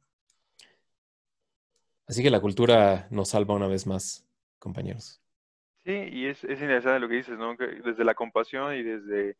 [2.06, 4.26] Así que la cultura nos salva una vez más,
[4.58, 5.22] compañeros.
[5.84, 7.56] Sí, y es, es interesante lo que dices, ¿no?
[7.56, 9.36] Que desde la compasión y desde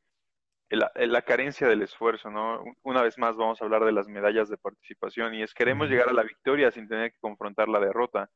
[0.77, 2.63] la, carencia del esfuerzo, ¿no?
[2.83, 6.09] Una vez más vamos a hablar de las medallas de participación y es queremos llegar
[6.09, 8.31] a la victoria sin tener que confrontar la derrota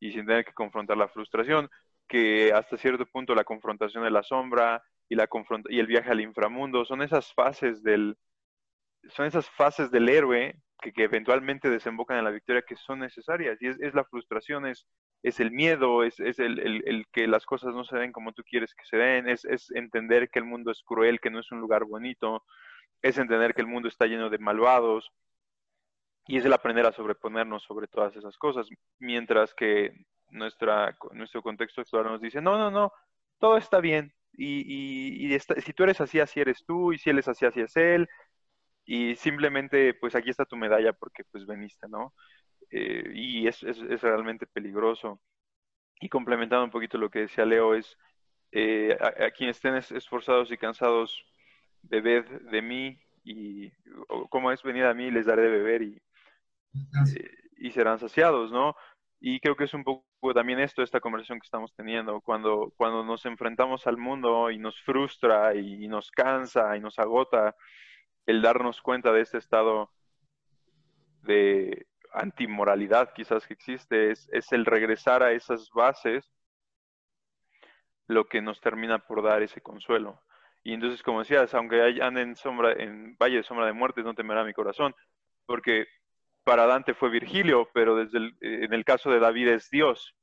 [0.00, 1.70] y sin tener que confrontar la frustración,
[2.08, 5.28] que hasta cierto punto la confrontación de la sombra y, la
[5.68, 8.16] y el viaje al inframundo son esas fases del,
[9.10, 13.58] son esas fases del héroe que, eventualmente desembocan en la victoria que son necesarias.
[13.60, 14.86] Y es, la frustración, es,
[15.22, 18.84] es el miedo, es, el, que las cosas no se den como tú quieres que
[18.84, 19.44] se den, es,
[19.74, 22.44] entender que el mundo es cruel, que no es un lugar bonito,
[23.02, 25.10] es entender que el mundo está lleno de malvados.
[26.28, 28.68] Y es el aprender a sobreponernos sobre todas esas cosas,
[28.98, 29.92] mientras que
[30.28, 32.92] nuestra, nuestro contexto actual nos dice, no, no, no,
[33.38, 37.18] todo está bien, y, y, si tú eres así, así eres tú, y si él
[37.18, 38.08] es así, así es él,
[38.84, 42.14] y simplemente pues aquí está tu medalla porque pues veniste, ¿no?
[42.70, 45.20] Eh, y es, es, realmente peligroso.
[46.00, 47.96] Y complementando un poquito lo que decía Leo, es
[48.52, 51.24] eh, a, quienes estén esforzados y cansados,
[51.82, 53.70] bebed de mí, y
[54.30, 56.02] como es venir a mí, les daré de beber y,
[56.74, 58.76] eh, y serán saciados, ¿no?
[59.18, 63.02] Y creo que es un poco también esto, esta conversación que estamos teniendo, cuando, cuando
[63.04, 67.56] nos enfrentamos al mundo y nos frustra y nos cansa y nos agota,
[68.26, 69.90] el darnos cuenta de este estado
[71.22, 71.86] de
[72.16, 76.30] antimoralidad quizás que existe, es, es el regresar a esas bases
[78.08, 80.22] lo que nos termina por dar ese consuelo.
[80.62, 84.14] Y entonces, como decías, aunque ande en sombra, en valle de sombra de muerte, no
[84.14, 84.94] temerá mi corazón,
[85.46, 85.86] porque
[86.44, 90.14] para Dante fue Virgilio, pero desde en el caso de David es Dios.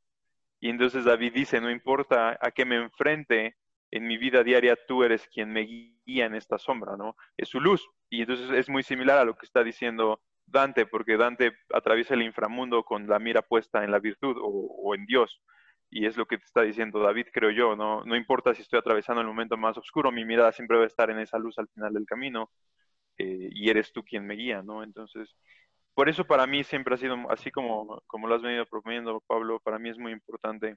[0.60, 3.56] Y entonces David dice, no importa a qué me enfrente
[3.92, 7.16] en mi vida diaria, tú eres quien me guía en esta sombra, ¿no?
[7.38, 7.88] Es su luz.
[8.10, 12.22] Y entonces es muy similar a lo que está diciendo Dante, porque Dante atraviesa el
[12.22, 15.42] inframundo con la mira puesta en la virtud o, en Dios.
[15.90, 17.76] Y es lo que te está diciendo David, creo yo.
[17.76, 18.04] ¿no?
[18.06, 21.10] no importa si estoy atravesando el momento más oscuro, mi mirada siempre va a estar
[21.10, 22.52] en esa luz al final del camino.
[23.18, 24.84] Eh, y eres tú quien me guía, ¿no?
[24.84, 25.36] Entonces,
[25.94, 29.60] por eso para mí siempre ha sido, así como, como lo has venido proponiendo, Pablo,
[29.60, 30.76] para mí es muy importante.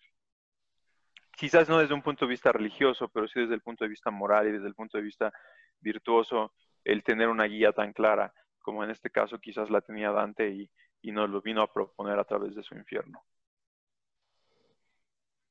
[1.33, 4.11] Quizás no desde un punto de vista religioso, pero sí desde el punto de vista
[4.11, 5.33] moral y desde el punto de vista
[5.81, 6.53] virtuoso,
[6.85, 8.33] el tener una guía tan clara
[8.67, 10.69] como en este caso quizás la tenía Dante y,
[11.13, 13.25] nos lo vino a proponer a través de su infierno.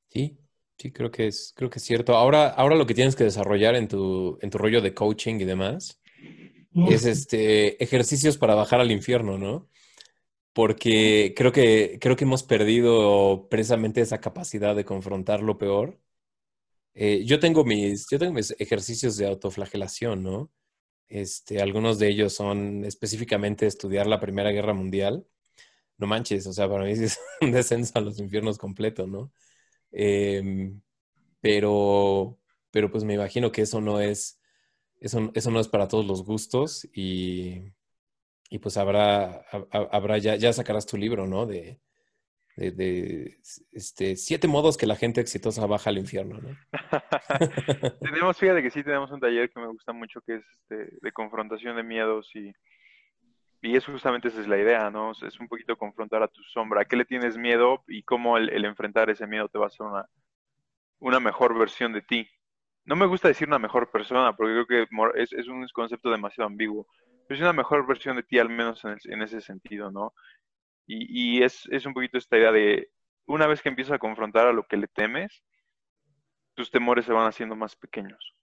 [0.08, 0.38] Sí,
[0.76, 2.14] sí, creo que es, creo que es cierto.
[2.14, 5.44] Ahora, ahora lo que tienes que desarrollar en tu, en tu rollo de coaching y
[5.44, 6.02] demás
[6.90, 9.70] es este ejercicios para bajar al infierno, ¿no?
[10.52, 15.98] Porque creo que, creo que hemos perdido precisamente esa capacidad de confrontar lo peor.
[16.92, 20.50] Eh, yo, tengo mis, yo tengo mis ejercicios de autoflagelación, ¿no?
[21.08, 25.26] Este, algunos de ellos son específicamente estudiar la Primera Guerra Mundial.
[25.98, 29.32] No manches, o sea, para mí es un descenso a los infiernos completo, ¿no?
[29.92, 30.80] Em,
[31.40, 32.38] pero,
[32.70, 34.40] pero pues me imagino que eso no es,
[35.00, 37.62] eso, eso no es para todos los gustos y,
[38.50, 41.46] y pues habrá, habrá ya, ya sacarás tu libro, ¿no?
[41.46, 41.80] De,
[42.56, 43.38] de,
[43.72, 46.56] este, siete modos que la gente exitosa baja al infierno, ¿no?
[48.00, 51.12] tenemos, fíjate que sí, tenemos un taller que me gusta mucho que es este, de
[51.12, 52.52] confrontación de miedos y,
[53.60, 55.12] y eso justamente esa es la idea, ¿no?
[55.12, 58.64] Es un poquito confrontar a tu sombra, a qué le tienes miedo y cómo el,
[58.64, 60.08] enfrentar ese miedo te va a hacer una,
[60.98, 62.26] una mejor versión de ti.
[62.86, 66.48] No me gusta decir una mejor persona porque creo que es, es un concepto demasiado
[66.48, 66.86] ambiguo,
[67.26, 70.14] pero es una mejor versión de ti al menos en, en ese sentido, ¿no?
[70.86, 72.90] Y, es, un poquito esta idea de,
[73.26, 75.42] una vez que empiezas a confrontar a lo que le temes,
[76.54, 78.34] tus temores se van haciendo más pequeños.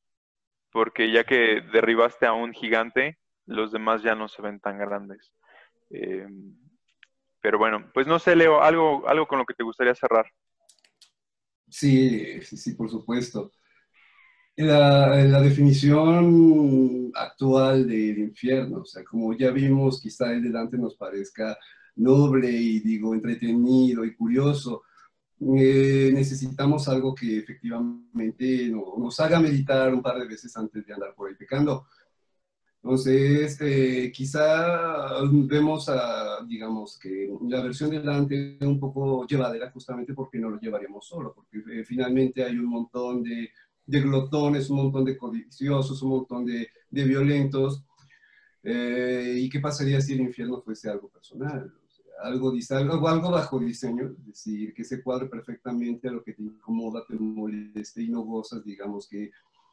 [0.72, 5.32] Porque ya que derribaste a un gigante, los demás ya no se ven tan grandes.
[5.90, 6.28] Eh,
[7.42, 10.26] pero bueno, pues no sé, Leo, algo, algo con lo que te gustaría cerrar.
[11.70, 13.52] Sí, sí, sí, por supuesto.
[14.56, 20.96] La, la, definición actual del infierno, o sea, como ya vimos, quizá el delante nos
[20.96, 21.58] parezca
[21.96, 24.84] noble y digo entretenido y curioso.
[25.58, 31.14] Eh, necesitamos algo que efectivamente nos haga meditar un par de veces antes de andar
[31.16, 31.86] por ahí pecando.
[32.82, 40.38] Entonces, eh, quizá vemos, a, digamos, que la versión delante un poco llevadera justamente porque
[40.38, 43.50] no lo llevaríamos solo, porque eh, finalmente hay un montón de,
[43.86, 47.84] de, glotones, un montón de codiciosos, un montón de, de violentos.
[48.66, 51.74] ¿Y qué pasaría si el infierno fuese algo personal?
[52.22, 56.44] Algo, algo, algo bajo diseño, es decir, que se cuadre perfectamente a lo que te
[56.44, 59.32] incomoda, te moleste y no gozas, digamos que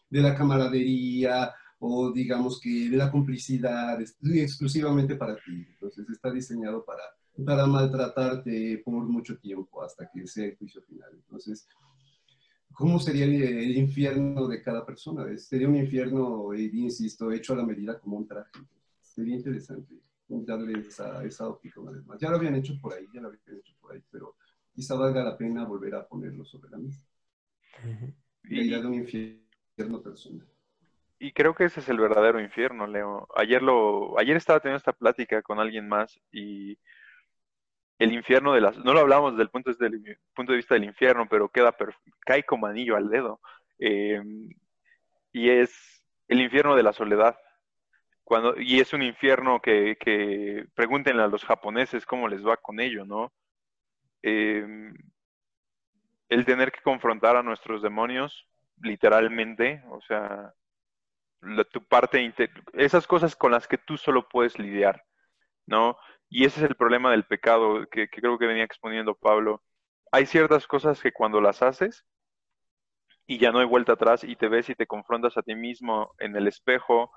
[0.09, 5.67] de la camaradería o digamos que de la complicidad, exclusivamente para ti.
[5.73, 7.03] Entonces está diseñado para,
[7.45, 11.11] para maltratarte por mucho tiempo hasta que sea el juicio final.
[11.15, 11.67] Entonces,
[12.73, 15.25] ¿cómo sería el, infierno de cada persona?
[15.39, 18.51] Sería un infierno, eh, insisto, hecho a la medida como un traje.
[19.01, 19.95] Sería interesante
[20.31, 22.19] darle esa, esa óptica una vez más.
[22.21, 24.37] Ya lo habían hecho por ahí, ya lo habían hecho por ahí, pero
[24.73, 27.03] quizá valga la pena volver a ponerlo sobre la mesa.
[28.45, 30.47] La idea de un infierno personal.
[31.19, 33.29] Y creo que ese es el verdadero infierno, Leo.
[33.37, 36.79] Ayer lo, ayer estaba teniendo esta plática con alguien más y
[37.99, 40.75] el infierno de las, no lo hablamos desde el punto, desde el punto de vista
[40.75, 41.77] del infierno, pero queda
[42.21, 43.41] cae como anillo al dedo.
[43.79, 44.23] Eh,
[45.33, 47.37] y es el infierno de la soledad,
[48.59, 53.05] y es un infierno que, que, pregúntenle a los japoneses cómo les va con ello,
[53.05, 53.33] ¿no?
[54.23, 54.95] Em,
[56.29, 58.47] el tener que confrontar a nuestros demonios,
[58.83, 60.55] literalmente, o sea,
[61.73, 62.33] tu parte,
[62.75, 65.03] esas cosas con las que tú solo puedes lidiar,
[65.67, 65.97] ¿no?
[66.29, 69.63] Y ese es el problema del pecado que, que creo que venía exponiendo Pablo.
[70.13, 72.05] Hay ciertas cosas que cuando las haces
[73.27, 76.13] y ya no hay vuelta atrás y te ves y te confrontas a ti mismo
[76.19, 77.13] en el espejo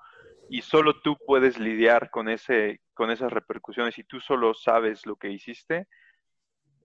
[0.49, 5.15] y solo tú puedes lidiar con, ese, con esas repercusiones y tú solo sabes lo
[5.15, 5.87] que hiciste,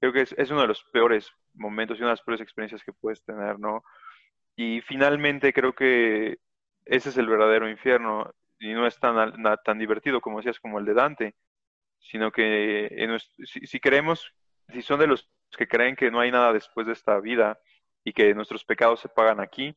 [0.00, 2.92] creo que es, uno de los peores momentos y una de las peores experiencias que
[2.92, 3.82] puedes tener, ¿no?
[4.56, 6.38] Y finalmente creo que
[6.84, 9.32] ese es el verdadero infierno y no es tan,
[9.64, 11.34] tan divertido como decías como el de Dante,
[12.00, 14.32] sino que si, si, creemos,
[14.72, 17.58] si son de los que creen que no hay nada después de esta vida
[18.04, 19.76] y que nuestros pecados se pagan aquí,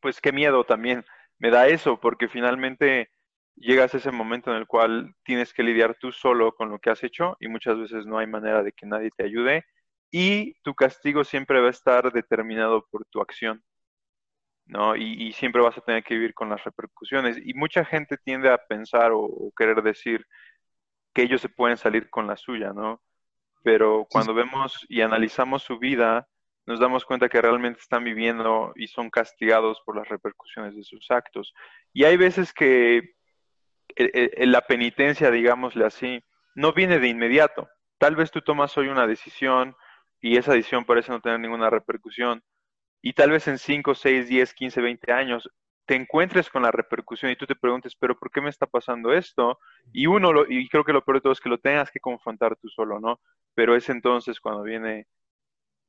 [0.00, 1.04] pues qué miedo también
[1.38, 3.10] me da eso, porque finalmente
[3.56, 6.90] llegas a ese momento en el cual tienes que lidiar tú solo con lo que
[6.90, 9.64] has hecho y muchas veces no hay manera de que nadie te ayude
[10.10, 13.62] y tu castigo siempre va a estar determinado por tu acción.
[14.66, 14.96] ¿no?
[14.96, 17.38] Y, siempre vas a tener que vivir con las repercusiones.
[17.44, 20.26] Y mucha gente tiende a pensar o, querer decir
[21.12, 23.02] que ellos se pueden salir con la suya, ¿no?
[23.62, 26.28] Pero cuando vemos y analizamos su vida,
[26.66, 31.10] nos damos cuenta que realmente están viviendo y son castigados por las repercusiones de sus
[31.10, 31.52] actos.
[31.92, 33.14] Y hay veces que
[33.96, 36.24] la penitencia, digámosle así,
[36.54, 37.68] no viene de inmediato.
[37.98, 39.76] Tal vez tú tomas hoy una decisión
[40.20, 42.42] y esa decisión parece no tener ninguna repercusión,
[43.06, 45.46] y tal vez en 5, 6, 10, 15, 20 años
[45.84, 49.12] te encuentres con la repercusión y tú te preguntes, pero ¿por qué me está pasando
[49.12, 49.58] esto?
[49.92, 52.56] Y uno, y creo que lo peor de todo es que lo tengas que confrontar
[52.56, 53.20] tú solo, ¿no?
[53.54, 55.06] Pero es entonces cuando viene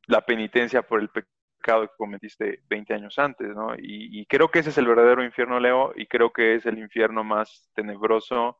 [0.07, 3.73] la penitencia por el pecado que cometiste 20 años antes, ¿no?
[3.77, 7.23] Y, creo que ese es el verdadero infierno, Leo, y creo que es el infierno
[7.23, 8.57] más tenebroso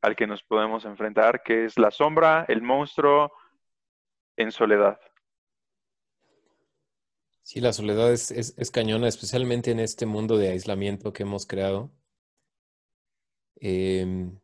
[0.00, 3.32] al que nos podemos enfrentar, que es la sombra, el monstruo
[4.36, 5.00] en soledad.
[7.42, 11.90] Sí, la soledad es, es, cañona, especialmente en este mundo de aislamiento que hemos creado.
[13.56, 14.38] Em,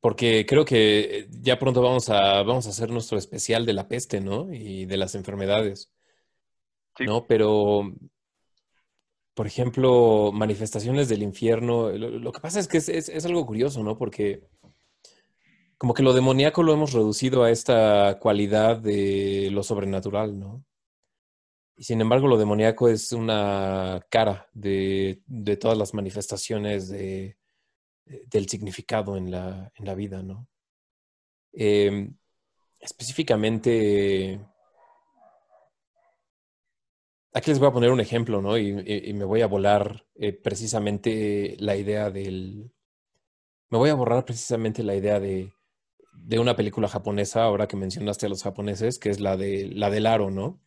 [0.00, 4.20] porque creo que ya pronto vamos a, vamos a hacer nuestro especial de la peste,
[4.20, 4.52] ¿no?
[4.52, 5.90] Y de las enfermedades.
[6.98, 7.26] ¿No?
[7.26, 7.94] Pero,
[9.34, 13.96] por ejemplo, manifestaciones del infierno, lo, que pasa es que es, es, algo curioso, ¿no?
[13.96, 14.42] Porque
[15.78, 20.64] como que lo demoníaco lo hemos reducido a esta cualidad de lo sobrenatural, ¿no?
[21.80, 25.22] Y sin embargo, lo demoníaco es una cara de,
[25.58, 27.38] todas las manifestaciones de,
[28.30, 30.48] del significado en la, en la vida, ¿no?
[31.52, 32.16] Em,
[32.80, 34.40] específicamente,
[37.32, 38.58] aquí les voy a poner un ejemplo, ¿no?
[38.58, 42.72] Y, me voy a volar eh, precisamente la idea del...
[43.70, 45.52] Me voy a borrar precisamente la idea de,
[46.12, 49.90] de, una película japonesa, ahora que mencionaste a los japoneses, que es la, de, la
[49.90, 50.60] del aro, ¿no?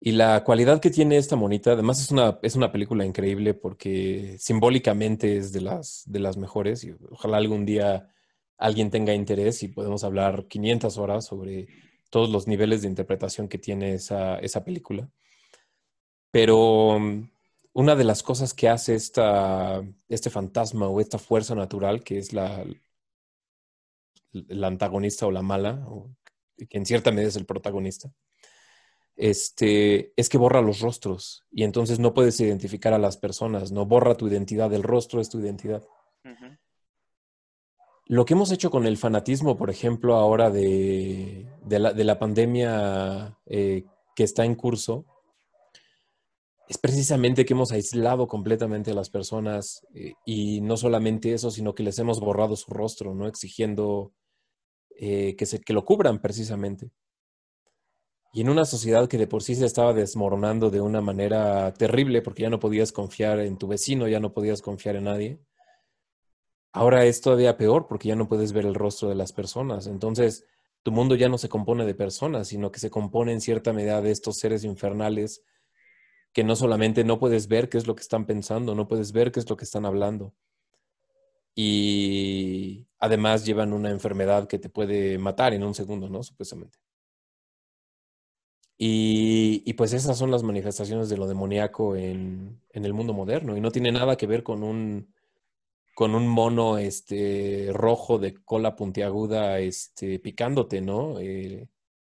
[0.00, 4.36] Y la cualidad que tiene esta monita, además es una, es una película increíble porque
[4.38, 8.08] simbólicamente es de las, de las mejores y ojalá algún día
[8.58, 11.66] alguien tenga interés y podemos hablar 500 horas sobre
[12.10, 15.10] todos los niveles de interpretación que tiene esa, esa película.
[16.30, 17.30] Pero mm,
[17.72, 22.32] una de las cosas que hace esta, este fantasma o esta fuerza natural, que es
[22.32, 22.64] la,
[24.32, 26.10] la antagonista o la mala, o
[26.56, 28.12] que en cierta medida es el protagonista,
[29.18, 33.84] este, es que borra los rostros y entonces no puedes identificar a las personas, no
[33.84, 35.84] borra tu identidad, el rostro es tu identidad.
[38.06, 43.84] Lo que hemos hecho con el fanatismo, por ejemplo, ahora de, la, pandemia eh,
[44.14, 45.04] que está en curso,
[46.68, 51.74] es precisamente que hemos aislado completamente a las personas eh, y no solamente eso, sino
[51.74, 53.26] que les hemos borrado su rostro, ¿no?
[53.26, 54.12] Exigiendo
[54.96, 56.90] eh, que, se, que lo cubran precisamente.
[58.32, 62.22] Y en una sociedad que de por sí se estaba desmoronando de una manera terrible,
[62.22, 65.40] porque ya no podías confiar en tu vecino, ya no podías confiar en nadie,
[66.72, 69.86] ahora es todavía peor porque ya no puedes ver el rostro de las personas.
[69.86, 70.44] Entonces,
[70.82, 74.00] tu mundo ya no se compone de personas, sino que se compone en cierta medida
[74.00, 75.42] de estos seres infernales
[76.32, 79.32] que no solamente no puedes ver qué es lo que están pensando, no puedes ver
[79.32, 80.34] qué es lo que están hablando.
[81.54, 86.22] Y además llevan una enfermedad que te puede matar en un segundo, ¿no?
[86.22, 86.78] Supuestamente.
[88.80, 93.72] Y, pues esas son las manifestaciones de lo demoníaco en, el mundo moderno y no
[93.72, 95.12] tiene nada que ver con un,
[95.94, 101.18] con un mono este, rojo de cola puntiaguda este, picándote, ¿no?
[101.18, 101.68] Eh,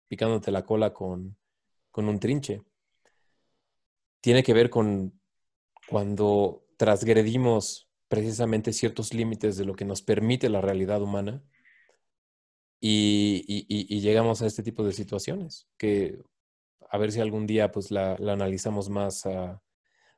[0.09, 1.37] picándote la cola con,
[1.89, 2.61] con un trinche.
[4.19, 5.17] Tiene que ver con
[5.87, 11.41] cuando transgredimos precisamente ciertos límites de lo que nos permite la realidad humana
[12.79, 16.19] y, y, llegamos a este tipo de situaciones que
[16.89, 19.61] a ver si algún día pues la, analizamos más a,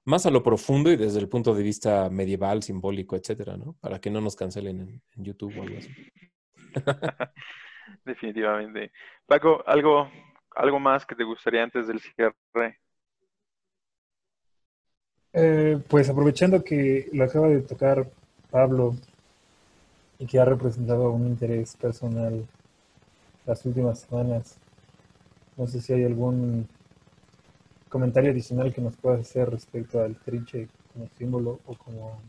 [0.05, 3.75] más a lo profundo y desde el punto de vista medieval, simbólico, etcétera, ¿no?
[3.79, 5.89] Para que no nos cancelen en, en YouTube o algo así.
[8.05, 8.91] Definitivamente.
[9.25, 10.09] Paco, algo,
[10.55, 12.79] algo más que te gustaría antes del cierre.
[15.33, 18.09] Eh, pues aprovechando que lo acaba de tocar
[18.49, 18.95] Pablo
[20.17, 22.47] y que ha representado un interés personal
[23.45, 24.59] las últimas semanas,
[25.59, 26.67] no sé si hay algún
[27.89, 32.21] comentario adicional que nos puedas hacer respecto al trinche como símbolo o como,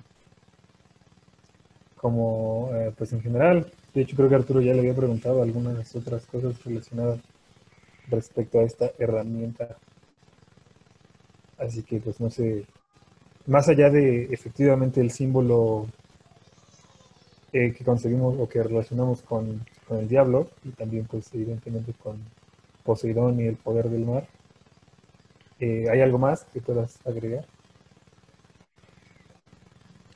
[1.97, 3.71] como eh, pues en general.
[3.95, 7.21] De hecho, creo que Arturo ya le había preguntado algunas otras cosas relacionadas
[8.09, 9.77] respecto a esta herramienta.
[11.57, 12.67] Así que, pues no sé,
[13.47, 15.87] más allá de efectivamente el símbolo
[17.53, 22.19] eh, que conseguimos o que relacionamos con, con, el diablo y también pues evidentemente con
[22.83, 24.29] Poseidón y el poder del mar,
[25.61, 27.47] eh, ¿hay algo más que puedas agregar?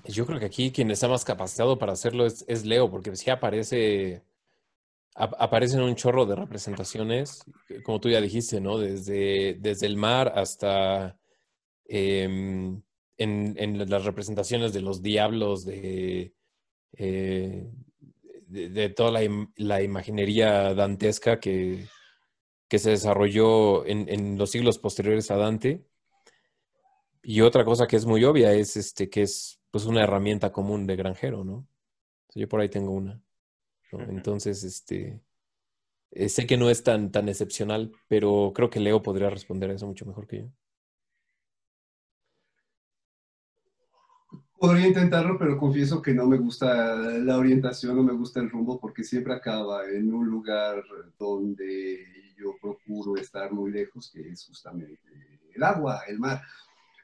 [0.06, 4.22] Yo creo que aquí quien está más capacitado para hacerlo es, Leo, porque si aparece,
[5.14, 7.44] aparecen un chorro de representaciones,
[7.84, 8.78] como tú ya dijiste, ¿no?
[8.78, 11.18] Desde, desde el mar hasta
[11.86, 12.84] en,
[13.16, 16.34] en, las representaciones de los diablos, de,
[16.96, 17.70] eh,
[18.46, 21.86] de, de, toda la, la, imaginería dantesca que,
[22.74, 25.86] que se desarrolló en, en, los siglos posteriores a Dante.
[27.22, 30.84] Y otra cosa que es muy obvia es este, que es pues, una herramienta común
[30.84, 31.68] de granjero, ¿no?
[32.34, 33.22] Yo por ahí tengo una.
[33.92, 34.00] ¿no?
[34.00, 35.20] Entonces, este,
[36.10, 39.74] eh, sé que no es tan, tan excepcional, pero creo que Leo podría responder a
[39.74, 40.46] eso mucho mejor que yo.
[44.58, 48.80] Podría intentarlo, pero confieso que no me gusta la orientación, no me gusta el rumbo,
[48.80, 50.82] porque siempre acaba en un lugar
[51.16, 54.98] donde yo procuro estar muy lejos, que es justamente
[55.54, 56.42] el agua, el mar.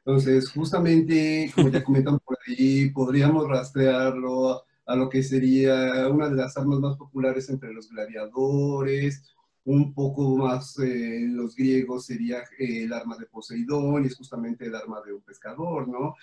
[0.05, 6.37] Entonces, justamente, como ya comentan por ahí, podríamos rastrearlo a lo que sería una de
[6.37, 9.23] las armas más populares entre los gladiadores,
[9.65, 14.67] un poco más eh, los griegos sería eh, el arma de Poseidón, y es justamente
[14.67, 16.17] el arma de un pescador, ¿no?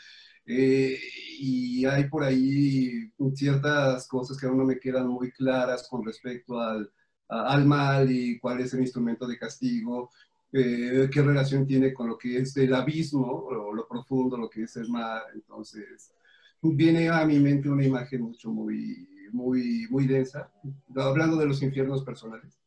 [0.46, 0.98] Eh,
[1.40, 6.60] y hay por ahí ciertas cosas que aún no me quedan muy claras con respecto
[6.60, 6.90] al,
[7.30, 10.10] al mal y cuál es el instrumento de castigo,
[10.52, 14.64] eh, qué relación tiene con lo que es el abismo o lo profundo, lo que
[14.64, 15.24] es el mar.
[15.34, 16.14] Entonces,
[16.62, 20.50] viene a mi mente una imagen mucho, muy, muy, muy densa,
[20.96, 22.58] hablando de los infiernos personales.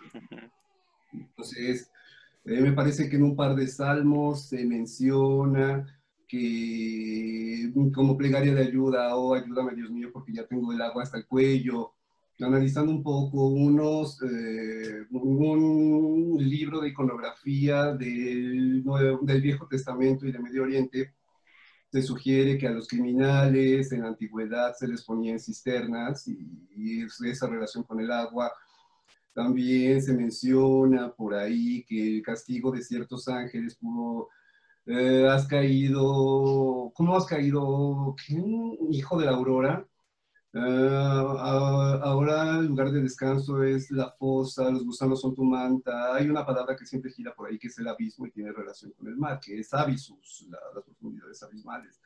[1.12, 1.90] Entonces,
[2.44, 5.96] eh, me parece que en un par de salmos se menciona
[6.28, 11.02] que como plegaria de ayuda, o oh, ayúdame Dios mío porque ya tengo el agua
[11.02, 11.92] hasta el cuello,
[12.40, 18.82] analizando un poco unos, eh, un libro de iconografía del,
[19.22, 21.14] del Viejo Testamento y de Medio Oriente,
[21.90, 27.04] se sugiere que a los criminales en la antigüedad se les ponía en cisternas y,
[27.26, 28.52] esa relación con el agua.
[29.34, 34.28] También se menciona por ahí que el castigo de ciertos ángeles pudo
[34.86, 38.14] eh, has caído, ¿cómo has caído?
[38.24, 38.76] ¿Quién?
[38.90, 39.86] Hijo de la aurora.
[40.52, 40.58] Uh,
[42.02, 46.14] ahora el lugar de descanso es la fosa, los gusanos son tu manta.
[46.14, 48.90] Hay una palabra que siempre gira por ahí que es el abismo y tiene relación
[48.92, 52.00] con el mar, que es abisus, la, las profundidades abismales.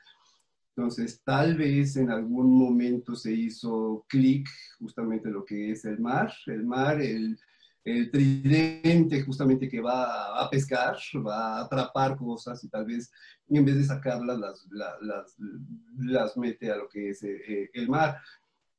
[0.77, 4.49] Entonces, tal vez en algún momento se hizo clic
[4.79, 7.39] justamente lo que es el mar, el mar, el,
[7.85, 13.13] el tridente justamente que va a pescar, va a atrapar cosas y tal vez
[13.49, 14.67] en vez de sacarlas las,
[15.03, 15.37] las,
[15.99, 18.19] las, mete a lo que es eh, eh, el mar.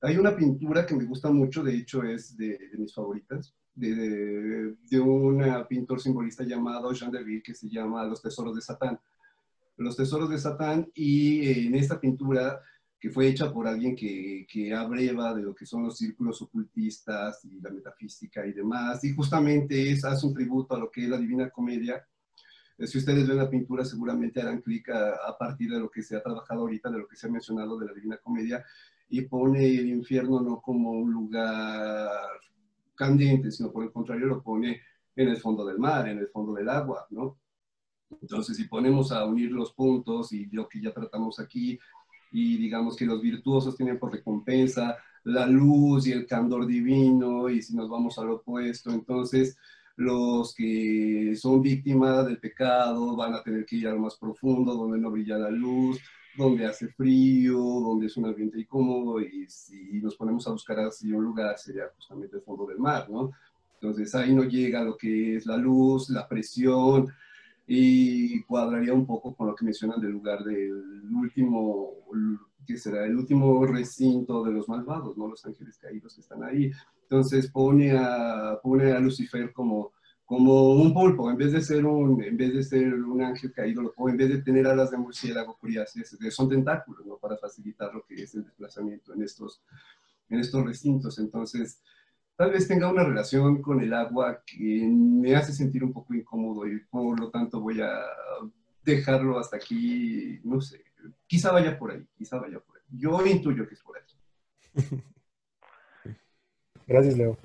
[0.02, 5.00] Hay una pintura que me gusta mucho, de hecho es de, mis favoritas, de, de,
[5.00, 9.00] un pintor simbolista llamado Jean Deville que se llama Los Tesoros de Satán.
[9.78, 12.60] Los Tesoros de Satán y eh, en esta pintura
[13.00, 17.44] que fue hecha por alguien que, que abreva de lo que son los círculos ocultistas
[17.46, 21.10] y la metafísica y demás, y justamente es, hace un tributo a lo que es
[21.10, 22.06] la Divina Comedia.
[22.78, 26.16] Eh, si ustedes ven la pintura, seguramente harán clic a, partir de lo que se
[26.16, 28.64] ha trabajado ahorita, de lo que se ha mencionado de la Divina Comedia,
[29.08, 32.10] y pone el infierno no como un lugar
[32.96, 34.82] candente, sino por el contrario lo pone
[35.16, 37.38] en el fondo del mar, en el fondo del agua, ¿no?
[38.22, 41.78] Entonces, si ponemos a unir los puntos y lo que ya tratamos aquí,
[42.36, 47.62] y digamos que los virtuosos tienen por recompensa la luz y el candor divino, y
[47.62, 49.58] si nos vamos al opuesto, entonces
[49.96, 54.76] los que son víctimas del pecado van a tener que ir a lo más profundo,
[54.76, 55.98] donde no brilla la luz,
[56.38, 61.14] donde hace frío, donde es un ambiente incómodo, y si nos ponemos a buscar así
[61.14, 63.32] un lugar, sería justamente el fondo del mar, ¿no?
[63.80, 67.08] Entonces ahí no llega lo que es la luz, la presión,
[67.68, 71.94] y cuadraría un poco con lo que mencionan del lugar del último,
[72.66, 75.28] que será el último recinto de los malvados, ¿no?
[75.28, 76.72] Los ángeles caídos que están ahí.
[77.04, 79.94] Entonces pone a, pone a Lucifer como,
[80.26, 83.94] como un pulpo, en vez de ser un, en vez de ser un ángel caído,
[83.96, 87.18] o en vez de tener alas de murciélago curiosas, son tentáculos, ¿no?
[87.18, 89.62] Para facilitar lo que es el desplazamiento en estos,
[90.30, 91.18] en estos recintos.
[91.18, 91.82] Entonces,
[92.36, 96.68] tal vez tenga una relación con el agua que me hace sentir un poco incómodo
[96.68, 97.92] y por lo tanto voy a
[98.84, 100.84] dejarlo hasta aquí, no sé,
[101.28, 102.84] quizá vaya por ahí, quizá vaya por ahí.
[102.90, 104.04] Yo intuyo que es por ahí.
[106.88, 107.38] Gracias, Leo.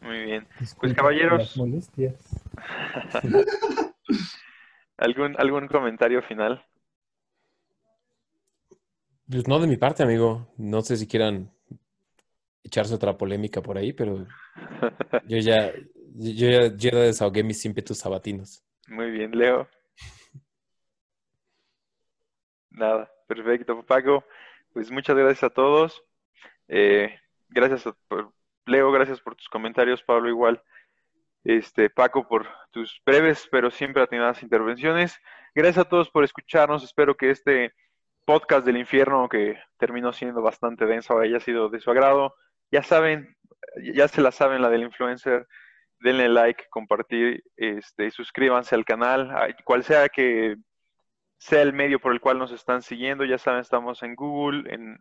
[0.00, 0.46] Muy bien.
[0.80, 1.56] Pues caballeros.
[4.96, 6.64] ¿Algún, ¿Algún comentario final?
[9.30, 10.48] Pues no de mi parte, amigo.
[10.56, 11.52] No sé si quieran
[12.62, 14.26] echarse otra polémica por ahí, pero
[15.26, 15.72] yo ya,
[16.14, 18.64] yo ya, ya desahogué mis ímpetus sabatinos.
[18.88, 19.68] Muy bien, Leo.
[22.70, 24.24] Nada, perfecto, Paco.
[24.72, 26.02] Pues muchas gracias a todos.
[26.68, 27.18] Eh,
[27.48, 28.32] gracias por
[28.66, 30.62] Leo, gracias por tus comentarios, Pablo igual.
[31.44, 35.18] Este, Paco, por tus breves pero siempre atinadas intervenciones.
[35.54, 36.84] Gracias a todos por escucharnos.
[36.84, 37.72] Espero que este
[38.24, 42.34] podcast del infierno, que terminó siendo bastante denso, haya sido de su agrado.
[42.70, 43.36] Ya saben,
[43.94, 45.46] ya se la saben la del influencer,
[46.00, 50.56] denle like, compartir, este, suscríbanse al canal, cual sea que
[51.38, 54.98] sea el medio por el cual nos están siguiendo, ya saben, estamos en Google, en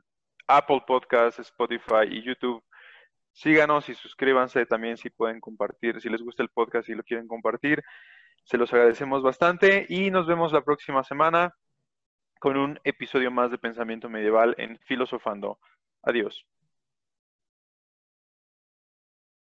[0.48, 2.64] Apple Podcasts, Spotify y YouTube.
[3.34, 7.27] Síganos y suscríbanse también si pueden compartir, si les gusta el podcast y lo quieren
[7.27, 7.84] compartir.
[8.44, 11.53] Se los agradecemos bastante y nos vemos la próxima semana
[12.39, 15.60] con un episodio más de Pensamiento Medieval en Filosofando.
[16.03, 16.45] Adiós.